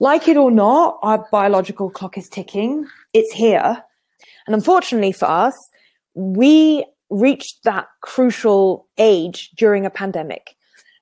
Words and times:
like 0.00 0.26
it 0.28 0.36
or 0.36 0.50
not, 0.50 0.98
our 1.02 1.26
biological 1.30 1.90
clock 1.90 2.18
is 2.18 2.28
ticking. 2.28 2.86
It's 3.12 3.32
here. 3.32 3.84
And 4.46 4.54
unfortunately 4.54 5.12
for 5.12 5.26
us, 5.26 5.54
we 6.14 6.84
reached 7.10 7.64
that 7.64 7.86
crucial 8.02 8.86
age 8.98 9.50
during 9.56 9.84
a 9.84 9.90
pandemic. 9.90 10.56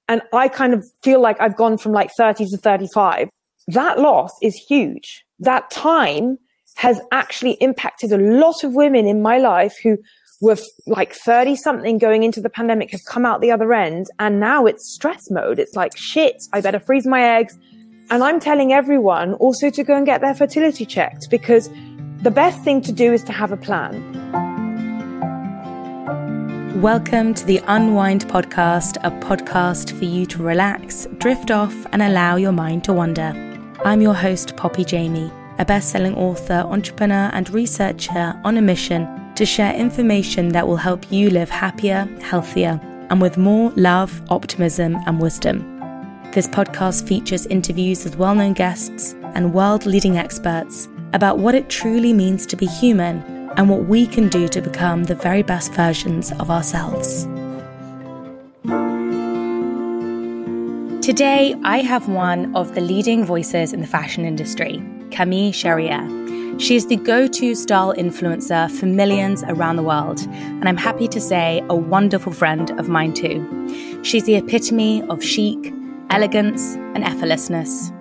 And 0.08 0.22
I 0.32 0.48
kind 0.48 0.74
of 0.74 0.84
feel 1.02 1.20
like 1.20 1.40
I've 1.40 1.56
gone 1.56 1.78
from 1.78 1.92
like 1.92 2.10
30 2.16 2.46
to 2.46 2.56
35. 2.56 3.28
That 3.68 4.00
loss 4.00 4.32
is 4.42 4.56
huge. 4.56 5.24
That 5.38 5.70
time 5.70 6.38
has 6.76 7.00
actually 7.12 7.52
impacted 7.54 8.12
a 8.12 8.18
lot 8.18 8.64
of 8.64 8.72
women 8.74 9.06
in 9.06 9.22
my 9.22 9.38
life 9.38 9.74
who 9.82 9.98
were 10.40 10.56
like 10.86 11.12
30 11.12 11.56
something 11.56 11.98
going 11.98 12.22
into 12.22 12.40
the 12.40 12.48
pandemic 12.48 12.90
have 12.90 13.04
come 13.06 13.26
out 13.26 13.40
the 13.40 13.50
other 13.50 13.72
end. 13.72 14.06
And 14.18 14.40
now 14.40 14.66
it's 14.66 14.92
stress 14.94 15.30
mode. 15.30 15.58
It's 15.58 15.74
like, 15.74 15.96
shit, 15.96 16.42
I 16.52 16.60
better 16.60 16.80
freeze 16.80 17.06
my 17.06 17.22
eggs. 17.22 17.58
And 18.10 18.24
I'm 18.24 18.40
telling 18.40 18.72
everyone 18.72 19.34
also 19.34 19.68
to 19.68 19.84
go 19.84 19.94
and 19.94 20.06
get 20.06 20.22
their 20.22 20.34
fertility 20.34 20.86
checked 20.86 21.28
because 21.28 21.68
the 22.22 22.30
best 22.30 22.62
thing 22.62 22.80
to 22.82 22.90
do 22.90 23.12
is 23.12 23.22
to 23.24 23.32
have 23.32 23.52
a 23.52 23.56
plan. 23.58 24.00
Welcome 26.80 27.34
to 27.34 27.44
the 27.44 27.60
Unwind 27.66 28.26
Podcast, 28.26 28.96
a 29.04 29.10
podcast 29.20 29.92
for 29.98 30.06
you 30.06 30.24
to 30.24 30.42
relax, 30.42 31.06
drift 31.18 31.50
off, 31.50 31.74
and 31.92 32.00
allow 32.00 32.36
your 32.36 32.52
mind 32.52 32.82
to 32.84 32.94
wander. 32.94 33.34
I'm 33.84 34.00
your 34.00 34.14
host, 34.14 34.56
Poppy 34.56 34.86
Jamie, 34.86 35.30
a 35.58 35.66
best 35.66 35.90
selling 35.90 36.14
author, 36.14 36.64
entrepreneur, 36.66 37.28
and 37.34 37.50
researcher 37.50 38.40
on 38.42 38.56
a 38.56 38.62
mission 38.62 39.34
to 39.34 39.44
share 39.44 39.74
information 39.74 40.48
that 40.52 40.66
will 40.66 40.76
help 40.76 41.12
you 41.12 41.28
live 41.28 41.50
happier, 41.50 42.08
healthier, 42.22 42.80
and 43.10 43.20
with 43.20 43.36
more 43.36 43.70
love, 43.72 44.22
optimism, 44.30 44.96
and 45.06 45.20
wisdom. 45.20 45.77
This 46.32 46.46
podcast 46.46 47.08
features 47.08 47.46
interviews 47.46 48.04
with 48.04 48.18
well 48.18 48.34
known 48.34 48.52
guests 48.52 49.14
and 49.34 49.54
world 49.54 49.86
leading 49.86 50.18
experts 50.18 50.86
about 51.14 51.38
what 51.38 51.54
it 51.54 51.70
truly 51.70 52.12
means 52.12 52.44
to 52.46 52.54
be 52.54 52.66
human 52.66 53.22
and 53.56 53.70
what 53.70 53.86
we 53.86 54.06
can 54.06 54.28
do 54.28 54.46
to 54.48 54.60
become 54.60 55.04
the 55.04 55.14
very 55.14 55.42
best 55.42 55.72
versions 55.72 56.30
of 56.32 56.50
ourselves. 56.50 57.24
Today, 61.02 61.56
I 61.64 61.78
have 61.78 62.10
one 62.10 62.54
of 62.54 62.74
the 62.74 62.82
leading 62.82 63.24
voices 63.24 63.72
in 63.72 63.80
the 63.80 63.86
fashion 63.86 64.26
industry, 64.26 64.82
Camille 65.10 65.52
Charrière. 65.52 66.60
She 66.60 66.76
is 66.76 66.88
the 66.88 66.96
go 66.96 67.26
to 67.26 67.54
style 67.54 67.94
influencer 67.94 68.70
for 68.70 68.84
millions 68.84 69.44
around 69.44 69.76
the 69.76 69.82
world, 69.82 70.20
and 70.28 70.68
I'm 70.68 70.76
happy 70.76 71.08
to 71.08 71.20
say 71.20 71.64
a 71.70 71.74
wonderful 71.74 72.32
friend 72.34 72.70
of 72.78 72.90
mine 72.90 73.14
too. 73.14 74.02
She's 74.02 74.24
the 74.24 74.34
epitome 74.34 75.02
of 75.04 75.24
chic, 75.24 75.72
elegance, 76.10 76.74
and 76.94 77.04
effortlessness. 77.04 77.92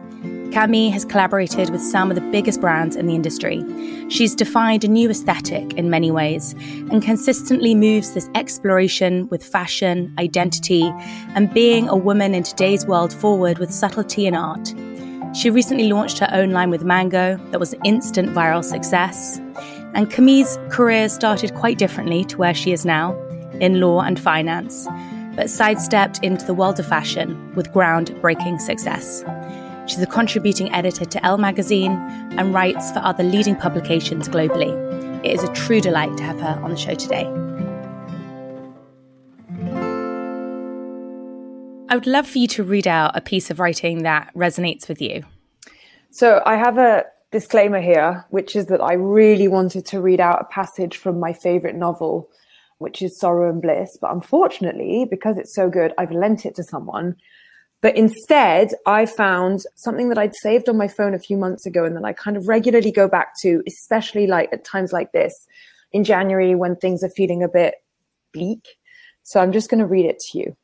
Camille 0.51 0.91
has 0.91 1.05
collaborated 1.05 1.69
with 1.69 1.81
some 1.81 2.09
of 2.09 2.15
the 2.15 2.31
biggest 2.31 2.61
brands 2.61 2.95
in 2.95 3.05
the 3.05 3.15
industry. 3.15 3.63
She's 4.09 4.33
defined 4.33 4.83
a 4.83 4.87
new 4.87 5.09
aesthetic 5.09 5.73
in 5.73 5.89
many 5.89 6.09
ways 6.09 6.53
and 6.89 7.03
consistently 7.03 7.75
moves 7.75 8.13
this 8.13 8.29
exploration 8.33 9.27
with 9.27 9.43
fashion, 9.43 10.13
identity, 10.17 10.83
and 11.35 11.53
being 11.53 11.87
a 11.89 11.95
woman 11.95 12.33
in 12.33 12.43
today's 12.43 12.87
world 12.87 13.13
forward 13.13 13.59
with 13.59 13.73
subtlety 13.73 14.25
and 14.25 14.35
art. 14.35 14.73
She 15.35 15.49
recently 15.49 15.89
launched 15.89 16.19
her 16.19 16.29
own 16.31 16.51
line 16.51 16.69
with 16.69 16.83
Mango 16.83 17.37
that 17.51 17.59
was 17.59 17.73
an 17.73 17.81
instant 17.83 18.29
viral 18.29 18.63
success. 18.63 19.39
And 19.93 20.09
Camille's 20.09 20.57
career 20.69 21.09
started 21.09 21.53
quite 21.55 21.77
differently 21.77 22.23
to 22.25 22.37
where 22.37 22.53
she 22.53 22.71
is 22.71 22.85
now 22.85 23.13
in 23.59 23.79
law 23.79 24.01
and 24.01 24.19
finance 24.19 24.87
but 25.37 25.51
sidestepped 25.51 26.19
into 26.23 26.43
the 26.45 26.53
world 26.53 26.79
of 26.79 26.85
fashion 26.87 27.53
with 27.55 27.71
groundbreaking 27.71 28.59
success. 28.59 29.23
She's 29.85 30.01
a 30.01 30.07
contributing 30.07 30.73
editor 30.73 31.05
to 31.05 31.25
Elle 31.25 31.37
magazine 31.37 31.91
and 32.37 32.53
writes 32.53 32.91
for 32.91 32.99
other 32.99 33.23
leading 33.23 33.55
publications 33.55 34.27
globally. 34.27 34.73
It 35.23 35.31
is 35.31 35.43
a 35.43 35.53
true 35.53 35.79
delight 35.79 36.17
to 36.17 36.23
have 36.23 36.41
her 36.41 36.59
on 36.63 36.71
the 36.71 36.75
show 36.75 36.95
today. 36.95 37.25
I 41.89 41.95
would 41.95 42.07
love 42.07 42.27
for 42.27 42.39
you 42.39 42.47
to 42.47 42.63
read 42.63 42.87
out 42.87 43.15
a 43.15 43.21
piece 43.21 43.49
of 43.49 43.59
writing 43.59 44.03
that 44.03 44.33
resonates 44.35 44.89
with 44.89 45.01
you. 45.01 45.23
So 46.09 46.41
I 46.45 46.55
have 46.55 46.79
a 46.79 47.05
disclaimer 47.31 47.79
here, 47.79 48.25
which 48.31 48.55
is 48.55 48.65
that 48.65 48.81
I 48.81 48.93
really 48.93 49.47
wanted 49.47 49.85
to 49.85 50.01
read 50.01 50.19
out 50.19 50.41
a 50.41 50.45
passage 50.45 50.97
from 50.97 51.19
my 51.19 51.31
favorite 51.31 51.75
novel, 51.75 52.27
which 52.79 53.01
is 53.01 53.19
Sorrow 53.19 53.49
and 53.49 53.61
Bliss. 53.61 53.97
But 53.99 54.11
unfortunately, 54.11 55.05
because 55.09 55.37
it's 55.37 55.55
so 55.55 55.69
good, 55.69 55.93
I've 55.97 56.11
lent 56.11 56.45
it 56.45 56.55
to 56.55 56.63
someone. 56.63 57.15
But 57.81 57.95
instead, 57.95 58.69
I 58.85 59.05
found 59.05 59.61
something 59.75 60.09
that 60.09 60.17
I'd 60.17 60.35
saved 60.35 60.67
on 60.67 60.77
my 60.77 60.87
phone 60.87 61.13
a 61.13 61.19
few 61.19 61.37
months 61.37 61.65
ago 61.65 61.85
and 61.85 61.95
that 61.95 62.05
I 62.05 62.13
kind 62.13 62.35
of 62.35 62.47
regularly 62.47 62.91
go 62.91 63.07
back 63.07 63.33
to, 63.41 63.61
especially 63.67 64.25
like 64.25 64.49
at 64.51 64.65
times 64.65 64.91
like 64.91 65.11
this 65.11 65.47
in 65.91 66.03
January 66.03 66.55
when 66.55 66.75
things 66.75 67.03
are 67.03 67.09
feeling 67.09 67.43
a 67.43 67.47
bit 67.47 67.75
bleak. 68.33 68.67
So 69.23 69.39
I'm 69.39 69.51
just 69.51 69.69
going 69.69 69.79
to 69.79 69.85
read 69.85 70.05
it 70.05 70.19
to 70.31 70.39
you. 70.39 70.57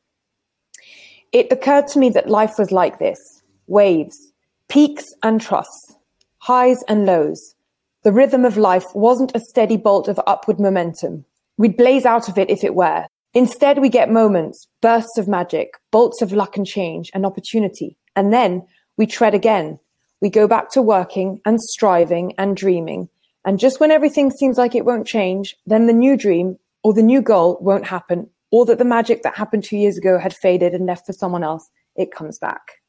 It 1.32 1.50
occurred 1.50 1.88
to 1.88 1.98
me 1.98 2.10
that 2.10 2.28
life 2.28 2.54
was 2.58 2.72
like 2.72 2.98
this 2.98 3.42
waves, 3.66 4.32
peaks 4.68 5.14
and 5.22 5.40
troughs, 5.40 5.96
highs 6.38 6.82
and 6.88 7.06
lows. 7.06 7.54
The 8.02 8.12
rhythm 8.12 8.44
of 8.44 8.56
life 8.56 8.84
wasn't 8.94 9.34
a 9.34 9.40
steady 9.40 9.76
bolt 9.76 10.08
of 10.08 10.20
upward 10.26 10.60
momentum. 10.60 11.24
We'd 11.56 11.76
blaze 11.76 12.04
out 12.04 12.28
of 12.28 12.38
it 12.38 12.50
if 12.50 12.64
it 12.64 12.74
were. 12.74 13.06
Instead, 13.32 13.78
we 13.78 13.88
get 13.88 14.10
moments, 14.10 14.66
bursts 14.80 15.18
of 15.18 15.28
magic, 15.28 15.74
bolts 15.90 16.22
of 16.22 16.32
luck 16.32 16.56
and 16.56 16.66
change 16.66 17.10
and 17.14 17.26
opportunity. 17.26 17.96
And 18.16 18.32
then 18.32 18.66
we 18.96 19.06
tread 19.06 19.34
again. 19.34 19.78
We 20.20 20.30
go 20.30 20.46
back 20.46 20.70
to 20.72 20.82
working 20.82 21.40
and 21.44 21.60
striving 21.60 22.34
and 22.38 22.56
dreaming. 22.56 23.08
And 23.44 23.58
just 23.58 23.80
when 23.80 23.90
everything 23.90 24.30
seems 24.30 24.56
like 24.56 24.74
it 24.74 24.84
won't 24.84 25.06
change, 25.06 25.56
then 25.66 25.86
the 25.86 25.92
new 25.92 26.16
dream 26.16 26.58
or 26.82 26.94
the 26.94 27.02
new 27.02 27.22
goal 27.22 27.58
won't 27.60 27.86
happen, 27.86 28.28
or 28.50 28.64
that 28.66 28.78
the 28.78 28.84
magic 28.84 29.22
that 29.22 29.34
happened 29.34 29.64
two 29.64 29.76
years 29.76 29.98
ago 29.98 30.18
had 30.18 30.34
faded 30.34 30.74
and 30.74 30.86
left 30.86 31.06
for 31.06 31.12
someone 31.12 31.42
else, 31.42 31.68
it 31.96 32.12
comes 32.12 32.38
back. 32.38 32.82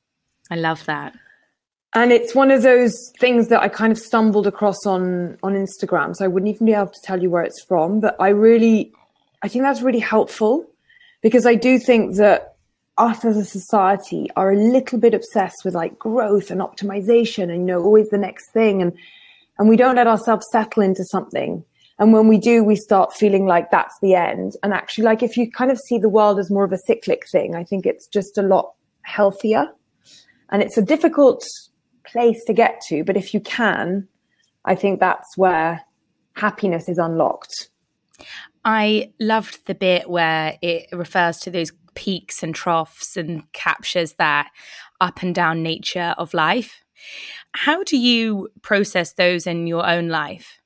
I 0.52 0.56
love 0.56 0.86
that 0.86 1.16
and 1.96 2.12
it's 2.12 2.36
one 2.36 2.52
of 2.52 2.62
those 2.62 2.94
things 3.20 3.48
that 3.48 3.62
I 3.62 3.70
kind 3.70 3.92
of 3.92 3.98
stumbled 3.98 4.46
across 4.46 4.86
on 4.86 5.38
on 5.42 5.54
Instagram. 5.54 6.16
So 6.16 6.26
I 6.26 6.28
wouldn't 6.28 6.54
even 6.54 6.68
be 6.68 6.74
able 6.74 6.88
to 6.88 7.02
tell 7.04 7.22
you 7.22 7.30
where 7.30 7.44
it's 7.44 7.64
from, 7.64 8.02
but 8.02 8.16
I 8.20 8.30
really, 8.30 8.92
I 9.42 9.48
think 9.48 9.64
that's 9.64 9.82
really 9.82 10.00
helpful 10.00 10.68
because 11.22 11.46
I 11.46 11.56
do 11.56 11.80
think 11.80 12.18
that 12.18 12.56
us 12.98 13.24
as 13.26 13.38
a 13.38 13.46
society 13.46 14.30
are 14.36 14.52
a 14.52 14.58
little 14.58 15.00
bit 15.00 15.14
obsessed 15.14 15.64
with 15.64 15.74
like 15.74 15.98
growth 15.98 16.52
and 16.52 16.62
optimization 16.62 17.44
and 17.44 17.60
you 17.60 17.66
know 17.66 17.84
always 17.84 18.10
the 18.10 18.18
next 18.18 18.52
thing 18.52 18.82
and 18.82 18.94
and 19.58 19.68
we 19.68 19.76
don't 19.76 19.96
let 19.96 20.08
ourselves 20.08 20.46
settle 20.50 20.82
into 20.82 21.04
something 21.04 21.62
and 22.00 22.14
when 22.14 22.30
we 22.30 22.38
do 22.38 22.64
we 22.64 22.76
start 22.76 23.14
feeling 23.14 23.46
like 23.46 23.70
that's 23.70 23.96
the 24.02 24.16
end 24.16 24.54
and 24.64 24.72
actually 24.72 25.04
like 25.04 25.22
if 25.22 25.36
you 25.36 25.52
kind 25.52 25.72
of 25.72 25.78
see 25.78 25.98
the 25.98 26.08
world 26.08 26.40
as 26.40 26.50
more 26.50 26.64
of 26.64 26.72
a 26.72 26.78
cyclic 26.88 27.24
thing 27.30 27.54
i 27.54 27.66
think 27.66 27.86
it's 27.86 28.08
just 28.08 28.38
a 28.38 28.42
lot 28.42 28.74
healthier 29.02 29.68
and 30.52 30.62
it's 30.62 30.78
a 30.78 30.82
difficult 30.82 31.46
place 32.06 32.44
to 32.46 32.54
get 32.54 32.82
to. 32.88 33.04
But 33.04 33.18
if 33.18 33.34
you 33.34 33.40
can, 33.40 34.08
I 34.66 34.76
think 34.76 35.00
that's 35.00 35.38
where 35.38 35.82
happiness 36.34 36.90
is 36.90 36.98
unlocked. 36.98 37.70
I 38.64 39.14
loved 39.20 39.66
the 39.68 39.76
bit 39.76 40.10
where 40.10 40.58
it 40.62 40.88
refers 40.92 41.38
to 41.40 41.52
those 41.52 41.72
peaks 41.94 42.44
and 42.44 42.54
troughs 42.54 43.16
and 43.16 43.52
captures 43.54 44.14
that 44.14 44.50
up 45.00 45.22
and 45.22 45.34
down 45.34 45.64
nature 45.64 46.16
of 46.18 46.34
life. 46.34 46.84
How 47.54 47.84
do 47.84 47.98
you 47.98 48.50
process 48.62 49.14
those 49.14 49.48
in 49.48 49.68
your 49.68 49.86
own 49.88 50.10
life? 50.10 50.60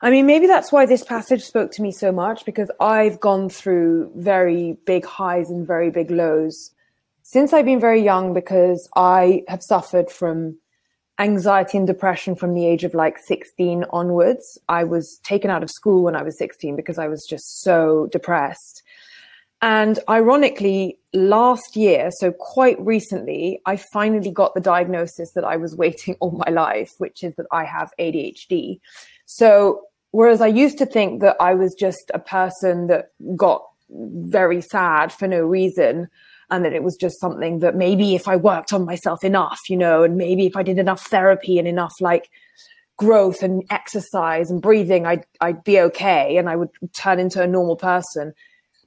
I 0.00 0.10
mean, 0.10 0.26
maybe 0.26 0.46
that's 0.46 0.70
why 0.70 0.86
this 0.86 1.02
passage 1.02 1.42
spoke 1.42 1.72
to 1.72 1.82
me 1.82 1.90
so 1.90 2.12
much 2.12 2.44
because 2.44 2.70
I've 2.78 3.18
gone 3.18 3.48
through 3.48 4.12
very 4.14 4.78
big 4.86 5.04
highs 5.04 5.50
and 5.50 5.66
very 5.66 5.90
big 5.90 6.10
lows 6.10 6.70
since 7.30 7.52
I've 7.52 7.66
been 7.66 7.78
very 7.78 8.02
young 8.02 8.32
because 8.32 8.88
I 8.96 9.42
have 9.48 9.62
suffered 9.62 10.10
from 10.10 10.56
anxiety 11.18 11.76
and 11.76 11.86
depression 11.86 12.34
from 12.34 12.54
the 12.54 12.66
age 12.66 12.84
of 12.84 12.94
like 12.94 13.18
16 13.18 13.84
onwards. 13.90 14.56
I 14.70 14.84
was 14.84 15.20
taken 15.24 15.50
out 15.50 15.62
of 15.62 15.70
school 15.70 16.04
when 16.04 16.16
I 16.16 16.22
was 16.22 16.38
16 16.38 16.74
because 16.74 16.98
I 16.98 17.06
was 17.06 17.26
just 17.28 17.60
so 17.60 18.08
depressed. 18.10 18.82
And 19.60 19.98
ironically, 20.08 20.98
last 21.12 21.76
year, 21.76 22.08
so 22.12 22.32
quite 22.32 22.80
recently, 22.80 23.60
I 23.66 23.76
finally 23.76 24.30
got 24.30 24.54
the 24.54 24.62
diagnosis 24.62 25.32
that 25.32 25.44
I 25.44 25.58
was 25.58 25.76
waiting 25.84 26.16
all 26.20 26.30
my 26.46 26.50
life, 26.50 26.94
which 26.96 27.22
is 27.22 27.34
that 27.34 27.46
I 27.52 27.64
have 27.64 27.92
ADHD. 28.00 28.80
So, 29.26 29.82
whereas 30.12 30.40
I 30.40 30.46
used 30.46 30.78
to 30.78 30.86
think 30.86 31.20
that 31.20 31.36
I 31.40 31.52
was 31.52 31.74
just 31.74 32.10
a 32.14 32.20
person 32.20 32.86
that 32.86 33.10
got 33.36 33.66
very 33.90 34.62
sad 34.62 35.12
for 35.12 35.28
no 35.28 35.40
reason, 35.42 36.08
and 36.50 36.64
that 36.64 36.72
it 36.72 36.82
was 36.82 36.96
just 36.96 37.20
something 37.20 37.58
that 37.58 37.76
maybe 37.76 38.14
if 38.14 38.26
I 38.26 38.36
worked 38.36 38.72
on 38.72 38.84
myself 38.84 39.22
enough, 39.22 39.60
you 39.68 39.76
know, 39.76 40.02
and 40.02 40.16
maybe 40.16 40.46
if 40.46 40.56
I 40.56 40.62
did 40.62 40.78
enough 40.78 41.06
therapy 41.06 41.58
and 41.58 41.68
enough 41.68 41.94
like 42.00 42.30
growth 42.96 43.42
and 43.42 43.62
exercise 43.70 44.50
and 44.50 44.62
breathing, 44.62 45.06
I'd 45.06 45.24
I'd 45.40 45.62
be 45.64 45.80
okay 45.80 46.36
and 46.36 46.48
I 46.48 46.56
would 46.56 46.70
turn 46.94 47.18
into 47.18 47.42
a 47.42 47.46
normal 47.46 47.76
person. 47.76 48.32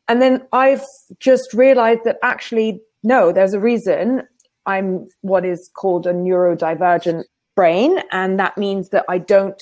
And 0.08 0.22
then 0.22 0.46
I've 0.52 0.84
just 1.19 1.54
realized 1.54 2.02
that 2.06 2.18
actually, 2.24 2.81
no, 3.04 3.31
there's 3.31 3.54
a 3.54 3.60
reason. 3.60 4.24
I'm 4.66 5.08
what 5.22 5.46
is 5.46 5.69
called 5.75 6.06
a 6.06 6.13
neurodivergent 6.13 7.24
brain. 7.56 8.00
And 8.12 8.40
that 8.40 8.58
means 8.58 8.90
that 8.90 9.06
I 9.08 9.19
don't 9.19 9.62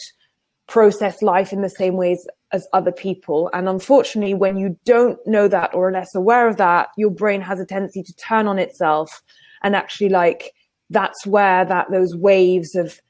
process 0.70 1.22
life 1.22 1.52
in 1.52 1.62
the 1.62 1.70
same 1.70 1.96
ways 1.96 2.26
as 2.52 2.68
other 2.74 2.92
people. 2.92 3.50
And 3.54 3.68
unfortunately, 3.68 4.36
when 4.36 4.56
you 4.56 4.78
don't 4.86 5.20
know 5.28 5.48
that 5.48 5.74
or 5.74 5.90
are 5.90 5.92
less 5.92 6.16
aware 6.16 6.48
of 6.48 6.58
that, 6.58 6.90
your 6.96 7.10
brain 7.10 7.42
has 7.42 7.60
a 7.60 7.66
tendency 7.66 8.04
to 8.04 8.14
turn 8.16 8.48
on 8.48 8.60
itself 8.60 9.22
and 9.64 9.76
actually 9.76 10.10
like 10.10 10.54
that's 10.90 11.26
where 11.26 11.66
that 11.66 11.92
those 11.92 12.16
waves 12.16 12.76
of 12.76 13.02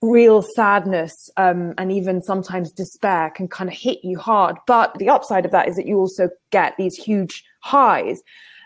real 0.00 0.42
sadness 0.56 1.12
um, 1.36 1.74
and 1.78 1.92
even 1.92 2.20
sometimes 2.22 2.72
despair 2.72 3.30
can 3.30 3.46
kind 3.46 3.70
of 3.70 3.76
hit 3.76 3.98
you 4.02 4.18
hard. 4.18 4.56
But 4.66 4.94
the 4.98 5.08
upside 5.08 5.44
of 5.44 5.52
that 5.52 5.68
is 5.68 5.76
that 5.76 5.86
you 5.86 5.98
also 5.98 6.28
get 6.50 6.74
these 6.76 6.96
huge 6.96 7.44
highs. 7.60 8.20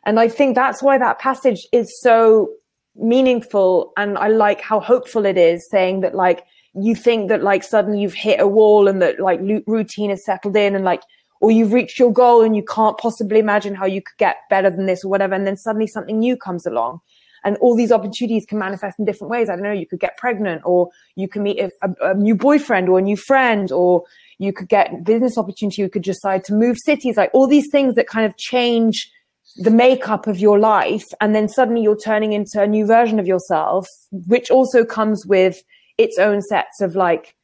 And 0.05 0.19
I 0.19 0.29
think 0.29 0.55
that's 0.55 0.83
why 0.83 0.99
that 0.99 1.19
passage 1.19 1.67
is 1.73 2.01
so 2.01 2.49
meaningful. 2.95 3.93
And 3.97 4.17
I 4.17 4.29
like 4.29 4.61
how 4.61 4.81
hopeful 4.81 5.27
it 5.27 5.37
is 5.37 5.69
saying 5.69 6.01
that 6.01 6.15
like 6.15 6.45
you 6.81 6.95
think 6.95 7.29
that 7.29 7.43
like 7.43 7.63
suddenly 7.63 8.01
you've 8.01 8.15
hit 8.15 8.41
a 8.41 8.47
wall 8.47 8.89
and 8.89 9.01
that 9.03 9.19
like 9.19 9.41
routine 9.67 10.11
is 10.11 10.25
settled 10.25 10.57
in 10.57 10.75
and 10.75 10.85
like 10.85 11.03
or 11.41 11.51
you've 11.51 11.73
reached 11.73 11.99
your 11.99 12.13
goal 12.13 12.43
and 12.43 12.57
you 12.57 12.65
can't 12.65 12.99
possibly 12.99 13.39
imagine 13.39 13.75
how 13.75 13.87
you 13.87 14.03
could 14.03 14.17
get 14.19 14.37
better 14.49 14.71
than 14.71 14.87
this 14.87 15.05
or 15.05 15.09
whatever 15.09 15.35
and 15.35 15.47
then 15.47 15.57
suddenly 15.57 15.87
something 15.87 16.19
new 16.19 16.37
comes 16.37 16.67
along. 16.67 17.01
And 17.45 17.57
all 17.59 17.77
these 17.77 17.93
opportunities 17.93 18.45
can 18.47 18.59
manifest 18.59 18.99
in 18.99 19.05
different 19.05 19.31
ways. 19.31 19.49
I 19.49 19.55
don't 19.55 19.63
know 19.63 19.73
you 19.73 19.87
could 19.87 20.01
get 20.01 20.17
pregnant 20.17 20.63
or 20.65 20.91
you 21.15 21.29
can 21.29 21.43
meet 21.43 21.61
a, 21.61 21.71
a, 21.83 22.11
a 22.11 22.15
new 22.15 22.35
boyfriend 22.35 22.89
or 22.89 22.99
a 22.99 23.03
new 23.03 23.17
friend 23.17 23.71
or 23.71 24.03
you 24.39 24.53
could 24.53 24.69
get 24.69 25.05
business 25.05 25.39
opportunity. 25.39 25.83
You 25.83 25.89
could 25.89 26.03
decide 26.03 26.43
to 26.45 26.55
move 26.55 26.77
cities 26.79 27.17
like 27.17 27.31
all 27.33 27.47
these 27.47 27.69
things 27.71 27.95
that 27.95 28.09
kind 28.09 28.27
of 28.27 28.37
change 28.37 29.11
the 29.59 29.71
makeup 29.71 30.27
of 30.27 30.39
your 30.39 30.59
life 30.59 31.07
and 31.21 31.35
then 31.35 31.49
suddenly 31.49 31.81
you're 31.81 31.97
turning 31.97 32.33
into 32.33 32.61
a 32.61 32.67
new 32.67 32.85
version 32.85 33.19
of 33.19 33.27
yourself 33.27 33.87
which 34.11 34.51
also 34.51 34.85
comes 34.85 35.25
with 35.25 35.63
its 35.99 36.19
own 36.19 36.43
sets 36.43 36.81
of 36.81 36.97
like 36.97 37.35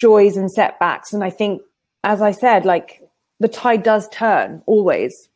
joys 0.00 0.36
and 0.36 0.50
setbacks. 0.50 1.12
And 1.12 1.22
I 1.22 1.30
think, 1.30 1.62
as 2.04 2.22
I 2.22 2.30
said, 2.30 2.64
like 2.64 3.02
the 3.38 3.48
tide 3.48 3.82
does 3.82 4.08
turn 4.08 4.62
always. 4.66 5.28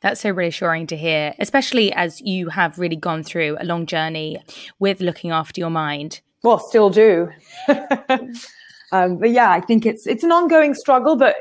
That's 0.00 0.20
so 0.20 0.30
reassuring 0.30 0.86
to 0.88 0.96
hear, 0.96 1.34
especially 1.38 1.92
as 1.92 2.20
you 2.20 2.48
have 2.50 2.78
really 2.78 2.96
gone 2.96 3.22
through 3.22 3.56
a 3.58 3.64
long 3.64 3.86
journey 3.86 4.38
with 4.78 5.00
looking 5.00 5.30
after 5.30 5.60
your 5.60 5.70
mind. 5.70 6.20
Well, 6.42 6.58
still 6.58 6.90
do. 6.90 7.30
um, 8.92 9.18
but 9.18 9.30
yeah, 9.30 9.50
I 9.50 9.60
think 9.60 9.86
it's 9.86 10.06
it's 10.06 10.22
an 10.22 10.30
ongoing 10.30 10.74
struggle. 10.74 11.16
But 11.16 11.34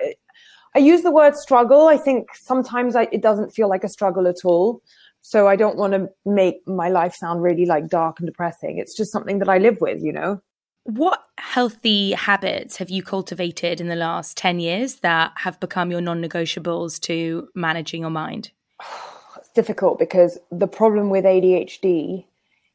I 0.73 0.79
use 0.79 1.01
the 1.01 1.11
word 1.11 1.35
struggle. 1.35 1.87
I 1.87 1.97
think 1.97 2.33
sometimes 2.33 2.95
I, 2.95 3.03
it 3.11 3.21
doesn't 3.21 3.51
feel 3.51 3.69
like 3.69 3.83
a 3.83 3.89
struggle 3.89 4.27
at 4.27 4.43
all. 4.43 4.81
So 5.27 5.47
I 5.47 5.55
don't 5.55 5.75
want 5.75 5.93
to 5.93 6.07
make 6.23 6.57
my 6.67 6.87
life 6.87 7.15
sound 7.15 7.41
really 7.41 7.65
like 7.65 7.87
dark 7.87 8.19
and 8.19 8.27
depressing. 8.27 8.77
It's 8.77 8.95
just 8.95 9.11
something 9.11 9.39
that 9.39 9.49
I 9.49 9.57
live 9.57 9.81
with, 9.81 10.03
you 10.03 10.13
know? 10.13 10.39
What 10.83 11.19
healthy 11.39 12.11
habits 12.11 12.77
have 12.77 12.91
you 12.91 13.01
cultivated 13.01 13.81
in 13.81 13.87
the 13.87 13.95
last 13.95 14.37
10 14.37 14.59
years 14.59 14.97
that 14.97 15.31
have 15.37 15.59
become 15.59 15.89
your 15.89 15.99
non 15.99 16.21
negotiables 16.21 16.99
to 17.01 17.49
managing 17.55 18.01
your 18.01 18.11
mind? 18.11 18.51
It's 19.37 19.49
difficult 19.49 19.99
because 19.99 20.37
the 20.51 20.67
problem 20.67 21.09
with 21.09 21.25
ADHD 21.25 22.25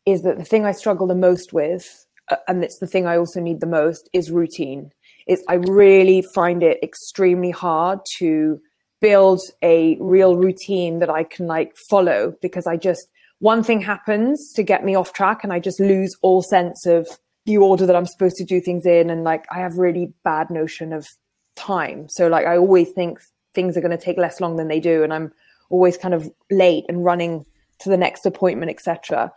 is 0.06 0.23
that 0.23 0.38
the 0.38 0.44
thing 0.44 0.64
I 0.64 0.73
struggle 0.73 1.06
the 1.06 1.14
most 1.14 1.53
with, 1.53 2.06
uh, 2.31 2.37
and 2.49 2.64
it's 2.64 2.79
the 2.79 2.87
thing 2.87 3.06
I 3.06 3.17
also 3.17 3.41
need 3.41 3.61
the 3.61 3.67
most, 3.67 4.08
is 4.12 4.31
routine. 4.31 4.93
Is 5.26 5.43
I 5.49 5.55
really 5.55 6.23
find 6.35 6.62
it 6.62 6.79
extremely 6.82 7.50
hard 7.50 8.00
to 8.19 8.61
build 9.00 9.41
a 9.62 9.97
real 10.00 10.37
routine 10.37 10.99
that 10.99 11.11
I 11.11 11.25
can 11.25 11.47
like 11.47 11.76
follow 11.76 12.35
because 12.43 12.67
I 12.67 12.76
just 12.76 13.08
one 13.38 13.62
thing 13.62 13.81
happens 13.81 14.52
to 14.55 14.62
get 14.62 14.85
me 14.85 14.94
off 14.94 15.12
track 15.12 15.43
and 15.43 15.52
I 15.52 15.58
just 15.58 15.81
lose 15.81 16.14
all 16.23 16.43
sense 16.43 16.85
of 16.87 17.08
the 17.47 17.56
order 17.56 17.87
that 17.87 17.97
I'm 17.97 18.06
supposed 18.06 18.37
to 18.37 18.44
do 18.44 18.61
things 18.61 18.85
in 18.85 19.08
and 19.08 19.25
like 19.25 19.47
I 19.50 19.61
have 19.61 19.79
really 19.79 20.12
bad 20.25 20.50
notion 20.50 20.93
of 20.93 21.08
time. 21.56 22.08
So 22.08 22.29
like 22.29 22.47
I 22.47 22.56
always 22.56 22.91
think 22.91 23.19
things 23.55 23.76
are 23.76 23.81
going 23.81 23.97
to 23.97 24.05
take 24.05 24.19
less 24.19 24.41
long 24.41 24.56
than 24.56 24.69
they 24.69 24.81
do 24.81 25.03
and 25.03 25.12
I'm 25.12 25.32
always 25.70 25.96
kind 25.96 26.14
of 26.14 26.31
late 26.50 26.85
and 26.88 27.05
running 27.05 27.46
to 27.81 27.88
the 27.88 27.96
next 27.96 28.26
appointment 28.26 28.70
etc. 28.70 29.32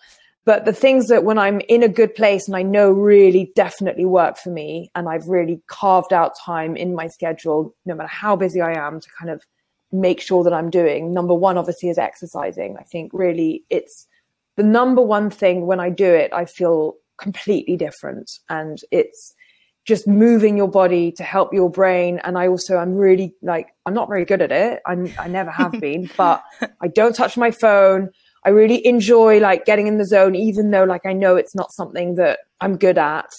But 0.45 0.66
the 0.66 0.74
things 0.74 1.07
that 1.07 1.24
when 1.24 1.38
I'm 1.38 1.62
in 1.69 1.83
a 1.83 1.88
good 1.88 2.13
place 2.13 2.48
and 2.48 2.57
I 2.57 2.63
know 2.63 2.92
really 2.92 3.54
definitely 3.56 4.04
work 4.04 4.38
for 4.38 4.50
me 4.50 4.92
and 4.94 5.07
I've 5.07 5.27
really 5.27 5.62
carved 5.68 6.12
out 6.12 6.38
time 6.38 6.75
in 6.75 6.94
my 6.94 7.07
schedule 7.07 7.74
no 7.86 7.95
matter 7.95 8.09
how 8.09 8.36
busy 8.36 8.59
I 8.59 8.74
am 8.74 9.00
to 9.00 9.07
kind 9.18 9.31
of 9.31 9.45
make 9.94 10.19
sure 10.19 10.44
that 10.44 10.54
I'm 10.54 10.69
doing. 10.69 11.13
Number 11.13 11.34
one, 11.34 11.57
obviously, 11.57 11.90
is 11.90 11.98
exercising. 11.98 12.75
I 12.78 12.84
think 12.84 13.12
really 13.13 13.63
it's 13.69 14.07
the 14.57 14.63
number 14.63 15.01
one 15.01 15.30
thing 15.30 15.66
when 15.66 15.80
I 15.80 15.90
do 15.90 16.06
it, 16.06 16.31
I 16.34 16.45
feel 16.45 16.95
completely 17.18 17.78
different. 17.78 18.31
And 18.50 18.80
it's 18.92 19.34
just 19.86 20.07
moving 20.07 20.57
your 20.57 20.68
body 20.68 21.12
to 21.12 21.24
help 21.24 21.54
your 21.54 21.69
brain. 21.69 22.19
And 22.24 22.38
I 22.38 22.48
also, 22.48 22.78
I'm 22.78 22.95
really 22.95 23.36
like, 23.42 23.68
I'm 23.86 23.94
not 23.94 24.07
very 24.07 24.25
good 24.25 24.42
at 24.42 24.51
it. 24.51 24.81
I'm, 24.86 25.12
I 25.19 25.28
never 25.28 25.51
have 25.51 25.74
been, 25.74 26.10
but 26.18 26.44
I 26.81 26.88
don't 26.88 27.16
touch 27.16 27.38
my 27.38 27.51
phone. 27.51 28.10
I 28.45 28.50
really 28.50 28.86
enjoy 28.86 29.40
like 29.40 29.66
getting 29.66 29.88
in 29.88 29.98
the 29.98 30.06
zone, 30.06 30.36
even 30.36 30.72
though 30.72 30.84
like 30.84 31.06
I 31.06 31.13
know 31.13 31.36
it's 31.36 31.56
not 31.56 31.72
something 31.72 32.16
that 32.16 32.40
I'm 32.62 32.78
good 32.78 32.98
at. 32.98 33.34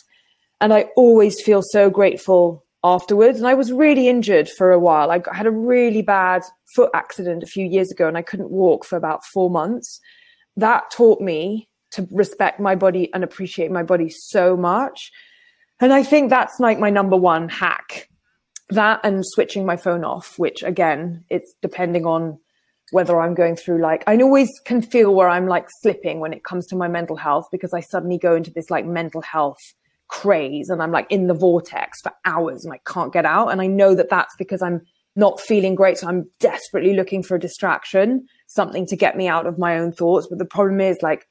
And 0.61 0.73
I 0.73 0.89
always 0.97 1.41
feel 1.43 1.63
so 1.63 1.91
grateful 1.91 2.64
afterwards. 2.85 3.39
And 3.39 3.49
I 3.49 3.55
was 3.55 3.73
really 3.73 4.09
injured 4.09 4.49
for 4.49 4.71
a 4.71 4.79
while. 4.79 5.11
I 5.11 5.21
had 5.33 5.47
a 5.47 5.51
really 5.51 6.03
bad 6.03 6.45
foot 6.77 6.91
accident 6.95 7.43
a 7.43 7.47
few 7.47 7.65
years 7.65 7.91
ago 7.91 8.07
and 8.07 8.17
I 8.17 8.23
couldn't 8.23 8.51
walk 8.51 8.85
for 8.85 8.97
about 8.97 9.25
four 9.25 9.51
months. 9.51 10.01
That 10.57 10.91
taught 10.93 11.21
me 11.21 11.69
to 11.93 12.07
respect 12.13 12.61
my 12.61 12.75
body 12.75 13.13
and 13.15 13.25
appreciate 13.25 13.71
my 13.71 13.83
body 13.83 14.11
so 14.11 14.57
much. 14.57 15.11
And 15.81 15.93
I 15.93 16.03
think 16.03 16.29
that's 16.29 16.61
like 16.61 16.79
my 16.79 16.91
number 16.91 17.17
one 17.17 17.49
hack. 17.49 18.09
That 18.71 19.01
and 19.03 19.25
switching 19.27 19.67
my 19.67 19.77
phone 19.77 20.05
off, 20.05 20.39
which 20.39 20.63
again, 20.63 21.25
it's 21.31 21.55
depending 21.63 22.07
on 22.07 22.39
whether 22.91 23.21
I'm 23.21 23.35
going 23.35 23.57
through 23.57 23.81
like 23.81 24.05
I 24.07 24.17
always 24.19 24.51
can 24.65 24.83
feel 24.83 25.15
where 25.15 25.29
I'm 25.29 25.47
like 25.47 25.67
slipping 25.81 26.21
when 26.21 26.33
it 26.33 26.45
comes 26.45 26.67
to 26.69 26.77
my 26.77 26.89
mental 26.89 27.17
health 27.17 27.47
because 27.51 27.73
I 27.73 27.81
suddenly 27.81 28.19
go 28.19 28.35
into 28.35 28.51
this 28.51 28.71
like 28.71 28.87
mental 28.87 29.21
health 29.23 29.59
craze 30.09 30.69
and 30.69 30.83
I'm 30.83 30.93
like 30.93 31.07
in 31.11 31.27
the 31.27 31.35
vortex 31.35 32.01
for 32.03 32.13
hours 32.25 32.65
and 32.65 32.73
I 32.73 32.81
can't 32.87 33.13
get 33.13 33.25
out. 33.25 33.49
And 33.49 33.61
I 33.61 33.67
know 33.67 33.95
that 33.95 34.11
that's 34.11 34.35
because 34.37 34.63
I'm 34.63 34.83
not 35.17 35.41
feeling 35.41 35.75
great. 35.75 35.99
So 35.99 36.09
I'm 36.09 36.29
desperately 36.41 36.95
looking 36.95 37.23
for 37.23 37.37
a 37.37 37.41
distraction, 37.41 38.27
something 38.47 38.87
to 38.87 38.97
get 38.97 39.17
me 39.17 39.29
out 39.29 39.47
of 39.47 39.59
my 39.59 39.79
own 39.79 39.93
thoughts. 39.93 40.27
But 40.29 40.39
the 40.39 40.45
problem 40.45 40.81
is 40.81 40.99
like, 41.03 41.27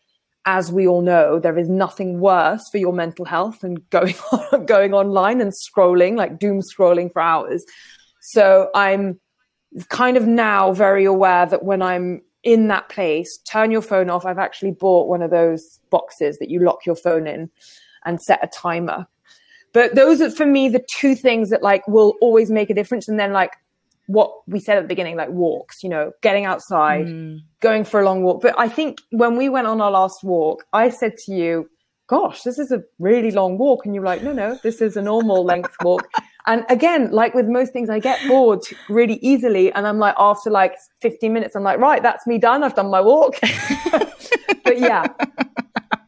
as 0.46 0.72
we 0.72 0.88
all 0.88 1.02
know, 1.02 1.40
there 1.40 1.58
is 1.58 1.70
nothing 1.70 2.20
worse 2.20 2.64
for 2.72 2.78
your 2.78 2.94
mental 2.94 3.26
health 3.26 3.60
than 3.62 3.76
going 3.90 4.16
on, 4.32 4.66
going 4.66 4.94
online 4.94 5.42
and 5.42 5.52
scrolling, 5.52 6.18
like 6.18 6.40
doom 6.40 6.62
scrolling 6.62 7.12
for 7.12 7.22
hours. 7.22 7.66
So 8.22 8.70
I'm 8.76 9.20
kind 9.90 10.18
of 10.18 10.28
now 10.28 10.72
very 10.74 11.06
aware 11.06 11.46
that 11.46 11.64
when 11.64 11.82
I'm 11.82 12.22
in 12.44 12.68
that 12.68 12.90
place, 12.90 13.38
turn 13.50 13.72
your 13.72 13.82
phone 13.82 14.10
off. 14.10 14.26
I've 14.26 14.38
actually 14.38 14.72
bought 14.72 15.08
one 15.08 15.22
of 15.22 15.32
those 15.32 15.80
boxes 15.90 16.38
that 16.40 16.50
you 16.50 16.60
lock 16.60 16.86
your 16.86 16.96
phone 16.96 17.26
in 17.26 17.50
and 18.06 18.22
set 18.22 18.40
a 18.44 18.48
timer. 18.48 19.08
But 19.74 19.96
those 19.96 20.22
are 20.22 20.30
for 20.30 20.46
me 20.46 20.70
the 20.70 20.86
two 20.98 21.16
things 21.16 21.50
that 21.50 21.64
like 21.64 21.88
will 21.88 22.14
always 22.22 22.52
make 22.52 22.70
a 22.70 22.74
difference. 22.74 23.08
And 23.08 23.20
then 23.20 23.34
like 23.34 23.52
what 24.08 24.32
we 24.48 24.60
said 24.60 24.78
at 24.78 24.82
the 24.82 24.88
beginning, 24.88 25.16
like 25.16 25.30
walks, 25.30 25.82
you 25.82 25.90
know, 25.90 26.12
getting 26.22 26.46
outside, 26.46 27.08
mm. 27.08 27.40
going 27.60 27.84
for 27.84 28.02
a 28.02 28.06
long 28.06 28.24
walk. 28.24 28.42
But 28.42 28.54
I 28.58 28.68
think 28.68 29.00
when 29.12 29.36
we 29.36 29.50
went 29.50 29.68
on 29.68 29.82
our 29.82 29.92
last 29.92 30.24
walk, 30.24 30.64
I 30.74 30.90
said 30.90 31.18
to 31.26 31.34
you, 31.34 31.70
gosh, 32.08 32.44
this 32.44 32.60
is 32.60 32.72
a 32.72 32.84
really 33.00 33.32
long 33.32 33.58
walk. 33.58 33.86
And 33.86 33.96
you're 33.96 34.04
like, 34.04 34.22
no, 34.22 34.34
no, 34.34 34.60
this 34.62 34.82
is 34.82 34.98
a 34.98 35.02
normal 35.02 35.44
length 35.44 35.76
walk. 35.84 36.08
And 36.46 36.66
again, 36.70 37.10
like 37.12 37.34
with 37.34 37.48
most 37.48 37.72
things, 37.72 37.90
I 37.90 38.00
get 38.00 38.20
bored 38.28 38.60
really 38.90 39.18
easily. 39.22 39.72
And 39.72 39.88
I'm 39.88 39.98
like, 39.98 40.16
after 40.18 40.50
like 40.50 40.76
15 41.02 41.32
minutes, 41.32 41.56
I'm 41.56 41.64
like, 41.64 41.80
right, 41.80 42.04
that's 42.04 42.28
me 42.28 42.38
done. 42.38 42.64
I've 42.64 42.76
done 42.76 42.90
my 42.90 43.00
walk. 43.00 43.40
but 44.64 44.78
yeah, 44.78 45.08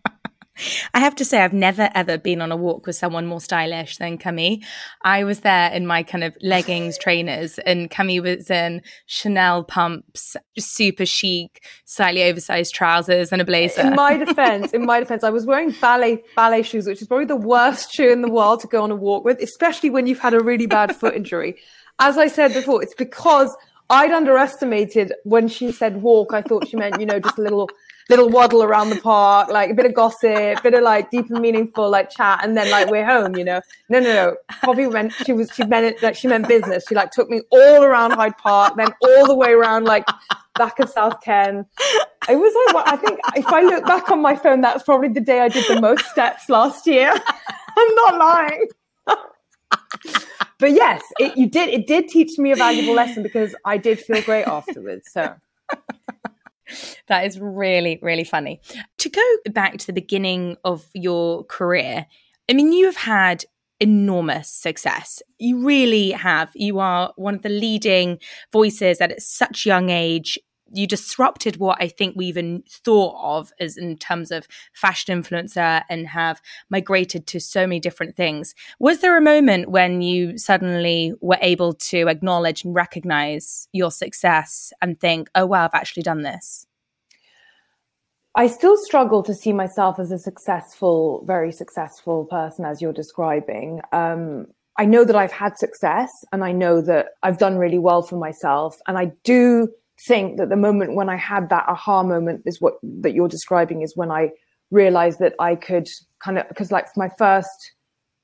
I 0.94 1.00
have 1.00 1.16
to 1.16 1.26
say, 1.26 1.42
I've 1.42 1.54
never 1.54 1.90
ever 1.94 2.18
been 2.18 2.42
on 2.42 2.52
a 2.52 2.56
walk 2.56 2.88
with 2.88 2.96
someone 2.96 3.28
more 3.28 3.42
stylish 3.42 3.98
than 3.98 4.18
Camille. 4.18 4.58
I 5.02 5.24
was 5.24 5.42
there 5.42 5.72
in 5.72 5.86
my 5.86 6.04
kind 6.04 6.24
of 6.24 6.38
leggings, 6.42 6.98
trainers, 6.98 7.60
and 7.60 7.90
Camille 7.90 8.24
was 8.24 8.50
in 8.50 8.82
Chanel 9.06 9.64
pumps, 9.64 10.36
super 10.58 11.06
chic, 11.06 11.64
slightly 11.86 12.24
oversized 12.24 12.74
trousers, 12.74 13.32
and 13.32 13.42
a 13.42 13.46
blazer. 13.46 13.82
In 13.82 13.96
my 13.96 14.18
defense, 14.18 14.72
in 14.72 14.86
my 14.86 15.00
defense, 15.00 15.24
I 15.24 15.30
was 15.30 15.46
wearing 15.46 15.72
ballet 15.82 16.24
ballet 16.36 16.64
shoes, 16.64 16.88
which 16.88 17.02
is 17.02 17.08
probably 17.08 17.26
the 17.26 17.36
worst 17.36 17.94
shoe 17.94 18.12
in 18.12 18.22
the 18.22 18.32
world 18.32 18.62
to 18.62 18.68
go 18.68 18.84
on 18.84 18.92
a 18.92 18.96
walk 18.96 19.26
with, 19.26 19.40
especially 19.42 19.90
when 19.90 20.08
you've 20.08 20.20
had 20.20 20.34
a 20.34 20.40
really 20.40 20.68
bad 20.68 20.96
foot 20.96 21.16
injury. 21.16 21.58
As 22.00 22.18
I 22.18 22.28
said 22.28 22.54
before, 22.54 22.84
it's 22.84 22.96
because 22.96 23.56
I'd 23.90 24.12
underestimated 24.12 25.14
when 25.24 25.48
she 25.48 25.72
said 25.72 26.02
walk. 26.02 26.34
I 26.34 26.42
thought 26.42 26.68
she 26.68 26.76
meant, 26.76 27.00
you 27.00 27.06
know, 27.06 27.20
just 27.20 27.38
a 27.38 27.42
little 27.42 27.70
little 28.10 28.30
waddle 28.30 28.64
around 28.64 28.90
the 28.90 29.02
park, 29.02 29.50
like 29.50 29.72
a 29.72 29.74
bit 29.74 29.86
of 29.86 29.94
gossip, 29.94 30.62
bit 30.62 30.74
of 30.74 30.84
like 30.84 31.10
deep 31.10 31.30
and 31.30 31.40
meaningful 31.40 31.90
like 31.90 32.10
chat, 32.10 32.40
and 32.44 32.56
then 32.56 32.70
like 32.70 32.90
we're 32.90 33.06
home, 33.06 33.36
you 33.36 33.44
know. 33.44 33.62
No, 33.90 34.00
no, 34.00 34.14
no. 34.14 34.36
Poppy 34.64 34.88
meant 34.88 35.14
she 35.14 35.34
was 35.34 35.50
she 35.52 35.64
meant 35.66 35.86
it 35.86 36.04
like 36.04 36.16
she 36.16 36.28
meant 36.28 36.48
business. 36.48 36.86
She 36.88 36.96
like 36.96 37.12
took 37.12 37.30
me 37.30 37.42
all 37.50 37.84
around 37.84 38.12
Hyde 38.12 38.38
Park, 38.38 38.76
then 38.78 38.90
all 39.02 39.28
the 39.28 39.36
way 39.36 39.52
around 39.52 39.86
like 39.86 40.06
back 40.56 40.80
of 40.80 40.90
South 40.90 41.22
Ken. 41.22 41.66
I 42.28 42.36
was 42.36 42.74
like, 42.74 42.88
I 42.88 42.98
think 42.98 43.20
if 43.36 43.48
I 43.48 43.62
look 43.62 43.86
back 43.86 44.10
on 44.10 44.22
my 44.22 44.36
phone, 44.36 44.62
that's 44.62 44.84
probably 44.84 45.10
the 45.10 45.22
day 45.22 45.40
I 45.42 45.50
did 45.50 45.66
the 45.68 45.82
most 45.82 46.06
steps 46.06 46.50
last 46.50 46.88
year. 46.88 47.12
I'm 47.78 47.96
not 47.96 48.18
lying. 48.18 48.68
but 50.60 50.72
yes, 50.72 51.04
it, 51.20 51.38
you 51.38 51.50
did. 51.50 51.70
It 51.70 51.88
did 51.88 52.08
teach 52.08 52.38
me 52.38 52.52
a 52.52 52.56
valuable 52.56 52.94
lesson 52.94 53.24
because 53.24 53.56
I 53.66 53.78
did 53.78 54.00
feel 54.00 54.22
great 54.22 54.46
afterwards. 54.46 55.10
So 55.12 55.36
that 57.08 57.26
is 57.26 57.40
really, 57.40 58.00
really 58.02 58.24
funny. 58.24 58.62
To 59.00 59.10
go 59.10 59.38
back 59.52 59.78
to 59.78 59.88
the 59.88 59.94
beginning 59.94 60.58
of 60.64 60.86
your 60.94 61.44
career, 61.46 62.06
I 62.50 62.54
mean, 62.54 62.72
you 62.72 62.86
have 62.86 62.98
had 62.98 63.46
enormous 63.80 64.50
success. 64.50 65.22
You 65.38 65.66
really 65.66 66.12
have. 66.12 66.50
You 66.56 66.80
are 66.80 67.14
one 67.16 67.36
of 67.36 67.42
the 67.42 67.50
leading 67.50 68.20
voices 68.52 69.02
at 69.02 69.22
such 69.22 69.66
young 69.66 69.90
age 69.90 70.40
you 70.72 70.88
disrupted 70.88 71.58
what 71.58 71.78
I 71.80 71.88
think 71.88 72.16
we 72.16 72.26
even 72.26 72.64
thought 72.70 73.16
of 73.22 73.52
as 73.60 73.78
in 73.78 73.98
terms 73.98 74.32
of 74.32 74.48
fashion 74.74 75.22
influencer 75.22 75.84
and 75.90 76.08
have 76.08 76.42
migrated 76.70 77.28
to 77.28 77.40
so 77.40 77.68
many 77.68 77.80
different 77.80 78.16
things. 78.16 78.56
Was 78.80 79.00
there 79.00 79.18
a 79.18 79.22
moment 79.22 79.70
when 79.70 80.02
you 80.02 80.38
suddenly 80.38 81.14
were 81.22 81.38
able 81.42 81.74
to 81.74 82.08
acknowledge 82.08 82.64
and 82.64 82.74
recognize 82.74 83.68
your 83.72 83.92
success 83.92 84.74
and 84.82 85.00
think, 85.00 85.30
oh, 85.36 85.46
wow, 85.46 85.66
I've 85.66 85.74
actually 85.74 86.04
done 86.04 86.24
this? 86.24 86.66
I 88.38 88.48
still 88.48 88.76
struggle 88.76 89.24
to 89.24 89.34
see 89.34 89.54
myself 89.54 89.98
as 89.98 90.12
a 90.12 90.20
successful, 90.20 91.24
very 91.26 91.54
successful 91.54 92.26
person, 92.26 92.66
as 92.66 92.82
you're 92.82 92.92
describing. 92.92 93.80
Um, 93.94 94.48
I 94.78 94.86
know 94.86 95.06
that 95.06 95.16
I've 95.16 95.32
had 95.32 95.58
success 95.58 96.12
and 96.34 96.44
I 96.44 96.52
know 96.52 96.82
that 96.82 97.12
I've 97.24 97.38
done 97.38 97.58
really 97.58 97.80
well 97.80 98.02
for 98.02 98.18
myself. 98.18 98.76
And 98.88 98.98
I 98.98 99.14
do 99.24 99.70
think 100.00 100.38
that 100.38 100.50
the 100.50 100.56
moment 100.56 100.96
when 100.96 101.10
I 101.10 101.16
had 101.16 101.50
that 101.50 101.66
aha 101.68 102.04
moment 102.04 102.44
is 102.46 102.60
what 102.60 102.76
that 102.84 103.14
you're 103.14 103.28
describing 103.28 103.82
is 103.82 103.96
when 103.96 104.12
I 104.12 104.32
realized 104.72 105.20
that 105.20 105.34
I 105.40 105.56
could 105.56 105.88
kind 106.20 106.38
of 106.38 106.48
because 106.50 106.72
like 106.72 106.88
my 106.98 107.10
first 107.18 107.74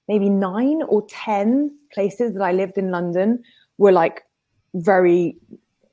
maybe 0.07 0.29
nine 0.29 0.81
or 0.87 1.05
ten 1.07 1.75
places 1.93 2.33
that 2.33 2.41
I 2.41 2.51
lived 2.51 2.77
in 2.77 2.91
London 2.91 3.43
were 3.77 3.91
like 3.91 4.23
very 4.73 5.37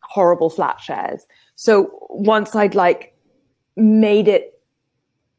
horrible 0.02 0.50
flat 0.50 0.80
shares. 0.80 1.26
So 1.54 1.90
once 2.11 2.54
I'd 2.54 2.75
like 2.75 3.14
made 3.76 4.26
it 4.28 4.61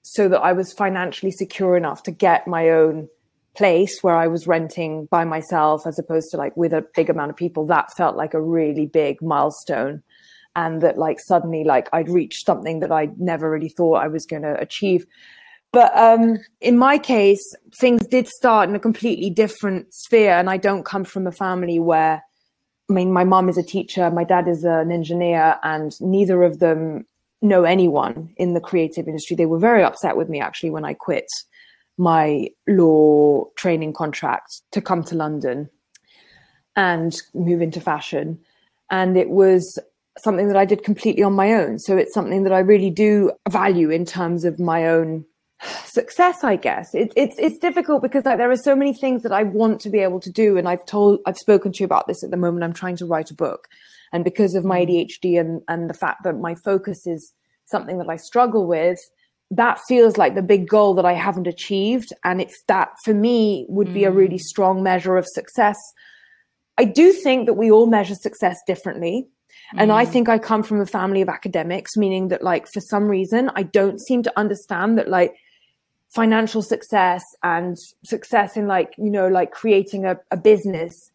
so 0.03 0.29
that 0.29 0.39
I 0.39 0.53
was 0.53 0.71
financially 0.71 1.31
secure 1.31 1.75
enough 1.75 2.03
to 2.03 2.11
get 2.11 2.47
my 2.47 2.69
own 2.69 3.09
place 3.55 4.01
where 4.01 4.15
I 4.15 4.27
was 4.27 4.47
renting 4.47 5.05
by 5.07 5.25
myself 5.25 5.85
as 5.85 5.99
opposed 5.99 6.31
to 6.31 6.37
like 6.37 6.55
with 6.55 6.71
a 6.71 6.85
big 6.95 7.09
amount 7.09 7.31
of 7.31 7.35
people, 7.35 7.65
that 7.67 7.93
felt 7.93 8.15
like 8.15 8.33
a 8.33 8.41
really 8.41 8.85
big 8.85 9.21
milestone 9.21 10.01
and 10.59 10.81
that 10.81 10.97
like 10.97 11.19
suddenly 11.21 11.63
like 11.63 11.87
I'd 11.93 12.09
reached 12.09 12.45
something 12.45 12.81
that 12.81 12.91
I 12.91 13.07
never 13.17 13.49
really 13.49 13.69
thought 13.69 14.03
I 14.03 14.07
was 14.07 14.25
going 14.25 14.41
to 14.41 14.59
achieve. 14.59 15.05
But 15.71 15.95
um, 15.97 16.39
in 16.59 16.77
my 16.77 16.97
case, 16.97 17.55
things 17.79 18.05
did 18.07 18.27
start 18.27 18.67
in 18.67 18.75
a 18.75 18.79
completely 18.79 19.29
different 19.29 19.93
sphere, 19.93 20.33
and 20.33 20.49
I 20.49 20.57
don't 20.57 20.83
come 20.83 21.05
from 21.05 21.27
a 21.27 21.31
family 21.31 21.79
where, 21.79 22.21
I 22.89 22.93
mean, 22.93 23.13
my 23.13 23.23
mom 23.23 23.47
is 23.47 23.57
a 23.57 23.63
teacher, 23.63 24.11
my 24.11 24.25
dad 24.25 24.47
is 24.47 24.63
an 24.65 24.91
engineer, 24.91 25.57
and 25.63 25.93
neither 26.01 26.43
of 26.43 26.59
them 26.59 27.05
know 27.41 27.63
anyone 27.63 28.33
in 28.35 28.53
the 28.53 28.59
creative 28.59 29.07
industry. 29.07 29.35
They 29.35 29.45
were 29.45 29.59
very 29.59 29.83
upset 29.83 30.17
with 30.17 30.27
me 30.27 30.41
actually 30.41 30.71
when 30.71 30.83
I 30.83 30.93
quit 30.93 31.27
my 31.97 32.49
law 32.67 33.45
training 33.55 33.93
contract 33.93 34.61
to 34.71 34.81
come 34.81 35.03
to 35.03 35.15
London 35.15 35.69
and 36.75 37.15
move 37.33 37.61
into 37.61 37.79
fashion. 37.79 38.39
And 38.89 39.15
it 39.17 39.29
was 39.29 39.77
something 40.23 40.47
that 40.47 40.57
I 40.57 40.65
did 40.65 40.83
completely 40.83 41.23
on 41.23 41.33
my 41.33 41.53
own. 41.53 41.79
So 41.79 41.97
it's 41.97 42.13
something 42.13 42.43
that 42.43 42.53
I 42.53 42.59
really 42.59 42.89
do 42.89 43.31
value 43.49 43.89
in 43.89 44.05
terms 44.05 44.45
of 44.45 44.59
my 44.59 44.87
own 44.87 45.25
success, 45.85 46.43
I 46.43 46.55
guess. 46.55 46.93
It, 46.93 47.11
it's 47.15 47.37
it's 47.37 47.57
difficult 47.57 48.01
because 48.01 48.25
like, 48.25 48.37
there 48.37 48.51
are 48.51 48.57
so 48.57 48.75
many 48.75 48.93
things 48.93 49.23
that 49.23 49.31
I 49.31 49.43
want 49.43 49.81
to 49.81 49.89
be 49.89 49.99
able 49.99 50.19
to 50.21 50.31
do, 50.31 50.57
and 50.57 50.67
I've 50.67 50.85
told 50.85 51.19
I've 51.25 51.37
spoken 51.37 51.71
to 51.73 51.79
you 51.79 51.85
about 51.85 52.07
this 52.07 52.23
at 52.23 52.31
the 52.31 52.37
moment. 52.37 52.63
I'm 52.63 52.73
trying 52.73 52.97
to 52.97 53.05
write 53.05 53.31
a 53.31 53.35
book, 53.35 53.67
and 54.11 54.23
because 54.23 54.55
of 54.55 54.65
my 54.65 54.85
mm. 54.85 55.07
ADHD 55.07 55.39
and 55.39 55.61
and 55.67 55.89
the 55.89 55.93
fact 55.93 56.23
that 56.23 56.39
my 56.39 56.55
focus 56.55 57.05
is 57.05 57.33
something 57.65 57.99
that 57.99 58.09
I 58.09 58.15
struggle 58.15 58.65
with, 58.65 58.99
that 59.51 59.79
feels 59.87 60.17
like 60.17 60.33
the 60.33 60.41
big 60.41 60.67
goal 60.67 60.95
that 60.95 61.05
I 61.05 61.13
haven't 61.13 61.47
achieved, 61.47 62.09
and 62.23 62.41
it's 62.41 62.63
that 62.67 62.89
for 63.03 63.13
me 63.13 63.65
would 63.69 63.93
be 63.93 64.05
a 64.05 64.11
really 64.11 64.37
mm. 64.37 64.41
strong 64.41 64.83
measure 64.83 65.17
of 65.17 65.25
success. 65.27 65.77
I 66.77 66.85
do 66.85 67.11
think 67.11 67.45
that 67.45 67.55
we 67.55 67.69
all 67.69 67.87
measure 67.87 68.15
success 68.15 68.57
differently. 68.65 69.27
And 69.77 69.91
I 69.91 70.05
mm. 70.05 70.09
think 70.09 70.29
I 70.29 70.39
come 70.39 70.63
from 70.63 70.81
a 70.81 70.85
family 70.85 71.21
of 71.21 71.29
academics, 71.29 71.95
meaning 71.95 72.29
that, 72.29 72.41
like, 72.41 72.67
for 72.67 72.81
some 72.81 73.05
reason, 73.05 73.51
I 73.55 73.63
don't 73.63 73.99
seem 73.99 74.23
to 74.23 74.39
understand 74.39 74.97
that, 74.97 75.07
like, 75.07 75.35
financial 76.09 76.61
success 76.61 77.23
and 77.43 77.77
success 78.03 78.57
in, 78.57 78.67
like, 78.67 78.93
you 78.97 79.11
know, 79.11 79.27
like 79.27 79.51
creating 79.51 80.05
a, 80.05 80.17
a 80.31 80.37
business. 80.37 81.11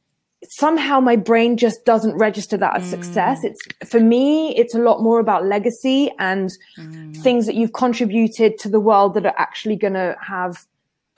Somehow 0.49 1.01
my 1.01 1.17
brain 1.17 1.57
just 1.57 1.85
doesn't 1.85 2.17
register 2.17 2.57
that 2.57 2.77
as 2.77 2.85
mm. 2.85 2.91
success. 2.91 3.43
It's 3.43 3.61
for 3.89 3.99
me, 3.99 4.55
it's 4.57 4.75
a 4.75 4.79
lot 4.79 5.03
more 5.03 5.19
about 5.19 5.47
legacy 5.47 6.13
and 6.19 6.51
mm. 6.79 7.17
things 7.17 7.47
that 7.47 7.57
you've 7.57 7.73
contributed 7.73 8.59
to 8.59 8.69
the 8.69 8.79
world 8.79 9.15
that 9.15 9.27
are 9.27 9.35
actually 9.37 9.77
going 9.77 9.95
to 9.95 10.17
have 10.21 10.65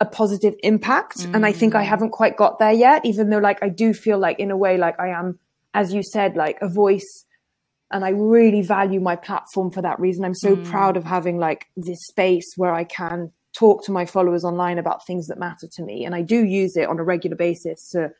a 0.00 0.06
positive 0.06 0.54
impact. 0.62 1.26
And 1.34 1.44
I 1.44 1.52
think 1.52 1.74
I 1.74 1.82
mm. 1.84 1.88
haven't 1.88 2.10
quite 2.10 2.36
got 2.38 2.58
there 2.58 2.72
yet, 2.72 3.04
even 3.04 3.28
though, 3.28 3.38
like, 3.38 3.62
I 3.62 3.68
do 3.68 3.92
feel 3.92 4.18
like, 4.18 4.38
in 4.38 4.50
a 4.50 4.56
way, 4.56 4.78
like 4.78 4.98
I 4.98 5.08
am 5.08 5.38
as 5.76 5.92
you 5.92 6.02
said, 6.02 6.36
like 6.36 6.58
a 6.62 6.68
voice 6.68 7.25
and 7.90 8.04
I 8.04 8.10
really 8.10 8.62
value 8.62 9.00
my 9.00 9.16
platform 9.16 9.70
for 9.70 9.82
that 9.82 10.00
reason. 10.00 10.24
I'm 10.24 10.34
so 10.34 10.56
mm. 10.56 10.64
proud 10.66 10.96
of 10.96 11.04
having 11.04 11.38
like 11.38 11.66
this 11.76 12.04
space 12.06 12.52
where 12.56 12.74
I 12.74 12.84
can 12.84 13.30
talk 13.56 13.84
to 13.84 13.92
my 13.92 14.04
followers 14.04 14.44
online 14.44 14.78
about 14.78 15.06
things 15.06 15.28
that 15.28 15.38
matter 15.38 15.66
to 15.72 15.82
me, 15.82 16.04
and 16.04 16.14
I 16.14 16.22
do 16.22 16.44
use 16.44 16.76
it 16.76 16.88
on 16.88 16.98
a 16.98 17.04
regular 17.04 17.36
basis 17.36 17.90
to 17.90 18.10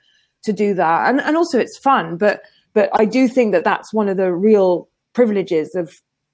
to 0.44 0.52
do 0.52 0.75
that. 0.75 1.08
And 1.08 1.20
and 1.20 1.37
also 1.37 1.58
it's 1.58 1.78
fun, 1.78 2.16
but 2.16 2.42
but 2.75 2.90
I 2.94 3.04
do 3.04 3.28
think 3.28 3.52
that 3.52 3.64
that's 3.64 3.92
one 3.92 4.08
of 4.08 4.16
the 4.16 4.32
real 4.32 4.88
privileges 5.14 5.75
of 5.75 5.92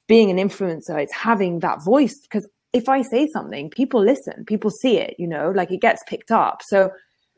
being 0.09 0.31
an 0.31 0.37
influencer. 0.37 1.01
It's 1.01 1.15
having 1.15 1.61
that 1.61 1.83
voice 1.85 2.21
because 2.23 2.49
if 2.73 2.89
I 2.89 3.03
say 3.03 3.29
something, 3.29 3.71
people 3.71 4.03
listen, 4.03 4.45
people 4.47 4.71
see 4.71 4.99
it. 4.99 5.15
You 5.19 5.27
know, 5.27 5.53
like 5.55 5.71
it 5.71 5.81
gets 5.81 6.03
picked 6.07 6.31
up. 6.31 6.63
So 6.63 6.91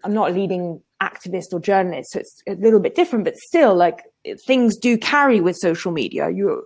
I'm 0.03 0.15
not 0.15 0.35
leading 0.35 0.81
activist 1.03 1.53
or 1.53 1.61
journalist, 1.61 2.13
so 2.13 2.21
it's 2.21 2.43
a 2.47 2.55
little 2.55 2.81
bit 2.81 2.95
different, 2.95 3.25
but 3.25 3.37
still, 3.37 3.75
like 3.75 4.05
things 4.47 4.77
do 4.77 4.97
carry 4.97 5.41
with 5.41 5.57
social 5.57 5.93
media. 5.93 6.31
You, 6.31 6.65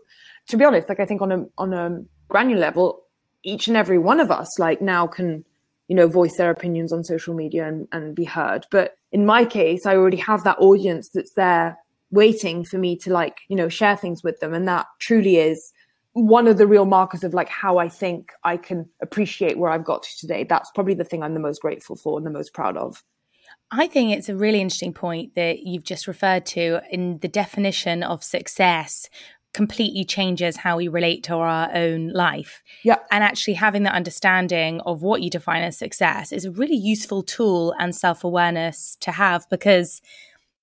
to 0.49 0.57
be 0.57 0.65
honest, 0.65 0.89
like 0.89 1.01
I 1.01 1.07
think 1.07 1.23
on 1.23 1.33
a 1.33 1.47
on 1.59 1.73
a 1.73 2.01
granular 2.29 2.61
level, 2.61 3.03
each 3.43 3.69
and 3.69 3.77
every 3.77 3.99
one 3.99 4.21
of 4.21 4.31
us 4.31 4.59
like 4.59 4.81
now 4.81 5.07
can 5.07 5.45
you 5.89 5.97
know 5.97 6.07
voice 6.07 6.37
their 6.37 6.51
opinions 6.51 6.93
on 6.93 7.05
social 7.05 7.35
media 7.35 7.67
and, 7.67 7.89
and 7.93 8.15
be 8.15 8.25
heard. 8.25 8.67
But 8.71 8.97
in 9.13 9.27
my 9.27 9.45
case, 9.45 9.87
I 9.87 9.97
already 9.97 10.19
have 10.19 10.45
that 10.45 10.59
audience 10.59 11.11
that's 11.13 11.33
there 11.33 11.77
waiting 12.11 12.65
for 12.65 12.79
me 12.79 12.97
to 12.97 13.13
like 13.13 13.39
you 13.49 13.57
know 13.57 13.69
share 13.69 13.97
things 13.97 14.23
with 14.23 14.41
them, 14.41 14.55
and 14.55 14.69
that 14.69 14.87
truly 15.01 15.37
is 15.37 15.73
one 16.13 16.49
of 16.49 16.59
the 16.59 16.67
real 16.67 16.85
markers 16.85 17.23
of 17.23 17.35
like 17.35 17.49
how 17.49 17.79
I 17.79 17.89
think 17.89 18.33
I 18.45 18.57
can 18.57 18.89
appreciate 19.01 19.59
where 19.59 19.71
I've 19.71 19.85
got 19.85 20.03
to 20.03 20.17
today. 20.19 20.45
That's 20.45 20.71
probably 20.75 20.95
the 20.95 21.05
thing 21.05 21.23
I'm 21.23 21.35
the 21.35 21.41
most 21.41 21.61
grateful 21.61 21.97
for 21.97 22.19
and 22.19 22.27
the 22.27 22.31
most 22.31 22.53
proud 22.53 22.77
of. 22.77 23.03
I 23.71 23.87
think 23.87 24.17
it's 24.17 24.29
a 24.29 24.37
really 24.37 24.61
interesting 24.61 24.95
point 24.95 25.35
that 25.35 25.61
you've 25.61 25.85
just 25.85 26.07
referred 26.07 26.47
to 26.47 26.81
in 26.91 27.19
the 27.19 27.29
definition 27.29 28.03
of 28.03 28.25
success 28.25 29.09
completely 29.55 30.05
changes 30.05 30.59
how 30.59 30.77
we 30.77 30.89
relate 30.89 31.23
to 31.25 31.35
our 31.35 31.71
own 31.75 32.13
life. 32.13 32.63
Yeah. 32.85 32.99
And 33.11 33.25
actually 33.25 33.55
having 33.55 33.83
that 33.85 33.95
understanding 33.95 34.81
of 34.83 35.03
what 35.03 35.23
you 35.23 35.31
define 35.31 35.63
as 35.63 35.77
success 35.77 36.33
is 36.33 36.45
a 36.45 36.51
really 36.51 36.77
useful 36.77 37.23
tool 37.23 37.75
and 37.79 37.95
self-awareness 37.95 38.97
to 39.01 39.11
have 39.11 39.49
because 39.51 40.01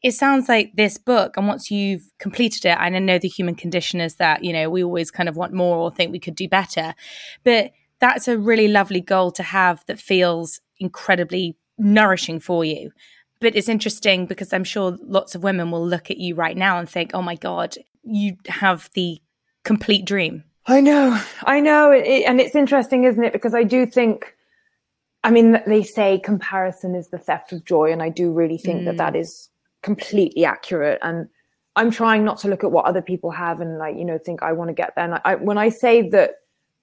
it 0.03 0.11
sounds 0.11 0.47
like 0.47 0.71
this 0.75 0.97
book 0.99 1.35
and 1.35 1.47
once 1.47 1.71
you've 1.71 2.11
completed 2.19 2.65
it 2.65 2.77
and 2.79 2.95
I 2.95 2.99
know 2.99 3.17
the 3.17 3.27
human 3.27 3.55
condition 3.55 3.99
is 3.99 4.15
that, 4.15 4.43
you 4.43 4.53
know, 4.53 4.69
we 4.69 4.83
always 4.83 5.09
kind 5.09 5.27
of 5.27 5.35
want 5.35 5.51
more 5.51 5.77
or 5.77 5.91
think 5.91 6.11
we 6.11 6.19
could 6.19 6.35
do 6.35 6.47
better. 6.47 6.93
But 7.43 7.71
that's 7.99 8.27
a 8.27 8.37
really 8.37 8.67
lovely 8.67 9.01
goal 9.01 9.31
to 9.31 9.43
have 9.43 9.83
that 9.87 9.99
feels 9.99 10.61
incredibly 10.79 11.57
nourishing 11.77 12.39
for 12.39 12.65
you. 12.65 12.91
But 13.39 13.55
it's 13.55 13.69
interesting 13.69 14.25
because 14.25 14.53
I'm 14.53 14.63
sure 14.63 14.97
lots 15.01 15.35
of 15.35 15.43
women 15.43 15.71
will 15.71 15.85
look 15.85 16.09
at 16.09 16.17
you 16.17 16.35
right 16.35 16.55
now 16.55 16.79
and 16.79 16.89
think, 16.89 17.11
oh 17.13 17.21
my 17.21 17.35
God, 17.35 17.75
you 18.03 18.37
have 18.47 18.89
the 18.93 19.21
complete 19.63 20.05
dream. 20.05 20.43
I 20.67 20.81
know, 20.81 21.21
I 21.43 21.59
know. 21.59 21.91
It, 21.91 22.23
and 22.25 22.39
it's 22.39 22.55
interesting, 22.55 23.03
isn't 23.03 23.23
it? 23.23 23.33
Because 23.33 23.53
I 23.53 23.63
do 23.63 23.85
think, 23.85 24.35
I 25.23 25.31
mean, 25.31 25.61
they 25.67 25.83
say 25.83 26.19
comparison 26.19 26.95
is 26.95 27.09
the 27.09 27.17
theft 27.17 27.51
of 27.51 27.65
joy. 27.65 27.91
And 27.91 28.01
I 28.01 28.09
do 28.09 28.31
really 28.31 28.57
think 28.57 28.81
mm. 28.81 28.85
that 28.85 28.97
that 28.97 29.13
mm. 29.13 29.49
completely 29.83 30.45
accurate. 30.45 30.99
And 31.03 31.27
I'm 31.75 31.91
trying 31.91 32.23
not 32.23 32.39
to 32.39 32.47
look 32.47 32.63
at 32.63 32.71
what 32.71 32.85
other 32.85 33.01
people 33.01 33.31
have 33.31 33.59
and 33.59 33.77
like, 33.77 33.97
you 33.97 34.05
know, 34.05 34.17
think 34.17 34.41
I 34.41 34.53
want 34.53 34.69
to 34.69 34.73
get 34.73 34.93
there. 34.95 35.05
And 35.05 35.21
I, 35.25 35.35
when 35.35 35.57
I 35.57 35.69
say 35.69 36.09
that 36.09 36.35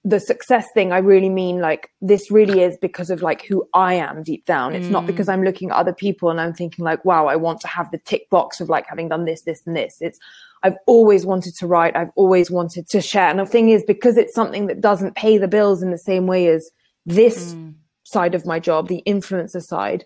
the 0.05 0.19
success 0.19 0.67
thing, 0.73 0.91
I 0.91 0.97
really 0.97 1.29
mean 1.29 1.59
like 1.59 1.89
this 2.01 2.29
really 2.29 2.61
is 2.61 2.77
because 2.77 3.09
of 3.09 3.21
like 3.21 3.45
who 3.45 3.67
I 3.73 3.93
am 3.93 4.21
deep 4.21 4.45
down. 4.45 4.75
It's 4.75 4.87
mm. 4.87 4.91
not 4.91 5.05
because 5.05 5.29
I'm 5.29 5.43
looking 5.43 5.69
at 5.69 5.77
other 5.77 5.93
people 5.93 6.29
and 6.29 6.41
I'm 6.41 6.53
thinking 6.53 6.83
like, 6.83 7.05
wow, 7.05 7.27
I 7.27 7.37
want 7.37 7.61
to 7.61 7.67
have 7.67 7.89
the 7.91 7.99
tick 7.99 8.29
box 8.29 8.59
of 8.59 8.67
like 8.67 8.85
having 8.87 9.07
done 9.07 9.23
this, 9.23 9.43
this, 9.43 9.65
and 9.65 9.75
this. 9.75 9.97
It's 10.01 10.19
I've 10.61 10.75
always 10.87 11.25
wanted 11.25 11.55
to 11.55 11.67
write. 11.67 11.95
I've 11.95 12.11
always 12.15 12.51
wanted 12.51 12.89
to 12.89 13.01
share. 13.01 13.29
And 13.29 13.39
the 13.39 13.45
thing 13.45 13.69
is, 13.69 13.83
because 13.83 14.17
it's 14.17 14.33
something 14.33 14.67
that 14.67 14.81
doesn't 14.81 15.15
pay 15.15 15.37
the 15.37 15.47
bills 15.47 15.81
in 15.81 15.91
the 15.91 15.97
same 15.97 16.27
way 16.27 16.47
as 16.47 16.69
this 17.05 17.53
mm. 17.53 17.73
side 18.03 18.35
of 18.35 18.45
my 18.45 18.59
job, 18.59 18.89
the 18.89 19.03
influencer 19.07 19.61
side, 19.61 20.03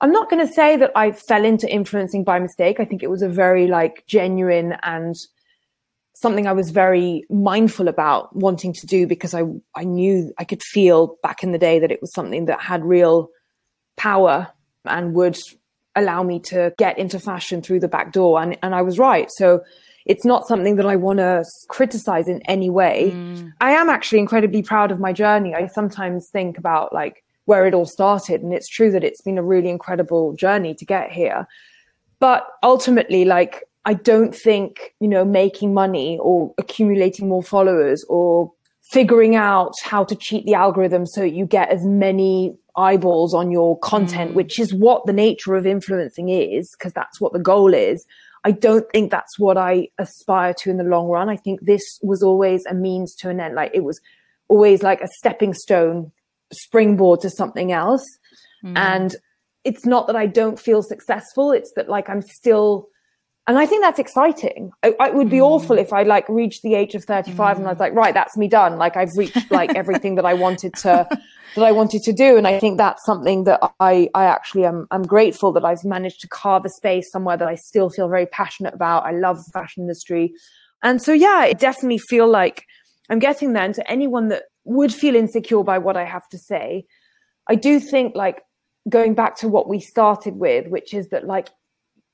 I'm 0.00 0.12
not 0.12 0.30
going 0.30 0.46
to 0.46 0.52
say 0.52 0.76
that 0.76 0.92
I 0.94 1.12
fell 1.12 1.44
into 1.44 1.68
influencing 1.68 2.22
by 2.22 2.38
mistake. 2.38 2.78
I 2.78 2.84
think 2.84 3.02
it 3.02 3.10
was 3.10 3.22
a 3.22 3.28
very 3.28 3.66
like 3.66 4.04
genuine 4.06 4.76
and 4.82 5.16
something 6.16 6.46
I 6.46 6.52
was 6.52 6.70
very 6.70 7.26
mindful 7.28 7.88
about 7.88 8.34
wanting 8.34 8.72
to 8.72 8.86
do 8.86 9.06
because 9.06 9.34
I, 9.34 9.42
I 9.74 9.84
knew 9.84 10.32
I 10.38 10.44
could 10.44 10.62
feel 10.62 11.18
back 11.22 11.42
in 11.42 11.52
the 11.52 11.58
day 11.58 11.78
that 11.78 11.92
it 11.92 12.00
was 12.00 12.10
something 12.14 12.46
that 12.46 12.58
had 12.58 12.82
real 12.82 13.28
power 13.98 14.48
and 14.86 15.14
would 15.14 15.38
allow 15.94 16.22
me 16.22 16.40
to 16.40 16.72
get 16.78 16.98
into 16.98 17.20
fashion 17.20 17.60
through 17.60 17.80
the 17.80 17.88
back 17.88 18.12
door. 18.12 18.40
And, 18.40 18.56
and 18.62 18.74
I 18.74 18.80
was 18.80 18.98
right. 18.98 19.30
So 19.30 19.62
it's 20.06 20.24
not 20.24 20.46
something 20.46 20.76
that 20.76 20.86
I 20.86 20.96
want 20.96 21.18
to 21.18 21.44
criticize 21.68 22.28
in 22.28 22.40
any 22.42 22.70
way. 22.70 23.10
Mm. 23.14 23.52
I 23.60 23.72
am 23.72 23.90
actually 23.90 24.20
incredibly 24.20 24.62
proud 24.62 24.90
of 24.90 24.98
my 24.98 25.12
journey. 25.12 25.54
I 25.54 25.66
sometimes 25.66 26.30
think 26.30 26.56
about 26.56 26.94
like 26.94 27.24
where 27.44 27.66
it 27.66 27.74
all 27.74 27.84
started. 27.84 28.42
And 28.42 28.54
it's 28.54 28.68
true 28.68 28.90
that 28.90 29.04
it's 29.04 29.20
been 29.20 29.36
a 29.36 29.42
really 29.42 29.68
incredible 29.68 30.32
journey 30.32 30.74
to 30.76 30.84
get 30.86 31.12
here. 31.12 31.46
But 32.20 32.46
ultimately, 32.62 33.26
like, 33.26 33.64
I 33.86 33.94
don't 33.94 34.34
think, 34.34 34.94
you 35.00 35.08
know, 35.08 35.24
making 35.24 35.72
money 35.72 36.18
or 36.20 36.52
accumulating 36.58 37.28
more 37.28 37.42
followers 37.42 38.04
or 38.08 38.52
figuring 38.90 39.36
out 39.36 39.72
how 39.82 40.04
to 40.04 40.14
cheat 40.16 40.44
the 40.44 40.54
algorithm 40.54 41.06
so 41.06 41.22
you 41.22 41.46
get 41.46 41.70
as 41.70 41.84
many 41.84 42.56
eyeballs 42.76 43.32
on 43.32 43.50
your 43.50 43.78
content, 43.78 44.32
mm. 44.32 44.34
which 44.34 44.58
is 44.58 44.74
what 44.74 45.06
the 45.06 45.12
nature 45.12 45.54
of 45.54 45.66
influencing 45.66 46.28
is, 46.28 46.74
because 46.76 46.92
that's 46.92 47.20
what 47.20 47.32
the 47.32 47.38
goal 47.38 47.72
is. 47.72 48.04
I 48.44 48.50
don't 48.50 48.88
think 48.90 49.10
that's 49.10 49.38
what 49.38 49.56
I 49.56 49.88
aspire 49.98 50.54
to 50.54 50.70
in 50.70 50.76
the 50.76 50.84
long 50.84 51.08
run. 51.08 51.28
I 51.28 51.36
think 51.36 51.60
this 51.62 51.98
was 52.02 52.22
always 52.22 52.66
a 52.66 52.74
means 52.74 53.14
to 53.16 53.30
an 53.30 53.40
end. 53.40 53.54
Like 53.54 53.70
it 53.72 53.84
was 53.84 54.00
always 54.48 54.82
like 54.82 55.00
a 55.00 55.08
stepping 55.08 55.54
stone, 55.54 56.12
springboard 56.52 57.20
to 57.20 57.30
something 57.30 57.72
else. 57.72 58.04
Mm. 58.64 58.76
And 58.76 59.16
it's 59.64 59.86
not 59.86 60.06
that 60.08 60.16
I 60.16 60.26
don't 60.26 60.58
feel 60.58 60.82
successful. 60.82 61.50
It's 61.50 61.72
that 61.74 61.88
like 61.88 62.08
I'm 62.08 62.22
still 62.22 62.88
and 63.48 63.58
I 63.58 63.66
think 63.66 63.82
that's 63.82 64.00
exciting. 64.00 64.72
It, 64.82 64.96
it 64.98 65.14
would 65.14 65.30
be 65.30 65.38
mm. 65.38 65.46
awful 65.46 65.78
if 65.78 65.92
I 65.92 66.02
like 66.02 66.28
reached 66.28 66.62
the 66.62 66.74
age 66.74 66.94
of 66.96 67.04
35 67.04 67.36
mm. 67.36 67.58
and 67.60 67.66
I 67.68 67.70
was 67.70 67.78
like, 67.78 67.94
right, 67.94 68.12
that's 68.12 68.36
me 68.36 68.48
done. 68.48 68.76
Like 68.76 68.96
I've 68.96 69.16
reached 69.16 69.50
like 69.50 69.74
everything 69.76 70.16
that 70.16 70.24
I 70.24 70.34
wanted 70.34 70.74
to, 70.74 71.06
that 71.54 71.64
I 71.64 71.70
wanted 71.70 72.02
to 72.02 72.12
do. 72.12 72.36
And 72.36 72.46
I 72.46 72.58
think 72.58 72.76
that's 72.76 73.04
something 73.04 73.44
that 73.44 73.60
I, 73.78 74.10
I 74.14 74.24
actually 74.24 74.64
am, 74.64 74.88
I'm 74.90 75.04
grateful 75.04 75.52
that 75.52 75.64
I've 75.64 75.84
managed 75.84 76.22
to 76.22 76.28
carve 76.28 76.64
a 76.64 76.68
space 76.68 77.10
somewhere 77.12 77.36
that 77.36 77.46
I 77.46 77.54
still 77.54 77.88
feel 77.88 78.08
very 78.08 78.26
passionate 78.26 78.74
about. 78.74 79.04
I 79.04 79.12
love 79.12 79.44
the 79.44 79.52
fashion 79.52 79.84
industry. 79.84 80.32
And 80.82 81.00
so, 81.00 81.12
yeah, 81.12 81.38
I 81.38 81.52
definitely 81.52 81.98
feel 81.98 82.28
like 82.28 82.64
I'm 83.10 83.20
getting 83.20 83.52
there. 83.52 83.62
And 83.62 83.74
to 83.76 83.88
anyone 83.90 84.28
that 84.28 84.44
would 84.64 84.92
feel 84.92 85.14
insecure 85.14 85.62
by 85.62 85.78
what 85.78 85.96
I 85.96 86.04
have 86.04 86.28
to 86.30 86.38
say, 86.38 86.84
I 87.48 87.54
do 87.54 87.78
think 87.78 88.16
like 88.16 88.42
going 88.88 89.14
back 89.14 89.36
to 89.36 89.48
what 89.48 89.68
we 89.68 89.78
started 89.78 90.34
with, 90.34 90.66
which 90.66 90.92
is 90.92 91.08
that 91.10 91.26
like 91.28 91.48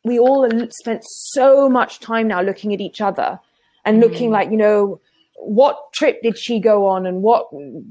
we 0.05 0.19
all 0.19 0.49
spent 0.71 1.03
so 1.05 1.69
much 1.69 2.01
time 2.01 2.29
now 2.29 2.43
looking 2.43 2.73
at 2.73 2.81
each 2.81 3.01
other 3.01 3.39
and 3.85 4.01
looking 4.01 4.31
mm. 4.31 4.33
like, 4.33 4.51
you 4.51 4.57
know, 4.57 5.01
what 5.37 5.93
trip 5.93 6.23
did 6.23 6.39
she 6.39 6.61
go 6.61 6.87
on 6.87 7.05
and 7.05 7.23
what 7.23 7.47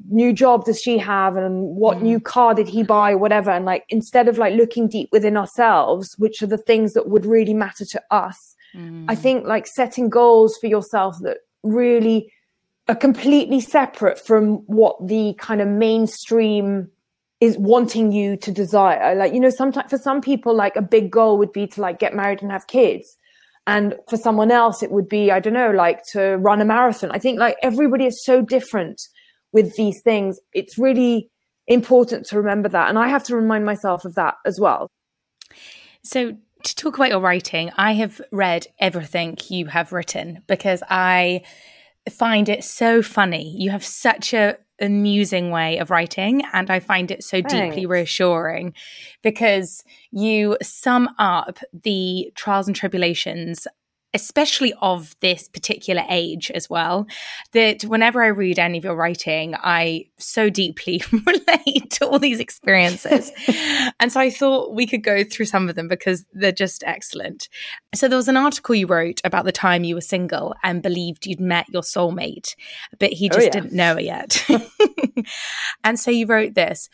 new 0.09 0.31
job 0.31 0.65
does 0.65 0.79
she 0.79 0.97
have 0.97 1.35
and 1.35 1.75
what 1.75 1.97
mm. 1.97 2.03
new 2.03 2.19
car 2.19 2.53
did 2.53 2.67
he 2.67 2.83
buy, 2.83 3.13
whatever. 3.13 3.51
And 3.51 3.65
like, 3.65 3.85
instead 3.89 4.27
of 4.27 4.37
like 4.37 4.53
looking 4.53 4.87
deep 4.87 5.09
within 5.11 5.35
ourselves, 5.35 6.15
which 6.17 6.41
are 6.41 6.47
the 6.47 6.57
things 6.57 6.93
that 6.93 7.09
would 7.09 7.25
really 7.25 7.53
matter 7.53 7.85
to 7.85 8.01
us, 8.09 8.55
mm. 8.73 9.05
I 9.07 9.15
think 9.15 9.45
like 9.45 9.67
setting 9.67 10.09
goals 10.09 10.57
for 10.57 10.67
yourself 10.67 11.17
that 11.21 11.39
really 11.63 12.31
are 12.87 12.95
completely 12.95 13.59
separate 13.59 14.19
from 14.19 14.57
what 14.67 14.95
the 15.05 15.33
kind 15.37 15.61
of 15.61 15.67
mainstream 15.67 16.89
is 17.41 17.57
wanting 17.57 18.11
you 18.11 18.37
to 18.37 18.51
desire. 18.51 19.15
Like, 19.15 19.33
you 19.33 19.39
know, 19.39 19.49
sometimes 19.49 19.89
for 19.89 19.97
some 19.97 20.21
people, 20.21 20.55
like 20.55 20.75
a 20.75 20.81
big 20.81 21.11
goal 21.11 21.39
would 21.39 21.51
be 21.51 21.67
to 21.67 21.81
like 21.81 21.99
get 21.99 22.15
married 22.15 22.41
and 22.41 22.51
have 22.51 22.67
kids. 22.67 23.17
And 23.67 23.95
for 24.09 24.17
someone 24.17 24.51
else, 24.51 24.81
it 24.83 24.91
would 24.91 25.09
be, 25.09 25.31
I 25.31 25.39
don't 25.39 25.53
know, 25.53 25.71
like 25.71 26.01
to 26.13 26.37
run 26.37 26.61
a 26.61 26.65
marathon. 26.65 27.11
I 27.11 27.17
think 27.17 27.39
like 27.39 27.57
everybody 27.63 28.05
is 28.05 28.23
so 28.23 28.41
different 28.41 29.01
with 29.53 29.75
these 29.75 30.01
things. 30.01 30.39
It's 30.53 30.77
really 30.77 31.29
important 31.67 32.27
to 32.27 32.37
remember 32.37 32.69
that. 32.69 32.89
And 32.89 32.99
I 32.99 33.07
have 33.07 33.23
to 33.25 33.35
remind 33.35 33.65
myself 33.65 34.05
of 34.05 34.15
that 34.15 34.35
as 34.45 34.59
well. 34.59 34.87
So, 36.03 36.37
to 36.63 36.75
talk 36.75 36.95
about 36.95 37.09
your 37.09 37.19
writing, 37.19 37.71
I 37.75 37.93
have 37.93 38.21
read 38.31 38.67
everything 38.79 39.37
you 39.49 39.65
have 39.65 39.91
written 39.91 40.43
because 40.47 40.83
I 40.87 41.41
find 42.09 42.49
it 42.49 42.63
so 42.63 43.01
funny. 43.01 43.55
You 43.57 43.71
have 43.71 43.85
such 43.85 44.33
a 44.33 44.57
amusing 44.81 45.51
way 45.51 45.77
of 45.77 45.91
writing 45.91 46.41
and 46.53 46.69
I 46.71 46.79
find 46.79 47.11
it 47.11 47.23
so 47.23 47.41
Thanks. 47.41 47.53
deeply 47.53 47.85
reassuring 47.85 48.73
because 49.21 49.83
you 50.09 50.57
sum 50.61 51.07
up 51.19 51.59
the 51.83 52.31
trials 52.35 52.67
and 52.67 52.75
tribulations 52.75 53.67
especially 54.13 54.73
of 54.81 55.15
this 55.21 55.47
particular 55.47 56.03
age 56.09 56.51
as 56.51 56.69
well, 56.69 57.07
that 57.53 57.83
whenever 57.83 58.21
I 58.21 58.27
read 58.27 58.59
any 58.59 58.77
of 58.77 58.83
your 58.83 58.95
writing, 58.95 59.55
I 59.55 60.05
so 60.17 60.49
deeply 60.49 61.01
relate 61.11 61.91
to 61.91 62.07
all 62.07 62.19
these 62.19 62.39
experiences. 62.39 63.31
and 63.99 64.11
so 64.11 64.19
I 64.19 64.29
thought 64.29 64.73
we 64.73 64.85
could 64.85 65.03
go 65.03 65.23
through 65.23 65.45
some 65.45 65.69
of 65.69 65.75
them 65.75 65.87
because 65.87 66.25
they're 66.33 66.51
just 66.51 66.83
excellent. 66.85 67.47
So 67.95 68.07
there 68.07 68.17
was 68.17 68.27
an 68.27 68.37
article 68.37 68.75
you 68.75 68.87
wrote 68.87 69.21
about 69.23 69.45
the 69.45 69.51
time 69.51 69.83
you 69.83 69.95
were 69.95 70.01
single 70.01 70.55
and 70.63 70.83
believed 70.83 71.25
you'd 71.25 71.39
met 71.39 71.67
your 71.69 71.83
soulmate, 71.83 72.55
but 72.99 73.13
he 73.13 73.29
oh, 73.29 73.35
just 73.35 73.39
oh, 73.39 73.43
yeah. 73.45 73.49
didn't 73.49 73.73
know 73.73 73.95
it 73.97 74.03
yet. 74.03 74.45
and 75.83 75.99
so 75.99 76.11
you 76.11 76.25
wrote 76.25 76.53
this. 76.53 76.89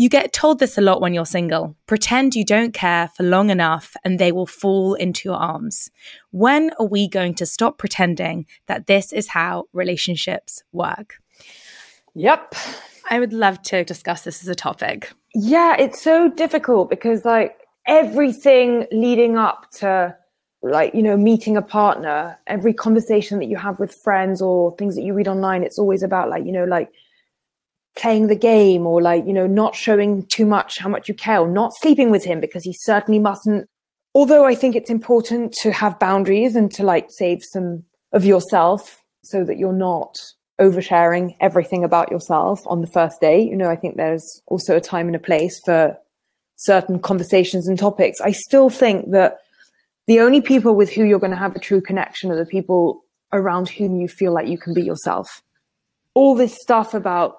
You 0.00 0.08
get 0.08 0.32
told 0.32 0.60
this 0.60 0.78
a 0.78 0.80
lot 0.80 1.02
when 1.02 1.12
you're 1.12 1.26
single. 1.26 1.76
Pretend 1.86 2.34
you 2.34 2.42
don't 2.42 2.72
care 2.72 3.08
for 3.08 3.22
long 3.22 3.50
enough 3.50 3.94
and 4.02 4.18
they 4.18 4.32
will 4.32 4.46
fall 4.46 4.94
into 4.94 5.28
your 5.28 5.36
arms. 5.36 5.90
When 6.30 6.70
are 6.78 6.86
we 6.86 7.06
going 7.06 7.34
to 7.34 7.44
stop 7.44 7.76
pretending 7.76 8.46
that 8.66 8.86
this 8.86 9.12
is 9.12 9.28
how 9.28 9.64
relationships 9.74 10.62
work? 10.72 11.16
Yep. 12.14 12.54
I 13.10 13.20
would 13.20 13.34
love 13.34 13.60
to 13.64 13.84
discuss 13.84 14.22
this 14.22 14.40
as 14.40 14.48
a 14.48 14.54
topic. 14.54 15.12
Yeah, 15.34 15.76
it's 15.78 16.00
so 16.00 16.30
difficult 16.30 16.88
because, 16.88 17.26
like, 17.26 17.58
everything 17.86 18.86
leading 18.90 19.36
up 19.36 19.70
to 19.80 20.16
like 20.62 20.94
you 20.94 21.02
know 21.02 21.16
meeting 21.16 21.56
a 21.56 21.62
partner 21.62 22.38
every 22.46 22.74
conversation 22.74 23.38
that 23.38 23.46
you 23.46 23.56
have 23.56 23.80
with 23.80 23.94
friends 23.94 24.42
or 24.42 24.76
things 24.76 24.94
that 24.94 25.00
you 25.00 25.14
read 25.14 25.26
online 25.26 25.62
it's 25.62 25.78
always 25.78 26.02
about 26.02 26.28
like 26.28 26.44
you 26.44 26.52
know 26.52 26.64
like 26.64 26.92
playing 28.00 28.28
the 28.28 28.36
game 28.36 28.86
or 28.86 29.02
like, 29.02 29.26
you 29.26 29.32
know, 29.32 29.46
not 29.46 29.74
showing 29.74 30.26
too 30.26 30.46
much 30.46 30.78
how 30.78 30.88
much 30.88 31.08
you 31.08 31.14
care 31.14 31.40
or 31.40 31.48
not 31.48 31.74
sleeping 31.76 32.10
with 32.10 32.24
him 32.24 32.40
because 32.40 32.64
he 32.64 32.72
certainly 32.72 33.18
mustn't. 33.18 33.68
Although 34.14 34.44
I 34.44 34.54
think 34.54 34.74
it's 34.74 34.90
important 34.90 35.52
to 35.62 35.70
have 35.72 35.98
boundaries 35.98 36.56
and 36.56 36.70
to 36.72 36.82
like 36.82 37.08
save 37.10 37.42
some 37.42 37.84
of 38.12 38.24
yourself 38.24 39.02
so 39.22 39.44
that 39.44 39.58
you're 39.58 39.72
not 39.72 40.18
oversharing 40.60 41.36
everything 41.40 41.84
about 41.84 42.10
yourself 42.10 42.60
on 42.66 42.80
the 42.80 42.86
first 42.86 43.20
day. 43.20 43.40
You 43.40 43.56
know, 43.56 43.70
I 43.70 43.76
think 43.76 43.96
there's 43.96 44.42
also 44.46 44.76
a 44.76 44.80
time 44.80 45.06
and 45.06 45.16
a 45.16 45.20
place 45.20 45.60
for 45.64 45.96
certain 46.56 46.98
conversations 46.98 47.68
and 47.68 47.78
topics. 47.78 48.20
I 48.20 48.32
still 48.32 48.68
think 48.68 49.10
that 49.12 49.38
the 50.06 50.20
only 50.20 50.40
people 50.40 50.74
with 50.74 50.90
who 50.90 51.04
you're 51.04 51.20
going 51.20 51.30
to 51.30 51.36
have 51.36 51.54
a 51.54 51.60
true 51.60 51.80
connection 51.80 52.30
are 52.30 52.36
the 52.36 52.44
people 52.44 53.04
around 53.32 53.68
whom 53.68 54.00
you 54.00 54.08
feel 54.08 54.32
like 54.32 54.48
you 54.48 54.58
can 54.58 54.74
be 54.74 54.82
yourself. 54.82 55.42
All 56.14 56.34
this 56.34 56.56
stuff 56.60 56.92
about 56.94 57.36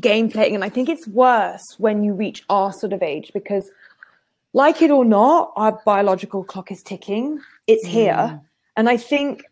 game 0.00 0.30
playing. 0.30 0.54
And 0.54 0.64
I 0.64 0.68
think 0.68 0.88
it's 0.88 1.06
worse 1.06 1.76
when 1.78 2.02
you 2.04 2.14
reach 2.14 2.44
our 2.48 2.72
sort 2.72 2.92
of 2.92 3.02
age 3.02 3.30
because, 3.34 3.70
like 4.52 4.82
it 4.82 4.90
or 4.90 5.04
not, 5.04 5.52
our 5.56 5.80
biological 5.84 6.44
clock 6.44 6.70
is 6.70 6.82
ticking. 6.82 7.40
It's 7.66 7.86
mm. 7.86 7.90
here. 7.90 8.40
And 8.76 8.88
I 8.88 8.96
think 8.96 9.44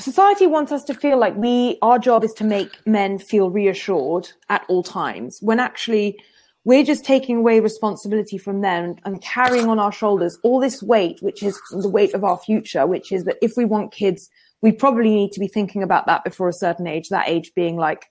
society 0.00 0.46
wants 0.46 0.72
us 0.72 0.84
to 0.84 0.94
feel 0.94 1.18
like 1.18 1.36
we, 1.36 1.78
our 1.82 1.98
job 1.98 2.24
is 2.24 2.32
to 2.34 2.44
make 2.44 2.86
men 2.86 3.18
feel 3.18 3.50
reassured 3.50 4.28
at 4.48 4.64
all 4.68 4.82
times 4.82 5.38
when 5.40 5.60
actually 5.60 6.18
we're 6.64 6.84
just 6.84 7.04
taking 7.04 7.36
away 7.36 7.60
responsibility 7.60 8.38
from 8.38 8.62
them 8.62 8.96
and 9.04 9.20
carrying 9.20 9.68
on 9.68 9.78
our 9.78 9.92
shoulders 9.92 10.38
all 10.42 10.58
this 10.58 10.82
weight, 10.82 11.18
which 11.20 11.42
is 11.42 11.60
the 11.70 11.88
weight 11.88 12.14
of 12.14 12.24
our 12.24 12.38
future, 12.38 12.86
which 12.86 13.12
is 13.12 13.24
that 13.24 13.36
if 13.42 13.52
we 13.56 13.64
want 13.64 13.92
kids, 13.92 14.30
we 14.62 14.72
probably 14.72 15.10
need 15.10 15.30
to 15.32 15.40
be 15.40 15.46
thinking 15.46 15.82
about 15.82 16.06
that 16.06 16.24
before 16.24 16.48
a 16.48 16.54
certain 16.54 16.86
age, 16.86 17.10
that 17.10 17.28
age 17.28 17.52
being 17.54 17.76
like 17.76 18.06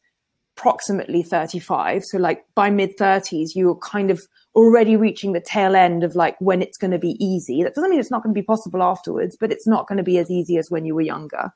approximately 0.56 1.24
35. 1.24 2.06
So 2.06 2.18
like 2.18 2.46
by 2.56 2.70
mid 2.70 2.98
30s, 2.98 3.56
you're 3.56 3.76
kind 3.76 4.12
of 4.12 4.22
already 4.56 4.96
reaching 4.96 5.34
the 5.34 5.42
tail 5.42 5.76
end 5.76 6.04
of 6.04 6.16
like 6.16 6.40
when 6.40 6.62
it's 6.62 6.78
going 6.78 6.92
to 6.92 7.00
be 7.00 7.18
easy. 7.24 7.64
That 7.64 7.76
doesn't 7.76 7.90
mean 7.90 8.00
it's 8.00 8.12
not 8.12 8.24
going 8.24 8.34
to 8.34 8.40
be 8.40 8.46
possible 8.46 8.84
afterwards, 8.84 9.36
but 9.40 9.52
it's 9.52 9.68
not 9.68 9.88
going 9.88 9.98
to 9.98 10.04
be 10.04 10.18
as 10.18 10.30
easy 10.30 10.58
as 10.58 10.70
when 10.70 10.86
you 10.86 10.96
were 10.96 11.02
younger. 11.02 11.52